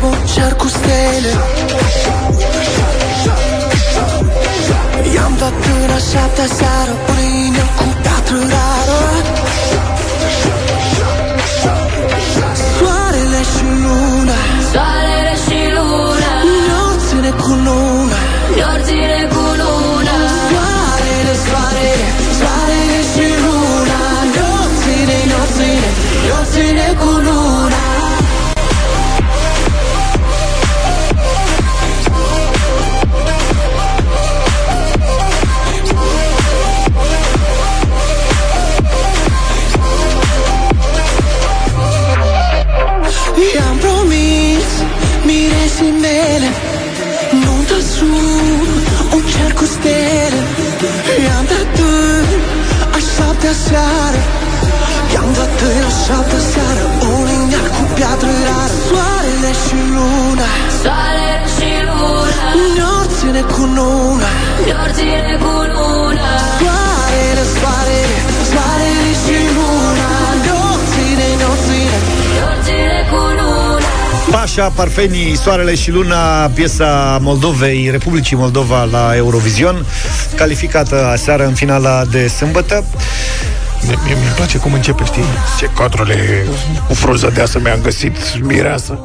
Nu 0.00 0.08
tot 0.08 0.14
să 0.14 0.34
vă 0.34 0.40
cer 0.40 0.52
cu 0.54 0.68
stele. 0.68 1.32
I-am 5.14 5.34
dat 5.38 5.52
până 5.52 5.98
șaptea 6.10 6.46
seară 6.46 6.94
Până 7.06 7.20
inel 7.46 7.68
cu 7.76 7.84
piatră 8.02 8.36
rară 8.52 9.00
a 53.48 53.50
șaptea 53.50 53.66
seară. 53.68 54.20
I-am 55.12 55.30
dat 55.36 55.50
tâi 55.58 55.80
a 55.88 55.90
șaptea 56.04 56.42
seară 56.52 56.84
Un 57.10 57.22
liniac 57.28 57.66
cu 57.76 57.84
piatră 57.96 58.32
rară. 58.48 58.76
Soarele 58.86 59.52
și 59.64 59.78
luna. 59.96 60.48
Soarele 60.82 61.46
și 61.56 61.70
luna. 61.88 62.46
Nopțile 62.78 63.42
cu 63.54 63.62
luna. 63.76 64.30
Nopțile 64.70 65.34
cu 65.44 65.54
luna. 65.74 66.28
Soarele, 66.60 67.44
soarele, 67.58 68.18
soarele 68.50 69.10
și 69.22 69.38
luna. 69.56 70.10
Nopțile, 70.46 71.26
nopțile 71.42 71.98
Nopțile 72.40 72.98
cu 73.10 73.20
luna. 73.38 73.88
Pașa, 74.30 74.72
Parfenii, 74.74 75.36
Soarele 75.36 75.74
și 75.74 75.90
Luna, 75.90 76.50
piesa 76.54 77.18
Moldovei, 77.22 77.88
Republicii 77.90 78.36
Moldova 78.36 78.84
la 78.84 79.16
Eurovision, 79.16 79.86
calificată 80.34 81.06
aseară 81.12 81.46
în 81.46 81.54
finala 81.54 82.04
de 82.04 82.26
sâmbătă. 82.26 82.84
Mie, 83.88 83.98
mie 84.04 84.14
mi 84.14 84.32
place 84.36 84.58
cum 84.58 84.72
începe, 84.72 85.04
știi? 85.04 85.22
Ce 85.58 85.70
cadrele 85.76 86.44
cu 86.86 86.94
frunză 86.94 87.30
de 87.34 87.40
asta 87.40 87.58
mi-am 87.58 87.80
găsit 87.82 88.16
mireasă. 88.42 88.98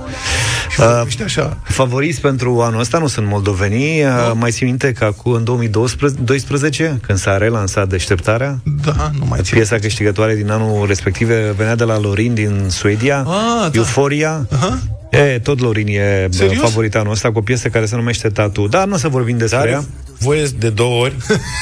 Și 0.69 0.79
Uh, 0.79 0.85
vorbește 0.95 1.23
așa. 1.23 1.57
Favoriți 1.63 2.21
pentru 2.21 2.61
anul 2.61 2.79
ăsta 2.79 2.97
nu 2.97 3.07
sunt 3.07 3.27
moldovenii. 3.27 4.03
Uh, 4.03 4.31
mai 4.35 4.51
ții 4.51 4.65
minte 4.65 4.91
că 4.91 5.03
acum 5.05 5.31
în 5.31 5.43
2012, 5.43 6.99
când 7.07 7.17
s-a 7.17 7.37
relansat 7.37 7.87
deșteptarea, 7.87 8.57
Da, 8.85 9.11
nu 9.19 9.25
mai 9.29 9.39
țin. 9.43 9.57
piesa 9.57 9.75
câștigătoare 9.77 10.35
din 10.35 10.49
anul 10.51 10.87
respectiv 10.87 11.27
venea 11.55 11.75
de 11.75 11.83
la 11.83 11.99
Lorin 11.99 12.33
din 12.33 12.65
Suedia, 12.69 13.17
Ah, 13.17 13.25
da. 13.61 13.69
Euphoria. 13.73 14.47
Aha. 14.55 14.79
E, 15.09 15.39
tot 15.39 15.59
Lorin 15.59 15.87
e 15.87 16.27
bă, 16.29 16.35
Serios? 16.35 16.59
favorit 16.61 16.95
anul 16.95 17.11
ăsta 17.11 17.31
cu 17.31 17.37
o 17.37 17.41
piesă 17.41 17.67
care 17.67 17.85
se 17.85 17.95
numește 17.95 18.29
Tatu. 18.29 18.67
Dar 18.67 18.85
nu 18.87 18.93
o 18.93 18.97
să 18.97 19.07
vorbim 19.07 19.37
despre 19.37 19.57
Dar 19.57 19.67
ea. 19.67 19.83
voie 20.19 20.45
de 20.57 20.69
două 20.69 21.01
ori, 21.03 21.15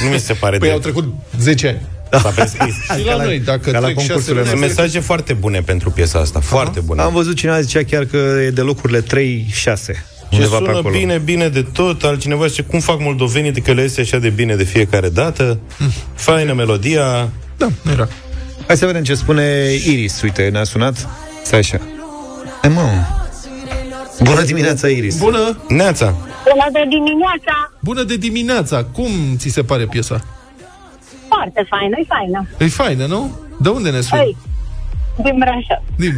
nu 0.04 0.10
mi 0.12 0.20
se 0.20 0.34
pare 0.34 0.58
Păi 0.58 0.68
de... 0.68 0.74
au 0.74 0.80
trecut 0.80 1.14
10 1.40 1.68
ani. 1.68 1.82
S-a 2.12 2.30
prescris. 2.30 2.74
Și 2.98 3.06
la 3.06 3.16
noi, 3.16 3.40
dacă 3.40 3.72
ca 3.72 3.80
la 3.80 3.86
trec 3.86 3.96
concursurile 3.96 4.44
șase 4.44 4.50
Sunt 4.50 4.62
luni, 4.62 4.76
mesaje 4.76 5.00
foarte 5.00 5.34
bune 5.34 5.62
pentru 5.62 5.92
piesa 5.92 6.20
asta, 6.20 6.40
foarte 6.40 6.80
bune. 6.80 7.02
Am 7.02 7.14
văzut 7.14 7.36
cineva 7.36 7.62
zicea 7.62 7.84
chiar 7.84 8.06
că 8.06 8.18
e 8.18 8.50
de 8.50 8.62
locurile 8.62 9.02
3-6. 9.02 9.06
Ce 10.30 10.38
Undeva 10.38 10.58
pe 10.58 10.64
sună 10.64 10.78
acolo. 10.78 10.98
bine, 10.98 11.18
bine 11.18 11.48
de 11.50 11.66
tot 11.74 12.04
Altcineva 12.04 12.48
zice, 12.48 12.62
cum 12.62 12.80
fac 12.80 13.00
moldovenii 13.00 13.52
de 13.52 13.60
că 13.60 13.74
le 13.74 13.82
iese 13.82 14.02
așa 14.02 14.18
de 14.18 14.30
bine 14.30 14.56
de 14.56 14.64
fiecare 14.64 15.10
dată 15.10 15.60
Faină 16.14 16.54
melodia 16.54 17.30
Da, 17.58 17.68
nu 17.82 17.92
era. 17.92 18.08
Hai 18.68 18.78
să 18.78 18.86
vedem 18.86 19.04
ce 19.04 19.14
spune 19.14 19.72
Iris. 19.86 20.22
Uite, 20.22 20.50
ne-a 20.52 20.64
sunat. 20.64 21.08
Stai 21.44 21.60
așa. 21.60 21.80
E, 22.64 22.68
mă. 22.68 22.82
Bună 24.24 24.42
dimineața, 24.42 24.88
Iris. 24.88 25.18
Bună! 25.18 25.58
Neața 25.68 26.16
Bună 26.44 26.70
de 26.72 26.86
dimineața! 26.90 27.72
Bună 27.80 28.04
de 28.04 28.16
dimineața! 28.16 28.84
Cum 28.84 29.10
ți 29.38 29.50
se 29.50 29.64
pare 29.64 29.86
piesa? 29.86 30.22
Foarte 31.42 31.66
faină, 31.70 31.96
e 32.00 32.06
faină. 32.08 32.48
E 32.58 32.68
faină, 32.68 33.06
nu? 33.06 33.40
De 33.60 33.70
unde 33.70 33.90
ne 33.90 34.02
suni? 34.02 34.22
Ei, 34.22 34.38
din 35.24 35.36
Brașov. 35.40 35.84
Din... 35.96 36.16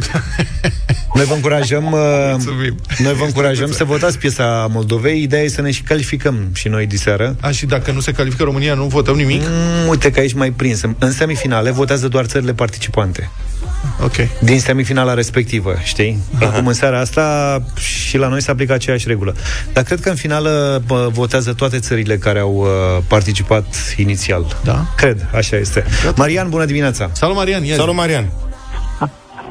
Noi 1.16 1.24
vă 1.24 1.34
încurajăm, 1.34 1.84
uh, 1.92 2.00
Mulțumim. 2.30 2.76
noi 2.98 3.12
vă 3.12 3.24
încurajăm 3.24 3.72
să 3.72 3.84
votați 3.84 4.18
piesa 4.18 4.66
Moldovei. 4.70 5.22
Ideea 5.22 5.42
e 5.42 5.48
să 5.48 5.60
ne 5.62 5.70
și 5.70 5.82
calificăm 5.82 6.50
și 6.54 6.68
noi 6.68 6.86
diseară. 6.86 7.36
A, 7.40 7.50
și 7.50 7.66
dacă 7.66 7.92
nu 7.92 8.00
se 8.00 8.12
califică 8.12 8.42
România, 8.42 8.74
nu 8.74 8.84
votăm 8.84 9.16
nimic? 9.16 9.42
Mm, 9.42 9.88
uite 9.88 10.10
că 10.10 10.20
aici 10.20 10.32
mai 10.32 10.50
prins. 10.50 10.80
În 10.98 11.12
semifinale 11.12 11.70
votează 11.70 12.08
doar 12.08 12.24
țările 12.24 12.52
participante. 12.52 13.30
Ok. 14.02 14.14
Din 14.40 14.60
semifinala 14.60 15.14
respectivă, 15.14 15.74
știi? 15.82 16.18
Acum 16.40 16.66
în 16.66 16.72
seara 16.72 17.00
asta 17.00 17.58
și 17.76 18.18
la 18.18 18.28
noi 18.28 18.42
se 18.42 18.50
aplică 18.50 18.72
aceeași 18.72 19.08
regulă. 19.08 19.34
Dar 19.72 19.84
cred 19.84 20.00
că 20.00 20.08
în 20.08 20.14
finală 20.14 20.82
bă, 20.86 21.08
votează 21.12 21.52
toate 21.52 21.78
țările 21.78 22.16
care 22.16 22.38
au 22.38 22.54
uh, 22.54 22.66
participat 23.08 23.94
inițial. 23.96 24.56
Da? 24.64 24.84
Cred, 24.96 25.28
așa 25.34 25.56
este. 25.56 25.84
Marian, 26.16 26.48
bună 26.48 26.64
dimineața! 26.64 27.10
Salut, 27.12 27.36
Marian! 27.36 27.64
Ia 27.64 27.74
Salut, 27.74 27.94
Marian 27.94 28.24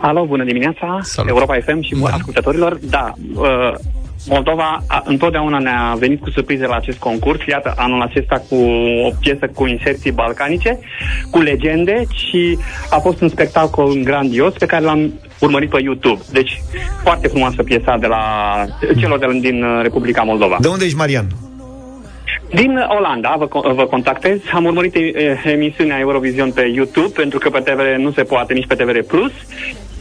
Alo, 0.02 0.26
bună 0.26 0.44
dimineața, 0.44 1.00
Salut. 1.02 1.30
Europa 1.30 1.58
FM 1.66 1.82
și 1.82 1.96
Da. 1.96 2.10
ascultătorilor. 2.10 2.80
Da, 2.82 3.14
uh, 3.36 3.74
Moldova 4.28 4.84
a, 4.88 5.02
întotdeauna 5.06 5.60
ne-a 5.60 5.96
venit 6.00 6.22
cu 6.22 6.30
surprize 6.30 6.66
la 6.68 6.76
acest 6.76 6.98
concurs. 6.98 7.46
Iată, 7.46 7.74
anul 7.78 8.02
acesta 8.02 8.44
cu 8.50 8.56
o 9.06 9.12
piesă 9.20 9.48
cu 9.56 9.66
inserții 9.66 10.12
balcanice, 10.12 10.80
cu 11.30 11.40
legende 11.40 12.04
și 12.14 12.58
a 12.90 12.98
fost 12.98 13.22
un 13.22 13.30
spectacol 13.30 13.94
grandios 14.04 14.54
pe 14.54 14.66
care 14.66 14.84
l-am 14.84 15.14
urmărit 15.40 15.70
pe 15.70 15.82
YouTube. 15.82 16.22
Deci, 16.32 16.62
foarte 17.04 17.28
frumoasă 17.28 17.64
piesa 17.64 17.98
de 17.98 18.08
la 18.08 18.22
celor 18.98 19.20
de, 19.20 19.40
din 19.40 19.64
uh, 19.64 19.80
Republica 19.82 20.22
Moldova. 20.22 20.58
De 20.60 20.68
unde 20.68 20.86
ești, 20.86 20.98
Marian? 20.98 21.28
Din 22.54 22.78
Olanda 22.88 23.36
vă, 23.38 23.48
co- 23.48 23.76
vă 23.76 23.86
contactez. 23.86 24.40
Am 24.54 24.66
urmărit 24.66 24.96
eh, 24.96 25.44
emisiunea 25.46 26.00
Eurovision 26.00 26.52
pe 26.52 26.62
YouTube, 26.62 27.10
pentru 27.16 27.40
că 27.40 27.50
pe 27.50 27.60
TVR 27.60 27.96
nu 27.98 28.12
se 28.12 28.24
poate, 28.24 28.54
nici 28.54 28.68
pe 28.68 28.76
TVR 28.76 29.00
Plus. 29.08 29.32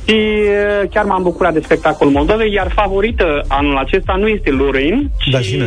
Și 0.07 0.15
eh, 0.15 0.89
chiar 0.91 1.05
m-am 1.05 1.23
bucurat 1.23 1.53
de 1.53 1.61
spectacolul 1.65 2.13
Moldovei, 2.13 2.53
iar 2.53 2.73
favorită 2.75 3.45
anul 3.49 3.77
acesta 3.77 4.15
nu 4.19 4.27
este 4.29 4.51
Lurin, 4.51 5.11
Da, 5.31 5.39
ci 5.41 5.45
cine? 5.47 5.65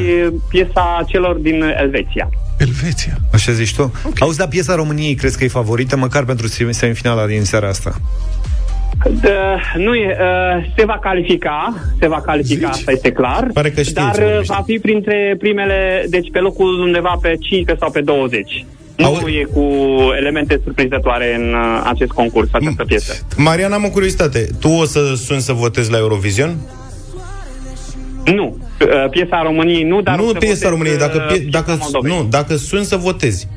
piesa 0.50 1.04
celor 1.08 1.36
din 1.36 1.62
Elveția. 1.82 2.30
Elveția. 2.58 3.14
Așa 3.34 3.52
zici 3.52 3.76
tu? 3.76 3.82
Okay. 3.82 4.14
Auzi, 4.20 4.38
dar 4.38 4.48
piesa 4.48 4.76
României 4.76 5.16
crezi 5.16 5.38
că 5.38 5.44
e 5.44 5.48
favorită, 5.48 5.98
măcar 5.98 6.24
pentru 6.24 6.48
semifinala 6.70 7.26
din 7.26 7.44
seara 7.44 7.68
asta? 7.68 7.94
De, 9.22 9.32
nu 9.78 9.94
e, 9.96 10.18
uh, 10.20 10.66
se 10.78 10.86
va 10.86 11.00
califica, 11.02 11.74
se 12.00 12.08
va 12.08 12.22
califica, 12.22 12.68
Zici? 12.72 12.80
asta 12.80 12.92
este 12.92 13.12
clar, 13.12 13.48
Pare 13.54 13.70
că 13.72 13.82
știi 13.82 13.94
dar 13.94 14.14
ce 14.16 14.22
uh, 14.22 14.28
vorbești. 14.28 14.54
va 14.54 14.62
fi 14.66 14.80
printre 14.82 15.36
primele, 15.40 16.06
deci 16.10 16.30
pe 16.32 16.40
locul 16.40 16.80
undeva 16.80 17.18
pe 17.22 17.28
15 17.40 17.76
sau 17.80 17.92
pe 17.92 18.02
20. 18.02 18.66
Nu 18.96 19.06
Auzi- 19.06 19.40
e 19.40 19.44
cu 19.54 19.62
elemente 20.18 20.62
surprinzătoare 20.64 21.36
în 21.36 21.54
uh, 21.54 21.82
acest 21.84 22.12
concurs, 22.12 22.50
această 22.52 22.84
piesă. 22.84 23.14
Marian, 23.38 23.72
am 23.74 23.84
o 23.84 23.90
curiozitate 23.90 24.50
Tu 24.60 24.70
o 24.70 24.86
să 24.86 25.14
suni 25.16 25.42
să 25.42 25.54
votezi 25.54 25.92
la 25.92 25.98
Eurovision? 25.98 26.58
Nu. 28.26 28.58
Uh, 28.82 29.10
Piesa 29.10 29.42
României 29.42 29.84
nu, 29.84 30.02
dar... 30.02 30.20
o 30.20 30.22
nu 30.22 30.28
să 30.28 30.34
piesa 30.38 30.54
votez, 30.54 30.70
României, 30.70 30.98
dacă, 30.98 31.18
uh, 31.18 31.28
pie, 31.28 31.38
piesa 31.38 31.50
dacă, 31.52 31.78
Moldovei. 31.80 32.12
nu, 32.12 32.24
dacă 32.30 32.56
suni 32.56 32.86
să 32.86 32.96
votezi 32.96 33.48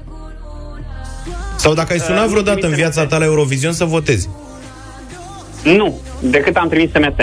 Sau 1.56 1.74
dacă 1.74 1.92
ai 1.92 1.98
sunat 1.98 2.22
nu 2.22 2.28
vreodată 2.28 2.54
în 2.54 2.58
trimite 2.60 2.80
viața 2.80 3.06
ta 3.06 3.18
la 3.18 3.24
Eurovision 3.24 3.72
să 3.72 3.84
votezi 3.84 4.28
Nu, 5.64 6.00
decât 6.20 6.56
am 6.56 6.68
trimis 6.68 6.90
SMS. 6.90 7.16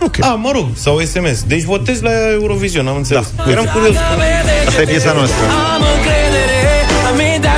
Ok. 0.00 0.16
A, 0.20 0.34
mă 0.34 0.50
rog, 0.52 0.66
sau 0.74 0.98
SMS 0.98 1.42
Deci 1.42 1.62
votezi 1.62 2.02
la 2.02 2.10
Eurovision, 2.32 2.86
am 2.86 2.96
înțeles 2.96 3.32
da. 3.36 3.50
Eram 3.50 3.64
curios 3.74 3.96
Asta 4.66 4.82
e 4.82 4.84
piesa 4.84 5.12
noastră. 5.12 5.44
Am 5.74 5.82
încredere, 5.96 6.57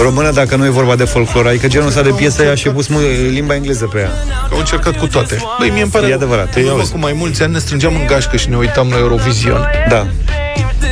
română 0.00 0.30
dacă 0.30 0.56
nu 0.56 0.64
e 0.64 0.68
vorba 0.68 0.96
de 0.96 1.04
folclor. 1.04 1.46
Adică 1.46 1.66
genul 1.68 1.88
ăsta 1.88 2.02
de 2.02 2.10
piesă 2.10 2.44
i-a 2.44 2.54
și 2.54 2.68
pus 2.68 2.86
mu- 2.86 2.98
limba 3.30 3.54
engleză 3.54 3.86
pe 3.86 3.98
ea. 3.98 4.10
Au 4.52 4.58
încercat 4.58 4.96
cu 4.96 5.06
toate. 5.06 5.36
Băi, 5.58 5.70
mie 5.70 5.82
îmi 5.82 5.90
pare... 5.90 6.06
E 6.06 6.14
adevărat. 6.14 6.54
În 6.54 6.64
urmă 6.64 6.82
cu 6.92 6.98
mai 6.98 7.12
mulți 7.12 7.42
ani 7.42 7.52
ne 7.52 7.58
strângeam 7.58 7.94
în 7.94 8.06
gașcă 8.06 8.36
și 8.36 8.48
ne 8.48 8.56
uitam 8.56 8.88
la 8.90 8.98
Eurovision. 8.98 9.70
Da. 9.88 10.06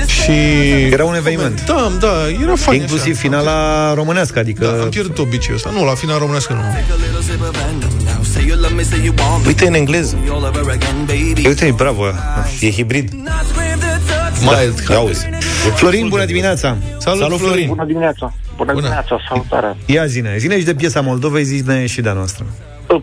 Și... 0.07 0.30
Era 0.90 1.04
un 1.04 1.14
eveniment. 1.14 1.64
Da, 1.66 1.92
da, 2.00 2.12
era 2.42 2.54
fain 2.57 2.80
Inclusiv 2.80 3.12
așa. 3.12 3.20
finala 3.20 3.94
românească, 3.94 4.38
adică... 4.38 4.64
Da, 4.76 4.82
am 4.82 4.88
pierdut 4.88 5.18
obiceiul 5.18 5.57
ăsta. 5.57 5.70
Nu, 5.78 5.84
la 5.84 5.94
final 5.94 6.18
românească 6.18 6.52
nu. 6.52 6.61
Uite 9.46 9.66
în 9.66 9.74
engleză. 9.74 10.16
Uite, 11.44 11.74
bravo. 11.76 12.04
E 12.61 12.70
hibrid. 12.70 13.11
Mai 14.45 14.74
da. 14.89 14.95
Auzi. 14.95 15.28
Florin, 15.74 16.09
bună 16.09 16.24
dimineața! 16.24 16.76
Salut, 16.99 17.20
Salut 17.20 17.39
Florin! 17.39 17.68
Bună 17.68 17.84
dimineața! 17.84 18.32
Bună, 18.57 18.72
Bună. 18.72 18.80
dimineața, 18.80 19.18
salutare! 19.28 19.76
Ia 19.87 20.07
zine, 20.07 20.34
zine 20.37 20.59
și 20.59 20.64
de 20.64 20.74
piesa 20.74 21.01
Moldovei, 21.01 21.43
zine 21.43 21.87
și 21.87 22.01
de-a 22.01 22.12
noastră. 22.12 22.45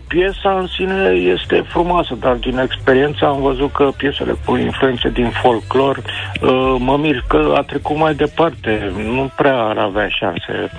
Piesa 0.06 0.58
în 0.58 0.66
sine 0.76 1.10
este 1.34 1.64
frumoasă, 1.68 2.16
dar 2.20 2.34
din 2.34 2.58
experiență 2.58 3.24
am 3.24 3.40
văzut 3.40 3.72
că 3.72 3.90
piesele 3.96 4.34
cu 4.44 4.56
influențe 4.56 5.08
din 5.08 5.32
folclor, 5.42 5.96
uh, 5.96 6.76
mă 6.78 6.96
mir 6.96 7.24
că 7.28 7.52
a 7.56 7.62
trecut 7.62 7.96
mai 7.96 8.14
departe. 8.14 8.92
Nu 8.96 9.30
prea 9.36 9.56
ar 9.56 9.76
avea 9.76 10.08
șanse 10.08 10.70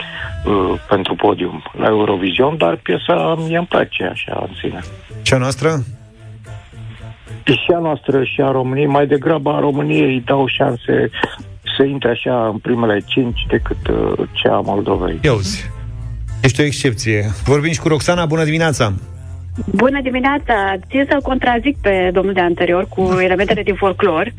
uh, 0.46 0.80
pentru 0.90 1.16
podium 1.16 1.64
la 1.78 1.88
Eurovision, 1.88 2.58
dar 2.58 2.76
piesa 2.84 3.36
mie 3.38 3.58
îmi 3.58 3.68
place 3.68 4.04
așa 4.04 4.48
în 4.48 4.56
sine. 4.62 4.80
Cea 5.22 5.38
noastră? 5.38 5.84
Și 7.46 7.72
a 7.76 7.80
noastră 7.80 8.24
și 8.24 8.42
a 8.42 8.52
României, 8.52 8.88
mai 8.88 9.08
degrabă 9.08 9.50
a 9.50 9.60
României 9.60 10.14
îi 10.14 10.24
dau 10.26 10.48
șanse 10.48 11.10
să 11.78 11.84
intre 11.84 12.10
așa 12.10 12.48
în 12.48 12.58
primele 12.58 13.00
cinci 13.06 13.46
decât 13.48 13.88
uh, 13.88 14.28
cea 14.32 14.56
a 14.56 14.62
Moldovei. 14.62 15.20
Ia 15.24 15.34
uzi. 15.34 15.70
Ești 16.42 16.62
o 16.62 16.64
excepție. 16.64 17.26
Vorbim 17.44 17.72
și 17.72 17.80
cu 17.80 17.88
Roxana, 17.88 18.26
bună 18.26 18.44
dimineața! 18.44 18.94
Bună 19.66 20.02
dimineața! 20.02 20.74
Țin 20.90 21.06
să 21.10 21.18
contrazic 21.24 21.78
pe 21.78 22.10
domnul 22.14 22.34
de 22.34 22.40
anterior 22.40 22.88
cu 22.88 23.18
elementele 23.22 23.64
din 23.64 23.76
folclor. 23.76 24.34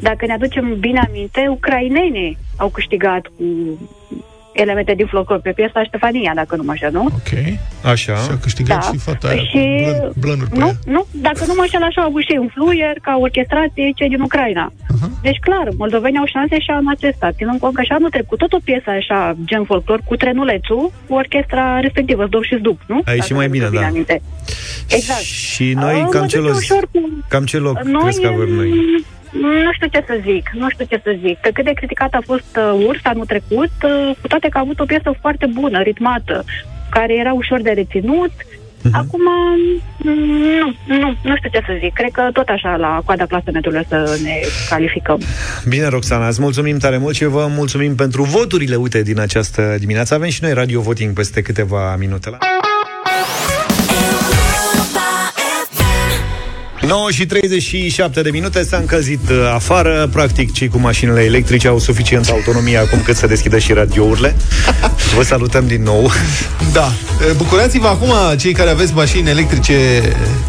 Dacă 0.00 0.26
ne 0.26 0.32
aducem 0.32 0.76
bine 0.78 1.00
aminte, 1.08 1.46
ucrainenii 1.50 2.38
au 2.56 2.68
câștigat 2.68 3.26
cu 3.26 3.44
elemente 4.52 4.94
din 4.94 5.06
folclor 5.06 5.40
pe 5.40 5.50
piesa 5.50 5.84
Ștefania, 5.84 6.32
dacă 6.34 6.56
nu 6.56 6.62
mă 6.62 6.72
așa, 6.72 6.88
nu? 6.92 7.02
Ok. 7.04 7.32
Așa. 7.92 8.14
Și 8.14 8.30
a 8.30 8.38
câștigat 8.38 8.80
Da. 8.80 8.90
și 8.92 8.98
fata 8.98 9.28
aia 9.28 9.42
Și- 9.42 9.50
cu 9.52 9.58
blân, 9.58 10.12
blănuri 10.20 10.50
pe 10.50 10.58
Nu, 10.58 10.66
ea. 10.66 10.72
nu, 10.86 11.06
dacă 11.10 11.42
nu 11.46 11.52
mă 11.56 11.60
înșel 11.62 11.82
așa, 11.82 12.00
au 12.00 12.08
avut 12.08 12.22
și 12.22 12.36
un 12.40 12.48
fluier 12.54 12.96
ca 13.02 13.16
orchestrație 13.20 13.92
cei 13.98 14.08
din 14.08 14.20
Ucraina. 14.20 14.72
Deci, 15.22 15.38
clar, 15.46 15.66
moldovenii 15.76 16.18
au 16.18 16.26
șanse 16.34 16.58
și 16.60 16.70
anul 16.70 16.92
acesta, 16.96 17.30
ținând 17.36 17.58
cont 17.60 17.74
că 17.74 17.82
și 17.82 17.92
anul 17.92 18.10
trecut 18.10 18.38
tot 18.38 18.52
o 18.52 18.58
piesă 18.64 18.90
așa, 18.90 19.36
gen 19.44 19.64
folclor, 19.64 20.00
cu 20.04 20.16
trenulețul, 20.16 20.92
cu 21.08 21.14
orchestra 21.14 21.80
respectivă, 21.80 22.24
Zdob 22.26 22.42
și 22.42 22.56
Zdup, 22.58 22.80
nu? 22.86 23.00
A 23.04 23.10
ieșit 23.12 23.20
Dacă 23.30 23.34
mai 23.34 23.46
mi-aduc 23.46 23.70
bine, 23.70 23.82
da. 23.82 23.88
aminte. 23.88 24.22
Exact. 24.88 25.20
Și 25.20 25.72
noi 25.84 25.94
Am 25.94 26.08
cam 26.08 26.10
văzut 26.10 26.28
ce, 26.28 26.36
eu 26.36 26.42
loc, 26.42 26.54
ușor 26.56 26.84
cu... 26.92 27.24
cam 27.28 27.44
ce 27.44 27.56
loc 27.58 27.80
Noi, 27.82 28.02
crezi 28.02 28.20
că 28.20 28.26
avem 28.26 28.48
noi? 28.54 28.70
Nu 29.40 29.72
știu 29.72 29.86
ce 29.86 30.04
să 30.06 30.20
zic, 30.24 30.50
nu 30.52 30.68
știu 30.70 30.84
ce 30.88 31.00
să 31.04 31.16
zic. 31.24 31.38
Pe 31.38 31.50
cât 31.54 31.64
de 31.64 31.72
criticat 31.72 32.12
a 32.14 32.22
fost 32.24 32.56
uh, 32.56 32.86
Urs 32.86 33.00
anul 33.02 33.26
trecut, 33.26 33.74
uh, 33.82 34.10
cu 34.20 34.26
toate 34.28 34.48
că 34.48 34.58
a 34.58 34.60
avut 34.60 34.80
o 34.80 34.84
piesă 34.84 35.14
foarte 35.20 35.46
bună, 35.52 35.82
ritmată, 35.82 36.44
care 36.90 37.14
era 37.16 37.32
ușor 37.32 37.60
de 37.62 37.70
reținut, 37.70 38.32
Mhm. 38.82 38.96
Acum, 38.96 39.20
mm, 39.98 40.74
nu, 40.86 40.96
nu, 40.96 41.16
nu 41.22 41.36
știu 41.36 41.50
ce 41.52 41.62
să 41.66 41.76
zic. 41.80 41.92
Cred 41.92 42.10
că 42.12 42.28
tot 42.32 42.48
așa 42.48 42.76
la 42.76 43.02
coada 43.04 43.26
clasamentului 43.26 43.80
o 43.82 43.84
să 43.88 44.20
ne 44.22 44.40
calificăm. 44.68 45.20
Bine, 45.68 45.86
Roxana, 45.86 46.28
îți 46.28 46.40
mulțumim 46.40 46.78
tare 46.78 46.98
mult 46.98 47.14
și 47.14 47.24
vă 47.24 47.46
mulțumim 47.50 47.94
pentru 47.94 48.22
voturile, 48.22 48.76
uite, 48.76 49.02
din 49.02 49.20
această 49.20 49.76
dimineață. 49.78 50.14
Avem 50.14 50.28
și 50.28 50.42
noi 50.42 50.52
radio 50.52 50.80
voting 50.80 51.14
peste 51.14 51.42
câteva 51.42 51.96
minute. 51.96 52.30
La... 52.30 52.38
9 56.86 57.10
și 57.10 57.26
37 57.26 58.22
de 58.22 58.30
minute 58.30 58.64
s-a 58.64 58.76
încălzit 58.76 59.28
uh, 59.30 59.36
afară 59.54 60.08
Practic, 60.12 60.52
cei 60.52 60.68
cu 60.68 60.78
mașinile 60.78 61.22
electrice 61.22 61.68
au 61.68 61.78
suficientă 61.78 62.30
autonomie 62.32 62.76
Acum 62.76 63.02
cât 63.04 63.16
să 63.16 63.26
deschidă 63.26 63.58
și 63.58 63.72
radiourile 63.72 64.36
Vă 65.16 65.22
salutăm 65.22 65.66
din 65.66 65.82
nou 65.82 66.10
Da. 66.72 66.92
E, 67.28 67.32
Bucurați-vă 67.32 67.86
acum, 67.86 68.12
cei 68.38 68.52
care 68.52 68.70
aveți 68.70 68.92
mașini 68.94 69.28
electrice, 69.30 69.74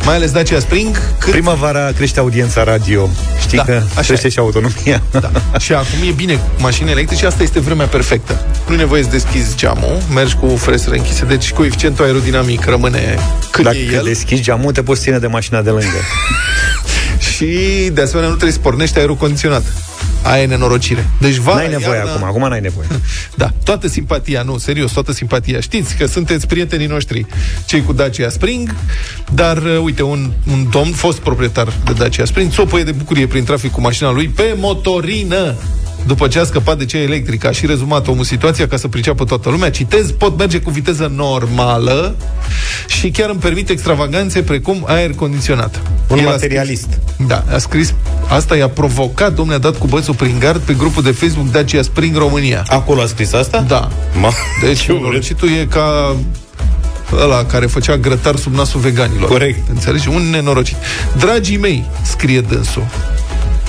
mai 0.05 0.15
ales 0.15 0.31
Dacia 0.31 0.59
Spring, 0.59 1.01
cât... 1.19 1.31
Primăvara 1.31 1.91
crește 1.95 2.19
audiența 2.19 2.63
radio 2.63 3.09
Știi 3.41 3.57
Da, 3.57 3.63
că 3.63 3.81
așa 3.89 4.07
crește 4.07 4.27
e. 4.27 4.29
și 4.29 4.39
autonomia 4.39 5.01
Da. 5.11 5.31
Și 5.59 5.73
acum 5.73 6.07
e 6.07 6.11
bine 6.11 6.33
cu 6.33 6.49
mașini 6.59 6.91
electrice, 6.91 7.25
asta 7.25 7.43
este 7.43 7.59
vremea 7.59 7.85
perfectă. 7.85 8.45
Nu 8.67 8.73
e 8.73 8.77
nevoie 8.77 9.03
să 9.03 9.09
deschizi 9.09 9.55
geamul, 9.55 9.97
mergi 10.13 10.35
cu 10.35 10.47
ferestrele 10.47 10.97
închise, 10.97 11.25
deci 11.25 11.51
coeficientul 11.51 12.05
aerodinamic 12.05 12.65
rămâne 12.65 13.17
cât 13.51 13.63
Dacă 13.63 13.77
e 13.77 13.93
el. 13.93 14.03
deschizi 14.03 14.41
geamul, 14.41 14.71
te 14.71 14.83
poți 14.83 15.01
ține 15.01 15.17
de 15.17 15.27
mașina 15.27 15.61
de 15.61 15.69
lângă 15.69 15.97
Și, 17.33 17.89
de 17.93 18.01
asemenea, 18.01 18.29
nu 18.29 18.35
trebuie 18.35 18.51
să 18.51 18.59
pornești 18.59 18.97
aerul 18.97 19.15
condiționat. 19.15 19.63
Aia 20.21 20.41
e 20.41 20.45
nenorocire. 20.45 21.09
Deci, 21.19 21.35
vara, 21.35 21.57
N-ai 21.57 21.69
nevoie 21.69 21.97
iarna... 21.97 22.11
acum, 22.11 22.23
acum 22.23 22.47
n-ai 22.49 22.59
nevoie 22.59 22.87
Da, 23.35 23.51
toată 23.63 23.87
simpatia, 23.87 24.41
nu, 24.41 24.57
serios, 24.57 24.91
toată 24.91 25.11
simpatia. 25.11 25.59
Știți 25.59 25.95
că 25.95 26.05
sunteți 26.05 26.47
prietenii 26.47 26.87
noștri, 26.87 27.25
cei 27.65 27.83
cu 27.83 27.93
Dacia 27.93 28.29
Spring, 28.29 28.75
dar, 29.33 29.57
uh, 29.57 29.79
uite, 29.81 30.03
un, 30.03 30.31
un 30.51 30.67
domn, 30.71 30.91
fost 30.91 31.19
proprietar 31.19 31.73
de 31.85 31.93
Dacia 31.93 32.25
Spring, 32.25 32.51
țopăie 32.51 32.83
de 32.83 32.91
bucurie 32.91 33.27
prin 33.27 33.43
trafic 33.43 33.71
cu 33.71 33.81
mașina 33.81 34.11
lui 34.11 34.27
pe 34.27 34.55
motorină. 34.57 35.55
După 36.07 36.27
ce 36.27 36.39
a 36.39 36.43
scăpat 36.43 36.77
de 36.77 36.85
cea 36.85 36.97
electrică, 36.97 37.47
a 37.47 37.51
și 37.51 37.65
rezumat 37.65 38.07
omul 38.07 38.23
situația 38.23 38.67
ca 38.67 38.77
să 38.77 38.87
priceapă 38.87 39.23
toată 39.25 39.49
lumea. 39.49 39.71
Citez, 39.71 40.11
pot 40.11 40.37
merge 40.37 40.59
cu 40.59 40.69
viteză 40.69 41.11
normală 41.15 42.15
și 42.87 43.09
chiar 43.09 43.29
îmi 43.29 43.39
permite 43.39 43.71
extravaganțe 43.71 44.41
precum 44.41 44.83
aer 44.87 45.11
condiționat. 45.11 45.81
Un 46.07 46.17
El 46.17 46.27
a 46.27 46.29
materialist. 46.29 46.87
Scris, 46.87 47.27
da, 47.27 47.43
a 47.53 47.57
scris, 47.57 47.93
asta 48.27 48.55
i-a 48.55 48.69
provocat, 48.69 49.33
domnule, 49.33 49.57
a 49.57 49.59
dat 49.59 49.77
cu 49.77 49.87
bățul 49.87 50.15
prin 50.15 50.39
gard 50.39 50.61
pe 50.61 50.73
grupul 50.73 51.03
de 51.03 51.11
Facebook 51.11 51.51
Dacia 51.51 51.81
Spring 51.81 52.17
România. 52.17 52.63
Acolo 52.67 53.01
a 53.01 53.05
scris 53.05 53.33
asta? 53.33 53.65
Da. 53.67 53.89
Ma... 54.19 54.31
Deci, 54.61 54.87
norocitul 54.87 55.49
e 55.49 55.65
ca 55.69 56.15
ăla 57.21 57.45
care 57.45 57.65
făcea 57.65 57.97
grătar 57.97 58.35
sub 58.35 58.53
nasul 58.53 58.79
veganilor. 58.79 59.29
Corect. 59.29 59.69
Înțelegi? 59.69 60.07
Un 60.07 60.29
nenorocit. 60.29 60.75
Dragii 61.17 61.57
mei, 61.57 61.85
scrie 62.01 62.41
dânsul, 62.41 62.85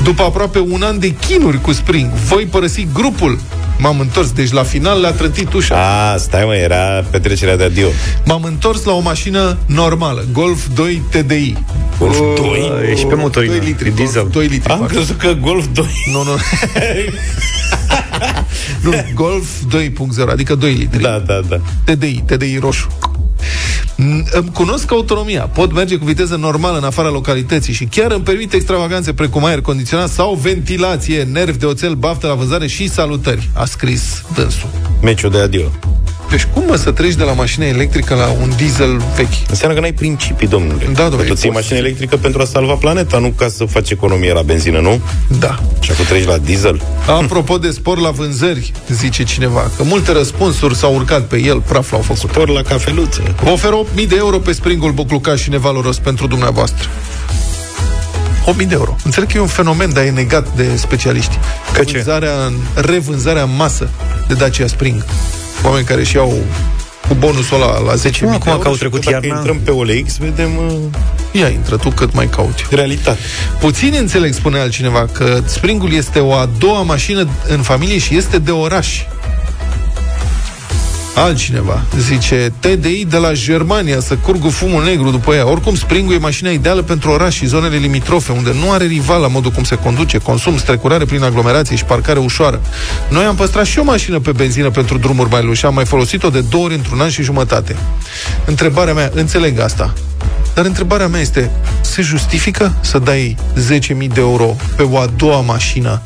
după 0.02 0.22
aproape 0.22 0.58
un 0.58 0.82
an 0.82 0.98
de 0.98 1.14
chinuri 1.14 1.60
cu 1.60 1.72
Spring, 1.72 2.10
voi 2.10 2.44
părăsi 2.44 2.86
grupul. 2.92 3.38
M-am 3.78 4.00
întors, 4.00 4.30
deci 4.30 4.52
la 4.52 4.62
final 4.62 5.00
le-a 5.00 5.10
trântit 5.12 5.52
ușa. 5.52 6.10
A, 6.12 6.16
stai 6.16 6.44
mă, 6.44 6.54
era 6.54 7.04
petrecerea 7.10 7.56
de 7.56 7.64
adio. 7.64 7.88
M-am 8.24 8.42
întors 8.42 8.84
la 8.84 8.92
o 8.92 9.00
mașină 9.00 9.56
normală, 9.66 10.24
Golf 10.32 10.66
2 10.74 11.02
TDI. 11.10 11.54
Golf 11.98 12.18
O, 12.18 12.32
2? 12.36 12.70
Ești 12.90 13.06
pe 13.06 13.14
motorină, 13.14 13.56
2 13.56 13.66
litri, 13.66 13.88
e 13.88 13.90
diesel. 13.90 14.22
Golf 14.22 14.34
2 14.34 14.46
litri. 14.46 14.72
Am 14.72 14.78
fac. 14.78 14.88
crezut 14.88 15.18
că 15.18 15.32
Golf 15.32 15.66
2. 15.72 15.86
Nu, 16.12 16.22
nu. 16.22 16.36
nu, 18.90 19.04
Golf 19.14 19.48
2.0, 20.26 20.30
adică 20.30 20.54
2 20.54 20.72
litri. 20.72 21.02
Da, 21.02 21.22
da, 21.26 21.40
da. 21.48 21.60
TDI, 21.84 22.22
TDI 22.26 22.58
roșu. 22.58 22.88
Mm, 23.96 24.24
Îmi 24.30 24.50
cunosc 24.52 24.90
autonomia, 24.92 25.42
pot 25.42 25.72
merge 25.72 25.96
cu 25.96 26.04
viteză 26.04 26.36
normală 26.36 26.78
în 26.78 26.84
afara 26.84 27.08
localității 27.10 27.72
și 27.72 27.84
chiar 27.84 28.10
îmi 28.10 28.22
permite 28.22 28.56
extravaganțe 28.56 29.12
precum 29.12 29.44
aer 29.44 29.60
condiționat 29.60 30.08
sau 30.08 30.34
ventilație, 30.34 31.22
nervi 31.22 31.58
de 31.58 31.66
oțel, 31.66 31.94
baftă 31.94 32.26
la 32.26 32.34
vânzare 32.34 32.66
și 32.66 32.88
salutări, 32.88 33.50
a 33.52 33.64
scris 33.64 34.22
dânsul. 34.34 34.68
Meciul 35.02 35.30
de 35.30 35.38
adio. 35.38 35.70
Deci 36.30 36.44
cum 36.52 36.62
mă 36.66 36.76
să 36.76 36.90
treci 36.90 37.14
de 37.14 37.22
la 37.24 37.32
mașină 37.32 37.64
electrică 37.64 38.14
la 38.14 38.36
un 38.42 38.52
diesel 38.56 39.02
vechi? 39.16 39.48
Înseamnă 39.48 39.74
că 39.76 39.80
n-ai 39.82 39.92
principii, 39.92 40.46
domnule. 40.46 40.84
Da, 40.92 41.02
domnule, 41.02 41.28
Tu 41.28 41.34
ții 41.34 41.48
poți. 41.48 41.60
mașină 41.60 41.78
electrică 41.78 42.16
pentru 42.16 42.40
a 42.42 42.44
salva 42.44 42.74
planeta, 42.74 43.18
nu 43.18 43.28
ca 43.28 43.48
să 43.48 43.64
faci 43.64 43.90
economie 43.90 44.32
la 44.32 44.42
benzină, 44.42 44.80
nu? 44.80 45.00
Da. 45.38 45.58
Și 45.80 45.90
acum 45.90 46.04
treci 46.04 46.24
la 46.26 46.38
diesel. 46.38 46.82
Apropo 47.06 47.58
de 47.58 47.70
spor 47.70 47.98
la 47.98 48.10
vânzări, 48.10 48.72
zice 48.88 49.22
cineva, 49.22 49.70
că 49.76 49.82
multe 49.82 50.12
răspunsuri 50.12 50.76
s-au 50.76 50.94
urcat 50.94 51.22
pe 51.22 51.40
el, 51.42 51.60
praf 51.60 51.90
l-au 51.90 52.00
făcut. 52.00 52.30
Spor 52.30 52.48
la 52.48 52.62
cafeluțe. 52.62 53.22
Vă 53.42 53.50
ofer 53.50 53.70
8.000 54.02 54.08
de 54.08 54.16
euro 54.16 54.38
pe 54.38 54.52
springul 54.52 54.92
Boclucaș 54.92 55.40
și 55.42 55.50
nevaloros 55.50 55.98
pentru 55.98 56.26
dumneavoastră. 56.26 56.88
8.000 58.52 58.56
de 58.56 58.74
euro. 58.74 58.96
Înțeleg 59.04 59.28
că 59.30 59.36
e 59.36 59.40
un 59.40 59.46
fenomen, 59.46 59.92
dar 59.92 60.04
e 60.04 60.10
negat 60.10 60.46
de 60.56 60.76
specialiști. 60.76 61.38
Că 61.72 61.84
ce? 61.84 61.92
Vânzarea, 61.92 62.52
revânzarea 62.74 63.42
în 63.42 63.56
masă 63.56 63.88
de 64.28 64.34
Dacia 64.34 64.66
Spring. 64.66 65.04
Oameni 65.64 65.84
care 65.84 66.02
și 66.04 66.16
au 66.16 66.34
cu 67.08 67.14
bonusul 67.14 67.62
ăla 67.62 67.78
la 67.78 67.92
10.000 67.94 68.00
Deci, 68.02 68.18
de 68.18 68.26
acum 68.26 68.42
euro. 68.46 68.58
că 68.58 68.66
au 68.68 68.72
și 68.72 68.78
trecut 68.78 69.04
că 69.04 69.10
dacă 69.10 69.26
iarna- 69.26 69.36
Intrăm 69.36 69.58
pe 69.64 69.70
OLX, 69.70 70.16
vedem 70.16 70.56
uh, 70.56 70.74
Ia 71.32 71.48
intră 71.48 71.76
tu 71.76 71.90
cât 71.90 72.14
mai 72.14 72.28
cauți. 72.28 72.64
realitate. 72.70 73.18
Puțin 73.58 73.94
înțeleg, 73.98 74.32
spune 74.32 74.58
altcineva, 74.58 75.08
că 75.12 75.40
Springul 75.46 75.92
este 75.92 76.18
o 76.18 76.32
a 76.32 76.48
doua 76.58 76.82
mașină 76.82 77.28
în 77.48 77.62
familie 77.62 77.98
și 77.98 78.16
este 78.16 78.38
de 78.38 78.50
oraș. 78.50 79.00
Altcineva 81.14 81.82
zice 81.98 82.52
TDI 82.58 83.04
de 83.04 83.16
la 83.16 83.32
Germania 83.32 84.00
să 84.00 84.16
curgă 84.16 84.48
fumul 84.48 84.84
negru 84.84 85.10
după 85.10 85.34
ea. 85.34 85.48
Oricum, 85.48 85.74
Springul 85.74 86.14
e 86.14 86.18
mașina 86.18 86.50
ideală 86.50 86.82
pentru 86.82 87.10
oraș 87.10 87.34
și 87.34 87.46
zonele 87.46 87.76
limitrofe, 87.76 88.32
unde 88.32 88.52
nu 88.52 88.70
are 88.70 88.84
rival 88.84 89.20
la 89.20 89.28
modul 89.28 89.50
cum 89.50 89.64
se 89.64 89.74
conduce, 89.74 90.18
consum, 90.18 90.58
strecurare 90.58 91.04
prin 91.04 91.22
aglomerație 91.22 91.76
și 91.76 91.84
parcare 91.84 92.18
ușoară. 92.18 92.60
Noi 93.10 93.24
am 93.24 93.34
păstrat 93.34 93.64
și 93.64 93.78
o 93.78 93.84
mașină 93.84 94.18
pe 94.18 94.32
benzină 94.32 94.70
pentru 94.70 94.98
drumuri 94.98 95.30
mai 95.30 95.42
lungi 95.42 95.58
și 95.58 95.66
am 95.66 95.74
mai 95.74 95.84
folosit-o 95.84 96.28
de 96.28 96.40
două 96.40 96.64
ori 96.64 96.74
într-un 96.74 97.00
an 97.00 97.08
și 97.08 97.22
jumătate. 97.22 97.76
Întrebarea 98.44 98.94
mea, 98.94 99.10
înțeleg 99.14 99.58
asta, 99.58 99.92
dar 100.54 100.64
întrebarea 100.64 101.08
mea 101.08 101.20
este, 101.20 101.50
se 101.80 102.02
justifică 102.02 102.74
să 102.80 102.98
dai 102.98 103.36
10.000 103.78 103.88
de 103.96 104.20
euro 104.20 104.56
pe 104.76 104.82
o 104.82 104.98
a 104.98 105.06
doua 105.16 105.40
mașină 105.40 106.02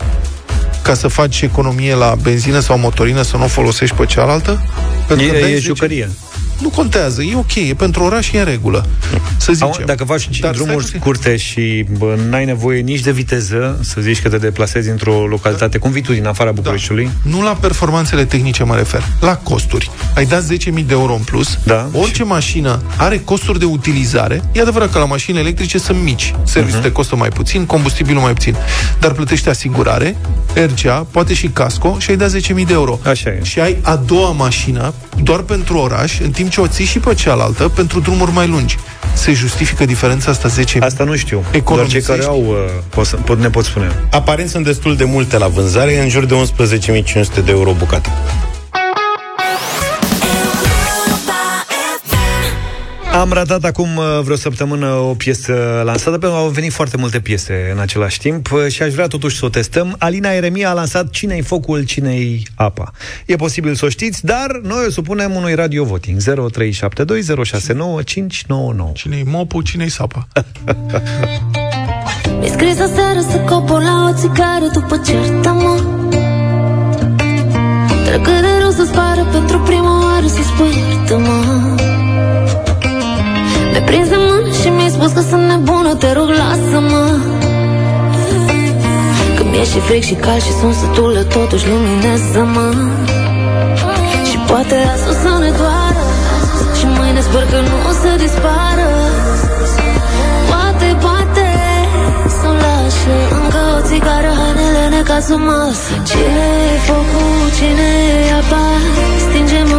ca 0.89 0.95
să 0.95 1.09
faci 1.09 1.41
economie 1.41 1.95
la 1.95 2.14
benzină 2.22 2.61
sau 2.61 2.78
motorină, 2.78 3.22
să 3.22 3.36
nu 3.36 3.45
o 3.45 3.47
folosești 3.47 3.97
pe 3.97 4.05
cealaltă? 4.05 4.62
Pentru 5.07 5.26
că 5.26 5.36
E, 5.36 5.41
dai 5.41 5.51
e 5.51 5.55
10 5.55 5.66
jucărie. 5.66 6.11
Nu 6.59 6.68
contează, 6.68 7.22
e 7.22 7.36
ok, 7.36 7.54
e 7.54 7.74
pentru 7.74 8.02
oraș, 8.02 8.32
e 8.32 8.38
în 8.38 8.44
regulă. 8.44 8.86
Să 9.36 9.52
zicem. 9.52 9.68
Acum, 9.68 9.84
dacă 9.84 10.04
faci 10.04 10.28
Dar 10.40 10.54
drumuri 10.54 10.84
stai 10.84 10.98
scurte 11.00 11.36
și 11.36 11.84
bă, 11.98 12.18
n-ai 12.28 12.44
nevoie 12.44 12.80
nici 12.80 13.00
de 13.00 13.11
viteză, 13.11 13.78
să 13.82 14.00
zici 14.00 14.22
că 14.22 14.28
te 14.28 14.36
deplasezi 14.36 14.88
într-o 14.88 15.26
localitate, 15.26 15.78
cum 15.78 15.90
vii 15.90 16.02
tu 16.02 16.12
din 16.12 16.26
afara 16.26 16.50
Bucureștiului, 16.50 17.11
Nu 17.22 17.42
la 17.42 17.56
performanțele 17.61 18.24
tehnice 18.24 18.64
mă 18.64 18.76
refer, 18.76 19.04
la 19.20 19.36
costuri. 19.36 19.90
Ai 20.14 20.24
dat 20.24 20.42
10.000 20.42 20.46
de 20.72 20.84
euro 20.88 21.14
în 21.14 21.22
plus, 21.22 21.59
da. 21.64 21.88
orice 21.92 22.24
mașină 22.24 22.82
are 22.96 23.18
costuri 23.24 23.59
de 23.59 23.64
utilizare. 23.64 24.42
E 24.52 24.61
adevărat 24.61 24.92
că 24.92 24.98
la 24.98 25.04
mașini 25.04 25.38
electrice 25.38 25.78
sunt 25.78 26.02
mici. 26.02 26.34
Serviciul 26.44 26.80
te 26.80 26.92
costă 26.92 27.16
mai 27.16 27.28
puțin, 27.28 27.66
combustibilul 27.66 28.22
mai 28.22 28.32
puțin. 28.32 28.56
Dar 29.00 29.12
plătești 29.12 29.48
asigurare, 29.48 30.16
RCA, 30.54 31.06
poate 31.11 31.34
și 31.34 31.48
casco 31.48 31.96
și 31.98 32.11
ai 32.11 32.16
dat 32.16 32.30
10.000 32.30 32.38
de 32.46 32.72
euro. 32.72 32.98
Așa 33.04 33.30
e. 33.30 33.40
Și 33.42 33.61
ai 33.61 33.76
a 33.82 33.96
doua 33.96 34.30
mașină 34.30 34.94
doar 35.22 35.40
pentru 35.40 35.76
oraș, 35.78 36.18
în 36.20 36.30
timp 36.30 36.47
ce 36.49 36.61
o 36.61 36.66
ții 36.66 36.84
și 36.84 36.99
pe 36.99 37.14
cealaltă 37.14 37.68
pentru 37.68 38.01
drumuri 38.01 38.32
mai 38.32 38.46
lungi. 38.46 38.76
Se 39.14 39.32
justifică 39.32 39.84
diferența 39.84 40.30
asta 40.30 40.49
10.000? 40.49 40.78
Asta 40.80 41.05
nu 41.05 41.16
știu. 41.16 41.36
Doar 41.36 41.51
cei 41.53 41.61
Economisești? 41.61 42.09
care 42.09 42.24
au, 42.24 42.44
uh, 42.49 42.55
pot, 42.88 43.07
să- 43.07 43.16
pot, 43.16 43.38
ne 43.40 43.51
pot 43.51 43.64
spune. 43.64 44.03
Aparent 44.11 44.49
sunt 44.49 44.64
destul 44.64 44.96
de 44.96 45.05
multe 45.05 45.38
la 45.38 45.46
vânzare, 45.46 46.03
în 46.03 46.09
jur 46.09 46.24
de 46.24 46.34
11.500 46.34 47.40
de 47.44 47.51
euro 47.51 47.72
bucată. 47.78 48.09
Am 53.18 53.32
ratat 53.32 53.64
acum 53.64 53.96
uh, 53.96 54.04
vreo 54.22 54.36
săptămână 54.36 54.86
o 54.86 55.14
piesă 55.14 55.82
lansată, 55.84 56.10
pentru 56.10 56.28
că 56.28 56.34
au 56.34 56.48
venit 56.48 56.72
foarte 56.72 56.96
multe 56.96 57.20
piese 57.20 57.70
în 57.72 57.78
același 57.78 58.18
timp 58.18 58.52
uh, 58.52 58.66
și 58.68 58.82
aș 58.82 58.92
vrea 58.92 59.06
totuși 59.06 59.36
să 59.36 59.44
o 59.44 59.48
testăm. 59.48 59.96
Alina 59.98 60.30
Eremia 60.30 60.70
a 60.70 60.72
lansat 60.72 61.10
Cine-i 61.10 61.42
focul, 61.42 61.84
cine-i 61.84 62.42
apa. 62.54 62.90
E 63.26 63.36
posibil 63.36 63.74
să 63.74 63.84
o 63.84 63.88
știți, 63.88 64.24
dar 64.24 64.60
noi 64.62 64.84
o 64.86 64.90
supunem 64.90 65.34
unui 65.34 65.54
radio 65.54 65.84
voting 65.84 66.20
0372069599. 66.20 66.22
Cine-i 68.92 69.22
mopul, 69.24 69.62
cine-i 69.62 69.88
sapa? 69.88 70.28
Mi-ai 72.38 72.50
scris 72.50 72.80
aseară 72.80 73.20
să 73.30 73.36
copor 73.36 73.82
la 73.82 74.10
o 74.10 74.12
țigară 74.14 74.66
după 74.72 75.00
certă-mă 75.06 75.82
Dar 78.04 78.20
cât 78.22 78.40
de 78.40 78.58
rău 78.60 78.70
să-ți 78.70 78.92
pară 78.92 79.26
pentru 79.32 79.58
prima 79.58 80.04
oară 80.04 80.26
să 80.26 80.42
spui 80.42 80.98
iartă-mă 81.08 81.88
Mi-ai 83.78 83.90
prins 83.90 84.08
de 84.08 84.18
mână 84.28 84.50
și 84.60 84.68
mi-ai 84.76 84.92
spus 84.96 85.10
că 85.16 85.22
sunt 85.30 85.44
nebună, 85.50 85.94
te 86.02 86.10
rog 86.18 86.28
lasă-mă. 86.40 87.04
Că 89.36 89.42
mi-e 89.50 89.64
și 89.72 89.78
fric 89.86 90.02
și 90.10 90.14
cald 90.24 90.42
și 90.46 90.52
sunt 90.60 90.74
sătulă, 90.80 91.20
totuși 91.36 91.64
luminează-mă. 91.70 92.68
Și 94.28 94.36
poate 94.48 94.76
azi 94.92 95.04
o 95.10 95.14
să 95.22 95.32
ne 95.44 95.50
doară 95.60 96.04
Și 96.78 96.84
mâine 96.96 97.20
sper 97.28 97.44
că 97.52 97.58
nu 97.68 97.76
o 97.90 97.92
să 98.00 98.10
dispară. 98.24 98.90
Poate, 100.50 100.88
poate 101.06 101.46
să 102.38 102.48
lașe 102.62 103.16
încă 103.40 103.60
o 103.76 103.80
țigară 103.88 104.30
Hainele 104.38 104.84
necazumă 104.96 105.60
Cine 106.08 106.46
e 106.74 106.78
focul, 106.88 107.40
cine 107.56 107.90
e 108.30 108.34
apa? 108.40 108.64
Stingem 109.24 109.77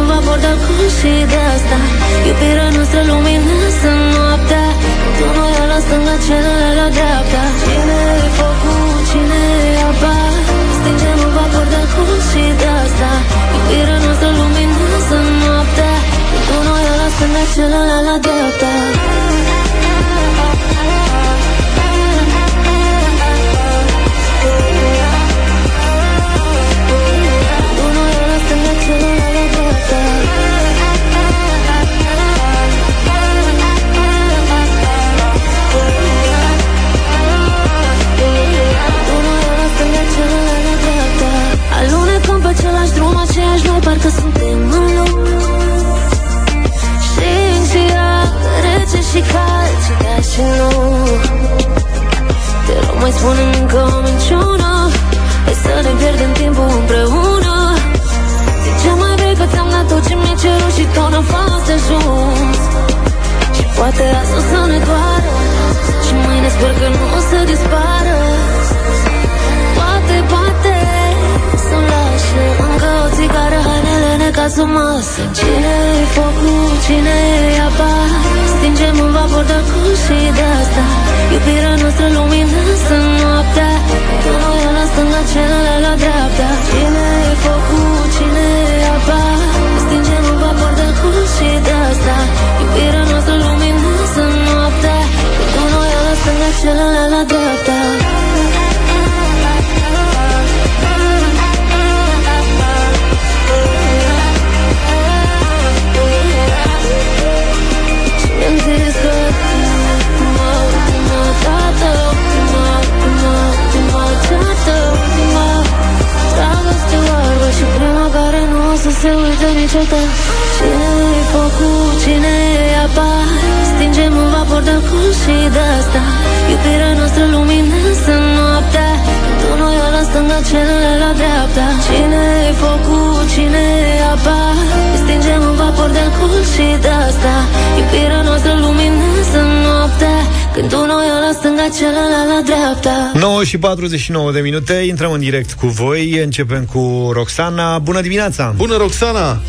la 141.70 141.76
stânga, 141.76 141.92
celălalt 141.92 142.28
la 142.28 142.42
dreapta 142.44 143.12
9 143.14 143.44
și 143.44 143.58
49 143.58 144.32
de 144.32 144.40
minute, 144.40 144.72
intrăm 144.72 145.12
în 145.12 145.20
direct 145.20 145.52
cu 145.52 145.66
voi, 145.66 146.22
începem 146.22 146.64
cu 146.64 147.10
Roxana. 147.12 147.78
Bună 147.78 148.00
dimineața! 148.00 148.54
Bună, 148.56 148.76
Roxana! 148.76 149.40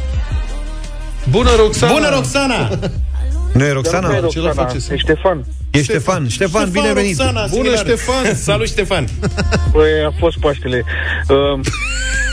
Bună, 1.30 1.56
Roxana! 1.56 1.94
Bună, 1.94 2.10
Roxana! 2.10 2.70
Nu 3.54 3.64
e 3.64 3.72
Roxana? 3.72 4.08
Dar 4.10 4.20
nu 4.20 4.26
e 4.28 4.30
Ce 4.30 4.40
Roxana, 4.40 4.68
face 4.68 4.80
să- 4.80 4.94
e 4.94 4.98
Ștefan. 4.98 5.46
E 5.72 5.82
Ștefan. 5.82 6.28
Ștefan, 6.28 6.70
bine 6.70 6.94
venit! 6.94 7.18
Roxana, 7.18 7.40
Bună, 7.42 7.52
similar. 7.54 7.78
Ștefan! 7.78 8.36
Salut, 8.36 8.68
Ștefan! 8.68 9.08
Băi, 9.72 9.90
a 10.10 10.12
fost 10.20 10.38
Paștele. 10.40 10.84
Uh, 11.28 11.60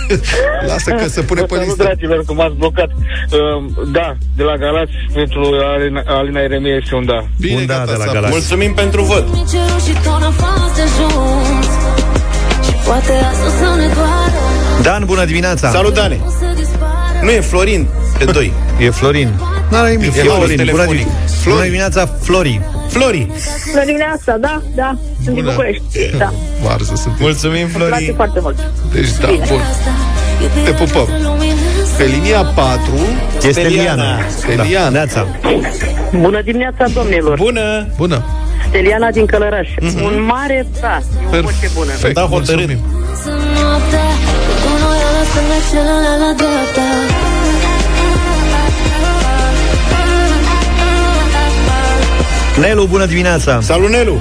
Lasă 0.70 0.90
că 0.90 1.08
se 1.08 1.20
pune 1.20 1.40
vă 1.40 1.46
pe 1.46 1.54
salut, 1.54 1.68
listă. 1.68 1.82
dragilor, 1.82 2.24
că 2.26 2.32
m-ați 2.32 2.54
blocat. 2.54 2.88
Uh, 2.90 3.86
da, 3.92 4.16
de 4.36 4.42
la 4.42 4.56
Galați, 4.56 4.92
pentru 5.14 5.40
Alina, 5.74 6.02
Alina 6.06 6.40
Eremie 6.40 6.78
este 6.82 6.94
un 6.94 7.04
da. 7.06 7.18
Bine, 7.40 7.60
Un 7.60 7.66
da 7.66 7.74
gata, 7.74 7.84
de 7.92 7.96
la 7.98 8.04
s-a 8.04 8.12
Galați. 8.12 8.32
pus. 8.32 8.40
Mulțumim 8.48 8.74
pentru 8.74 9.02
vot! 9.02 9.24
cerul 9.52 9.80
și 9.86 9.92
tot 10.04 10.20
n-am 10.20 10.32
fost 10.32 10.74
de 10.76 10.82
ajuns 10.88 11.66
Și 12.66 12.72
poate 12.86 13.12
asta 13.30 13.48
să 13.58 13.66
ne 13.80 13.86
doară 13.94 14.38
Dan, 14.82 15.02
bună 15.04 15.24
dimineața! 15.24 15.70
Salut, 15.70 15.94
Dane! 15.94 16.18
O 16.26 16.30
să 16.30 16.44
dispară 16.56 17.18
Nu 17.22 17.30
e 17.30 17.40
Florin, 17.40 17.86
pe 18.18 18.24
2. 18.24 18.52
E 18.78 18.90
Florin. 18.90 19.28
N-are 19.70 19.90
nimic, 19.90 20.16
e 20.16 20.20
Florin, 20.20 20.46
Florin. 20.46 20.56
Bună, 20.56 20.84
telefonic. 20.84 21.06
dimineața. 21.06 21.50
Bună 21.50 21.62
dimineața, 21.62 22.06
Flori. 22.20 22.60
Flori! 22.88 23.26
Bună 23.72 23.84
dimineața, 23.84 24.36
da, 24.36 24.62
da, 24.74 24.96
sunt 25.22 25.34
din 25.34 25.44
Bună. 25.44 25.50
București. 25.50 26.16
Da, 26.18 26.32
Varză 26.62 26.94
sunt. 26.96 27.14
Mulțumim, 27.18 27.62
îmi 27.62 27.70
place 27.72 27.94
Flori! 27.94 28.12
foarte 28.16 28.40
mult. 28.40 28.56
Deci, 28.92 29.10
da, 29.20 29.28
bun. 29.48 29.60
Te 30.64 30.70
pupăm. 30.70 31.08
Pe 31.96 32.04
linia 32.04 32.42
4, 32.44 32.80
Este 33.46 33.60
Liana. 33.60 34.18
Steliana. 34.28 34.84
Da. 34.84 34.88
Neața. 34.88 35.26
Bună 36.20 36.42
dimineața, 36.42 36.86
domnilor. 36.94 37.36
Bună! 37.36 37.86
Bună. 37.96 38.24
Steliana 38.68 39.10
din 39.10 39.26
Călăraș. 39.26 39.68
Un 40.02 40.22
mare 40.22 40.66
da, 40.80 41.00
e 41.32 41.38
o 41.38 41.40
voce 41.40 41.70
bună. 41.74 41.86
Perfect. 41.86 42.14
Da, 42.14 42.20
hotărât. 42.20 42.66
mulțumim. 42.66 42.78
Nelu, 52.60 52.86
bună 52.86 53.06
dimineața! 53.06 53.60
Salut, 53.60 53.88
Nelu! 53.88 54.20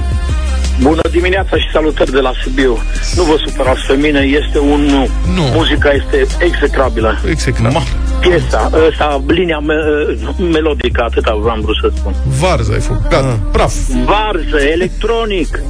Bună 0.80 1.00
dimineața 1.10 1.56
și 1.56 1.70
salutări 1.72 2.10
de 2.10 2.18
la 2.20 2.32
Sibiu. 2.42 2.78
Nu 3.16 3.22
vă 3.22 3.36
supărați 3.46 3.86
pe 3.86 3.94
mine, 3.94 4.20
este 4.20 4.58
un 4.58 4.80
nu. 4.80 5.08
Nu. 5.34 5.42
Muzica 5.54 5.90
este 5.90 6.26
execrabilă. 6.44 7.18
Execrabil. 7.28 7.82
Piesa, 8.20 8.70
ăsta, 8.88 9.24
linia 9.26 9.58
me- 9.58 10.44
melodică, 10.52 11.02
atâta 11.02 11.34
vreau 11.34 11.60
vrut 11.60 11.76
să 11.82 11.90
spun. 11.96 12.14
Varză 12.40 12.72
ai 12.72 12.80
făcut. 12.80 13.08
Gata, 13.08 13.38
praf. 13.52 13.74
Varză, 14.04 14.58
electronic. 14.72 15.62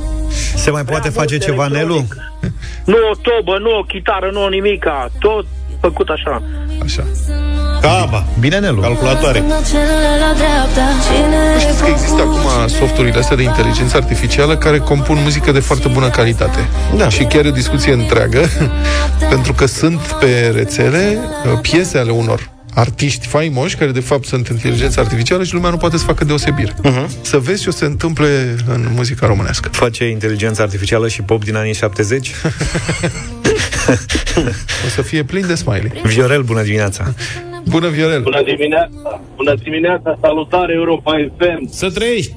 Se 0.54 0.70
mai 0.70 0.84
poate 0.84 1.08
face 1.08 1.38
ceva, 1.38 1.66
Nelu? 1.66 2.06
Nu 2.84 2.96
o 3.12 3.14
tobă, 3.22 3.58
nu 3.58 3.70
o 3.78 3.82
chitară, 3.82 4.28
nu 4.32 4.42
o 4.44 4.48
nimica. 4.48 5.08
Tot 5.18 5.46
făcut 5.80 6.08
așa. 6.08 6.42
Așa. 6.82 7.04
Caba! 7.80 8.26
Bine, 8.40 8.58
Nelu. 8.58 8.80
Calculatoare! 8.80 9.38
Celălalt 9.38 10.20
la 10.20 10.32
dreapta 10.36 10.84
Cine 11.06 11.60
Știți 11.60 11.82
că 11.82 11.88
există 11.90 12.20
acum 12.20 12.68
softurile 12.68 13.18
astea 13.18 13.36
de 13.36 13.42
inteligență 13.42 13.96
artificială 13.96 14.56
care 14.56 14.78
compun 14.78 15.18
muzică 15.22 15.52
de 15.52 15.60
foarte 15.60 15.88
bună 15.88 16.08
calitate. 16.08 16.58
Da. 16.96 17.08
Și 17.08 17.24
chiar 17.24 17.44
e 17.44 17.48
o 17.48 17.50
discuție 17.50 17.92
întreagă, 17.92 18.40
pentru 19.32 19.52
că 19.52 19.66
sunt 19.66 20.00
pe 20.00 20.52
rețele 20.54 21.18
uh, 21.52 21.58
piese 21.60 21.98
ale 21.98 22.10
unor 22.10 22.50
artiști 22.74 23.26
faimoși, 23.26 23.76
care 23.76 23.90
de 23.90 24.00
fapt 24.00 24.24
sunt 24.26 24.48
inteligență 24.48 25.00
artificială 25.00 25.44
și 25.44 25.54
lumea 25.54 25.70
nu 25.70 25.76
poate 25.76 25.96
să 25.96 26.04
facă 26.04 26.24
deosebire. 26.24 26.72
Uh-huh. 26.72 27.06
Să 27.20 27.38
vezi 27.38 27.62
ce 27.62 27.68
o 27.68 27.72
se 27.72 27.84
întâmple 27.84 28.56
în 28.66 28.88
muzica 28.94 29.26
românească. 29.26 29.68
Face 29.72 30.04
inteligența 30.04 30.62
artificială 30.62 31.08
și 31.08 31.22
pop 31.22 31.44
din 31.44 31.56
anii 31.56 31.74
70? 31.74 32.30
O 34.86 34.88
să 34.94 35.02
fie 35.02 35.22
plin 35.22 35.46
de 35.46 35.54
smiley. 35.54 35.92
Viorel, 36.02 36.42
bună 36.42 36.62
dimineața! 36.62 37.04
Bună, 37.68 37.88
Viorel! 37.88 38.22
Bună 38.22 38.42
dimineața! 38.42 39.20
Bună 39.36 39.54
dimineața! 39.62 40.18
Salutare 40.20 40.72
Europa 40.74 41.12
FM! 41.36 41.68
Să 41.70 41.90
trăiești! 41.90 42.34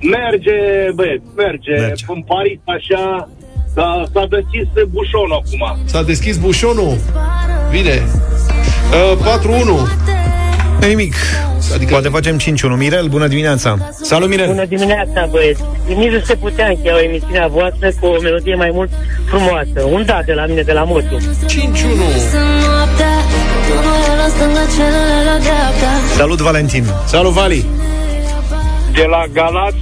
Merge, 0.00 0.52
băieți, 0.94 1.24
merge. 1.36 1.70
Merge. 1.70 2.04
În 2.08 2.22
Paris, 2.22 2.58
așa, 2.64 3.28
s-a, 3.74 4.04
s-a 4.12 4.26
deschis 4.30 4.68
bușonul 4.90 5.32
acum. 5.32 5.78
S-a 5.84 6.02
deschis 6.02 6.36
bușonul. 6.36 6.96
Bine. 7.70 8.02
Uh, 8.92 9.62
4-1. 9.62 9.64
Nu 9.64 9.86
nimic. 10.86 11.14
Adică... 11.74 11.90
Poate 11.90 12.08
facem 12.08 12.38
5-1. 12.38 12.42
Mirel, 12.76 13.06
bună 13.06 13.26
dimineața! 13.26 13.78
Salut, 14.02 14.28
Mirel! 14.28 14.46
Bună 14.46 14.64
dimineața, 14.64 15.26
băieți. 15.30 15.62
Nici 15.96 16.10
nu 16.10 16.20
se 16.20 16.34
putea 16.34 16.68
încheia 16.68 16.94
o 16.94 17.02
emisiune 17.02 17.48
voastră 17.50 17.90
cu 18.00 18.06
o 18.06 18.20
melodie 18.20 18.54
mai 18.54 18.70
mult 18.72 18.90
frumoasă. 19.28 19.82
Un 19.90 20.04
da 20.06 20.20
de 20.26 20.32
la 20.32 20.46
mine, 20.46 20.62
de 20.62 20.72
la 20.72 20.84
Motu. 20.84 21.16
5-1. 21.16 21.20
Să 24.26 24.44
noaptea 24.44 24.56
Cu 24.56 24.62
noi 24.62 24.62
la 24.62 24.64
stânga, 24.64 24.64
celălalt 24.76 25.26
la 25.30 25.38
dreapta 25.44 25.90
Salut, 26.16 26.40
Valentin! 26.40 26.84
Salut, 27.04 27.32
Vali! 27.32 27.66
De 28.92 29.06
la 29.10 29.22
Galați, 29.32 29.76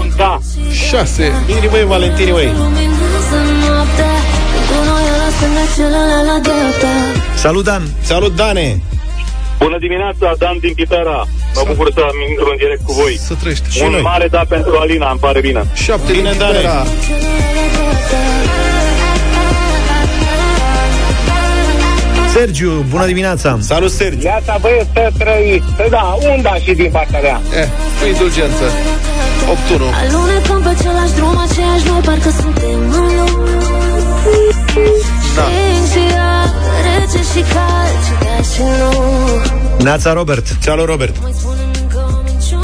un 0.00 0.08
da. 0.16 0.38
6. 0.72 1.32
Bine, 1.46 1.66
băi, 1.70 1.84
Valentini, 1.84 2.30
băi! 2.30 2.44
Luminoasă 2.46 3.38
noaptea 3.62 4.14
Cu 4.68 4.76
noi 4.88 5.06
la 5.20 5.28
stânga, 5.36 5.64
celălalt 5.76 6.26
la 6.26 6.38
dreapta 6.46 6.92
Salut, 7.34 7.64
Dan! 7.64 7.82
Salut, 8.02 8.34
Dane! 8.36 8.82
Bună 9.58 9.78
dimineața, 9.78 10.34
Dan 10.38 10.56
din 10.60 10.74
Pitera. 10.74 11.26
Mă 11.54 11.62
bucur 11.66 11.92
să 11.94 12.00
am 12.00 12.16
intru 12.28 12.48
în 12.50 12.56
direct 12.56 12.82
cu 12.84 12.92
voi. 12.92 13.18
Să 13.18 13.34
trăiești. 13.40 13.70
Și 13.70 13.82
un 13.82 13.90
noi. 13.90 14.00
mare 14.00 14.28
da 14.28 14.42
pentru 14.48 14.76
Alina, 14.76 15.10
îmi 15.10 15.20
pare 15.20 15.40
bine. 15.40 15.66
7 15.74 16.12
Bine, 16.12 16.30
din 16.30 16.38
Dane. 16.38 16.60
Sergiu, 22.38 22.84
bună 22.88 23.06
dimineața! 23.06 23.58
Salut, 23.60 23.90
Sergiu! 23.90 24.26
Iată, 24.26 24.58
băieți, 24.60 24.88
să 24.94 25.10
trăiți. 25.18 25.66
Da, 25.90 26.16
un 26.30 26.42
da 26.42 26.54
și 26.54 26.72
din 26.74 26.90
partea 26.90 27.20
mea. 27.20 27.40
Eh, 27.60 27.68
cu 28.00 28.06
indulgență. 28.06 28.64
8-1. 28.64 29.90
Alunecăm 30.02 30.60
pe 30.62 30.68
același 30.68 31.12
drum, 31.14 31.36
aceeași 31.50 31.86
noi 31.88 32.00
Parcă 32.04 32.30
suntem 32.40 32.80
în 33.00 33.10
loc 33.18 33.48
Da. 35.36 35.42
Sting 35.42 35.84
și 35.92 36.02
iar, 36.14 36.48
rece 36.86 37.20
și 37.32 37.40
cald 37.54 37.98
Și 38.06 38.14
da 38.24 38.36
și 38.52 38.62
nu 38.80 39.84
Neața, 39.84 40.12
Robert! 40.12 40.46
Salut, 40.60 40.86
Robert! 40.86 41.16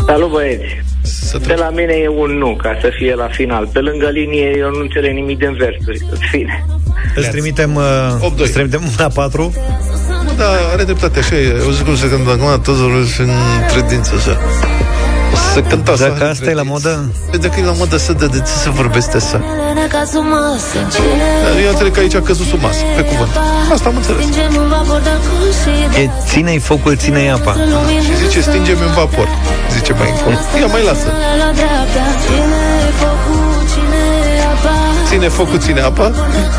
Salut, 0.06 0.30
băieți. 0.30 0.82
Să 1.02 1.36
De 1.38 1.42
trăiești. 1.44 1.64
la 1.66 1.70
mine 1.70 1.92
e 1.92 2.08
un 2.08 2.30
nu, 2.30 2.56
ca 2.62 2.78
să 2.80 2.88
fie 2.96 3.14
la 3.14 3.28
final. 3.32 3.68
Pe 3.72 3.78
lângă 3.78 4.08
linie, 4.08 4.54
eu 4.58 4.70
nu 4.70 4.80
înțeleg 4.80 5.12
nimic 5.14 5.38
din 5.38 5.52
versuri. 5.58 5.98
În 6.10 6.18
fine. 6.30 6.64
Îți 7.14 7.28
trimitem, 7.28 7.74
uh, 7.74 8.32
8-2. 8.32 8.36
îți 8.36 8.52
trimitem 8.52 8.82
una 8.98 9.08
4 9.08 9.52
Da, 10.36 10.44
are 10.72 10.84
dreptate, 10.84 11.18
așa 11.18 11.34
e. 11.34 11.60
Eu 11.64 11.70
zic 11.70 11.84
cum 11.84 11.96
se 11.96 12.08
cântă 12.08 12.30
acum, 12.30 12.60
toți 12.60 12.80
vorbesc 12.80 13.18
în 13.18 13.30
credință, 13.72 14.12
așa. 14.18 14.38
O 15.32 15.36
să 15.36 15.52
se 15.54 15.62
cântă 15.62 15.90
așa. 15.92 16.08
Dacă 16.08 16.24
în 16.24 16.30
asta 16.30 16.50
e 16.50 16.54
la 16.54 16.62
credință. 16.62 16.70
modă 16.72 17.12
Păi 17.30 17.38
dacă 17.38 17.60
e 17.60 17.64
la 17.64 17.72
modă, 17.80 17.96
să 17.96 18.12
de, 18.12 18.26
de 18.26 18.38
ce 18.38 18.52
să 18.64 18.70
vorbește 18.70 19.16
așa? 19.16 19.38
Elena 19.60 19.86
ca 19.94 20.02
sub 20.12 20.24
masă 20.34 20.78
Cine 20.94 21.62
Eu 21.64 21.70
înțeleg 21.70 21.92
că 21.92 22.00
aici 22.00 22.14
a 22.14 22.20
căzut 22.20 22.46
sub 22.46 22.60
masă, 22.62 22.82
pe 22.96 23.02
cuvânt. 23.10 23.32
Asta 23.74 23.88
am 23.88 23.96
înțeles. 23.96 24.20
Stingem 24.22 24.52
în 24.62 24.68
vapor 24.74 25.00
de 25.06 25.10
acum 25.16 25.40
și 25.60 26.00
E 26.02 26.10
ține-i 26.30 26.58
focul, 26.58 26.96
ține-i 26.96 27.30
apa 27.30 27.52
Și 28.06 28.12
zice, 28.22 28.40
stingem 28.40 28.78
în 28.86 28.92
vapor. 28.98 29.28
Zice 29.76 29.92
mai 29.92 30.08
încolo. 30.14 30.36
Ia 30.60 30.66
mai 30.66 30.82
lasă. 30.88 31.06
Ține 35.14 35.28
focul, 35.28 35.58
ține 35.58 35.80
apa. 35.80 36.12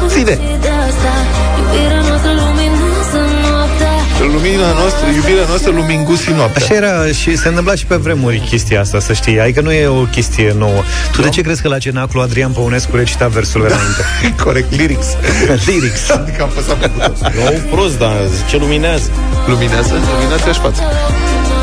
Ține. 0.07 0.39
De 0.61 0.69
asta, 0.87 1.11
iubirea 1.59 2.01
noastră 2.07 2.31
luminoasă 2.31 3.19
noaptea 3.49 3.91
Lumina 4.33 4.71
noastră, 4.79 5.05
iubirea 5.15 5.45
noastră, 5.47 5.71
lumingusi 5.71 6.31
noaptea. 6.31 6.61
Așa 6.63 6.75
era 6.75 7.07
și 7.07 7.37
se 7.37 7.47
întâmpla 7.47 7.75
și 7.75 7.85
pe 7.85 7.95
vremuri 7.95 8.39
chestia 8.49 8.79
asta, 8.79 8.99
să 8.99 9.13
știi. 9.13 9.39
Adică 9.39 9.61
nu 9.61 9.71
e 9.71 9.87
o 9.87 10.01
chestie 10.01 10.55
nouă. 10.57 10.81
Tu 11.11 11.21
de 11.21 11.29
ce 11.29 11.41
crezi 11.41 11.61
că 11.61 11.67
la 11.67 11.77
cenaclu 11.77 12.21
Adrian 12.21 12.51
Păunescu 12.51 12.95
recita 12.95 13.27
versurile 13.27 13.69
înainte? 13.73 14.03
Corect, 14.43 14.75
lyrics. 14.75 15.07
Lyrics. 15.65 16.09
Adică 16.09 16.41
am 16.41 16.49
fost 16.49 16.67
făcut 16.67 16.91
Nu 17.33 17.75
prost, 17.75 17.97
dar 17.97 18.15
ce 18.49 18.57
luminează. 18.57 19.09
Luminează, 19.47 19.93
luminați-aș 20.17 20.57
față. 20.57 20.81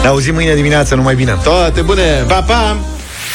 Ne 0.03 0.09
auzim 0.09 0.35
mâine 0.35 0.55
dimineață, 0.55 0.95
numai 0.95 1.15
bine. 1.15 1.37
Toate 1.43 1.81
bune! 1.81 2.25
Pa, 2.29 2.43
pa! 2.43 2.77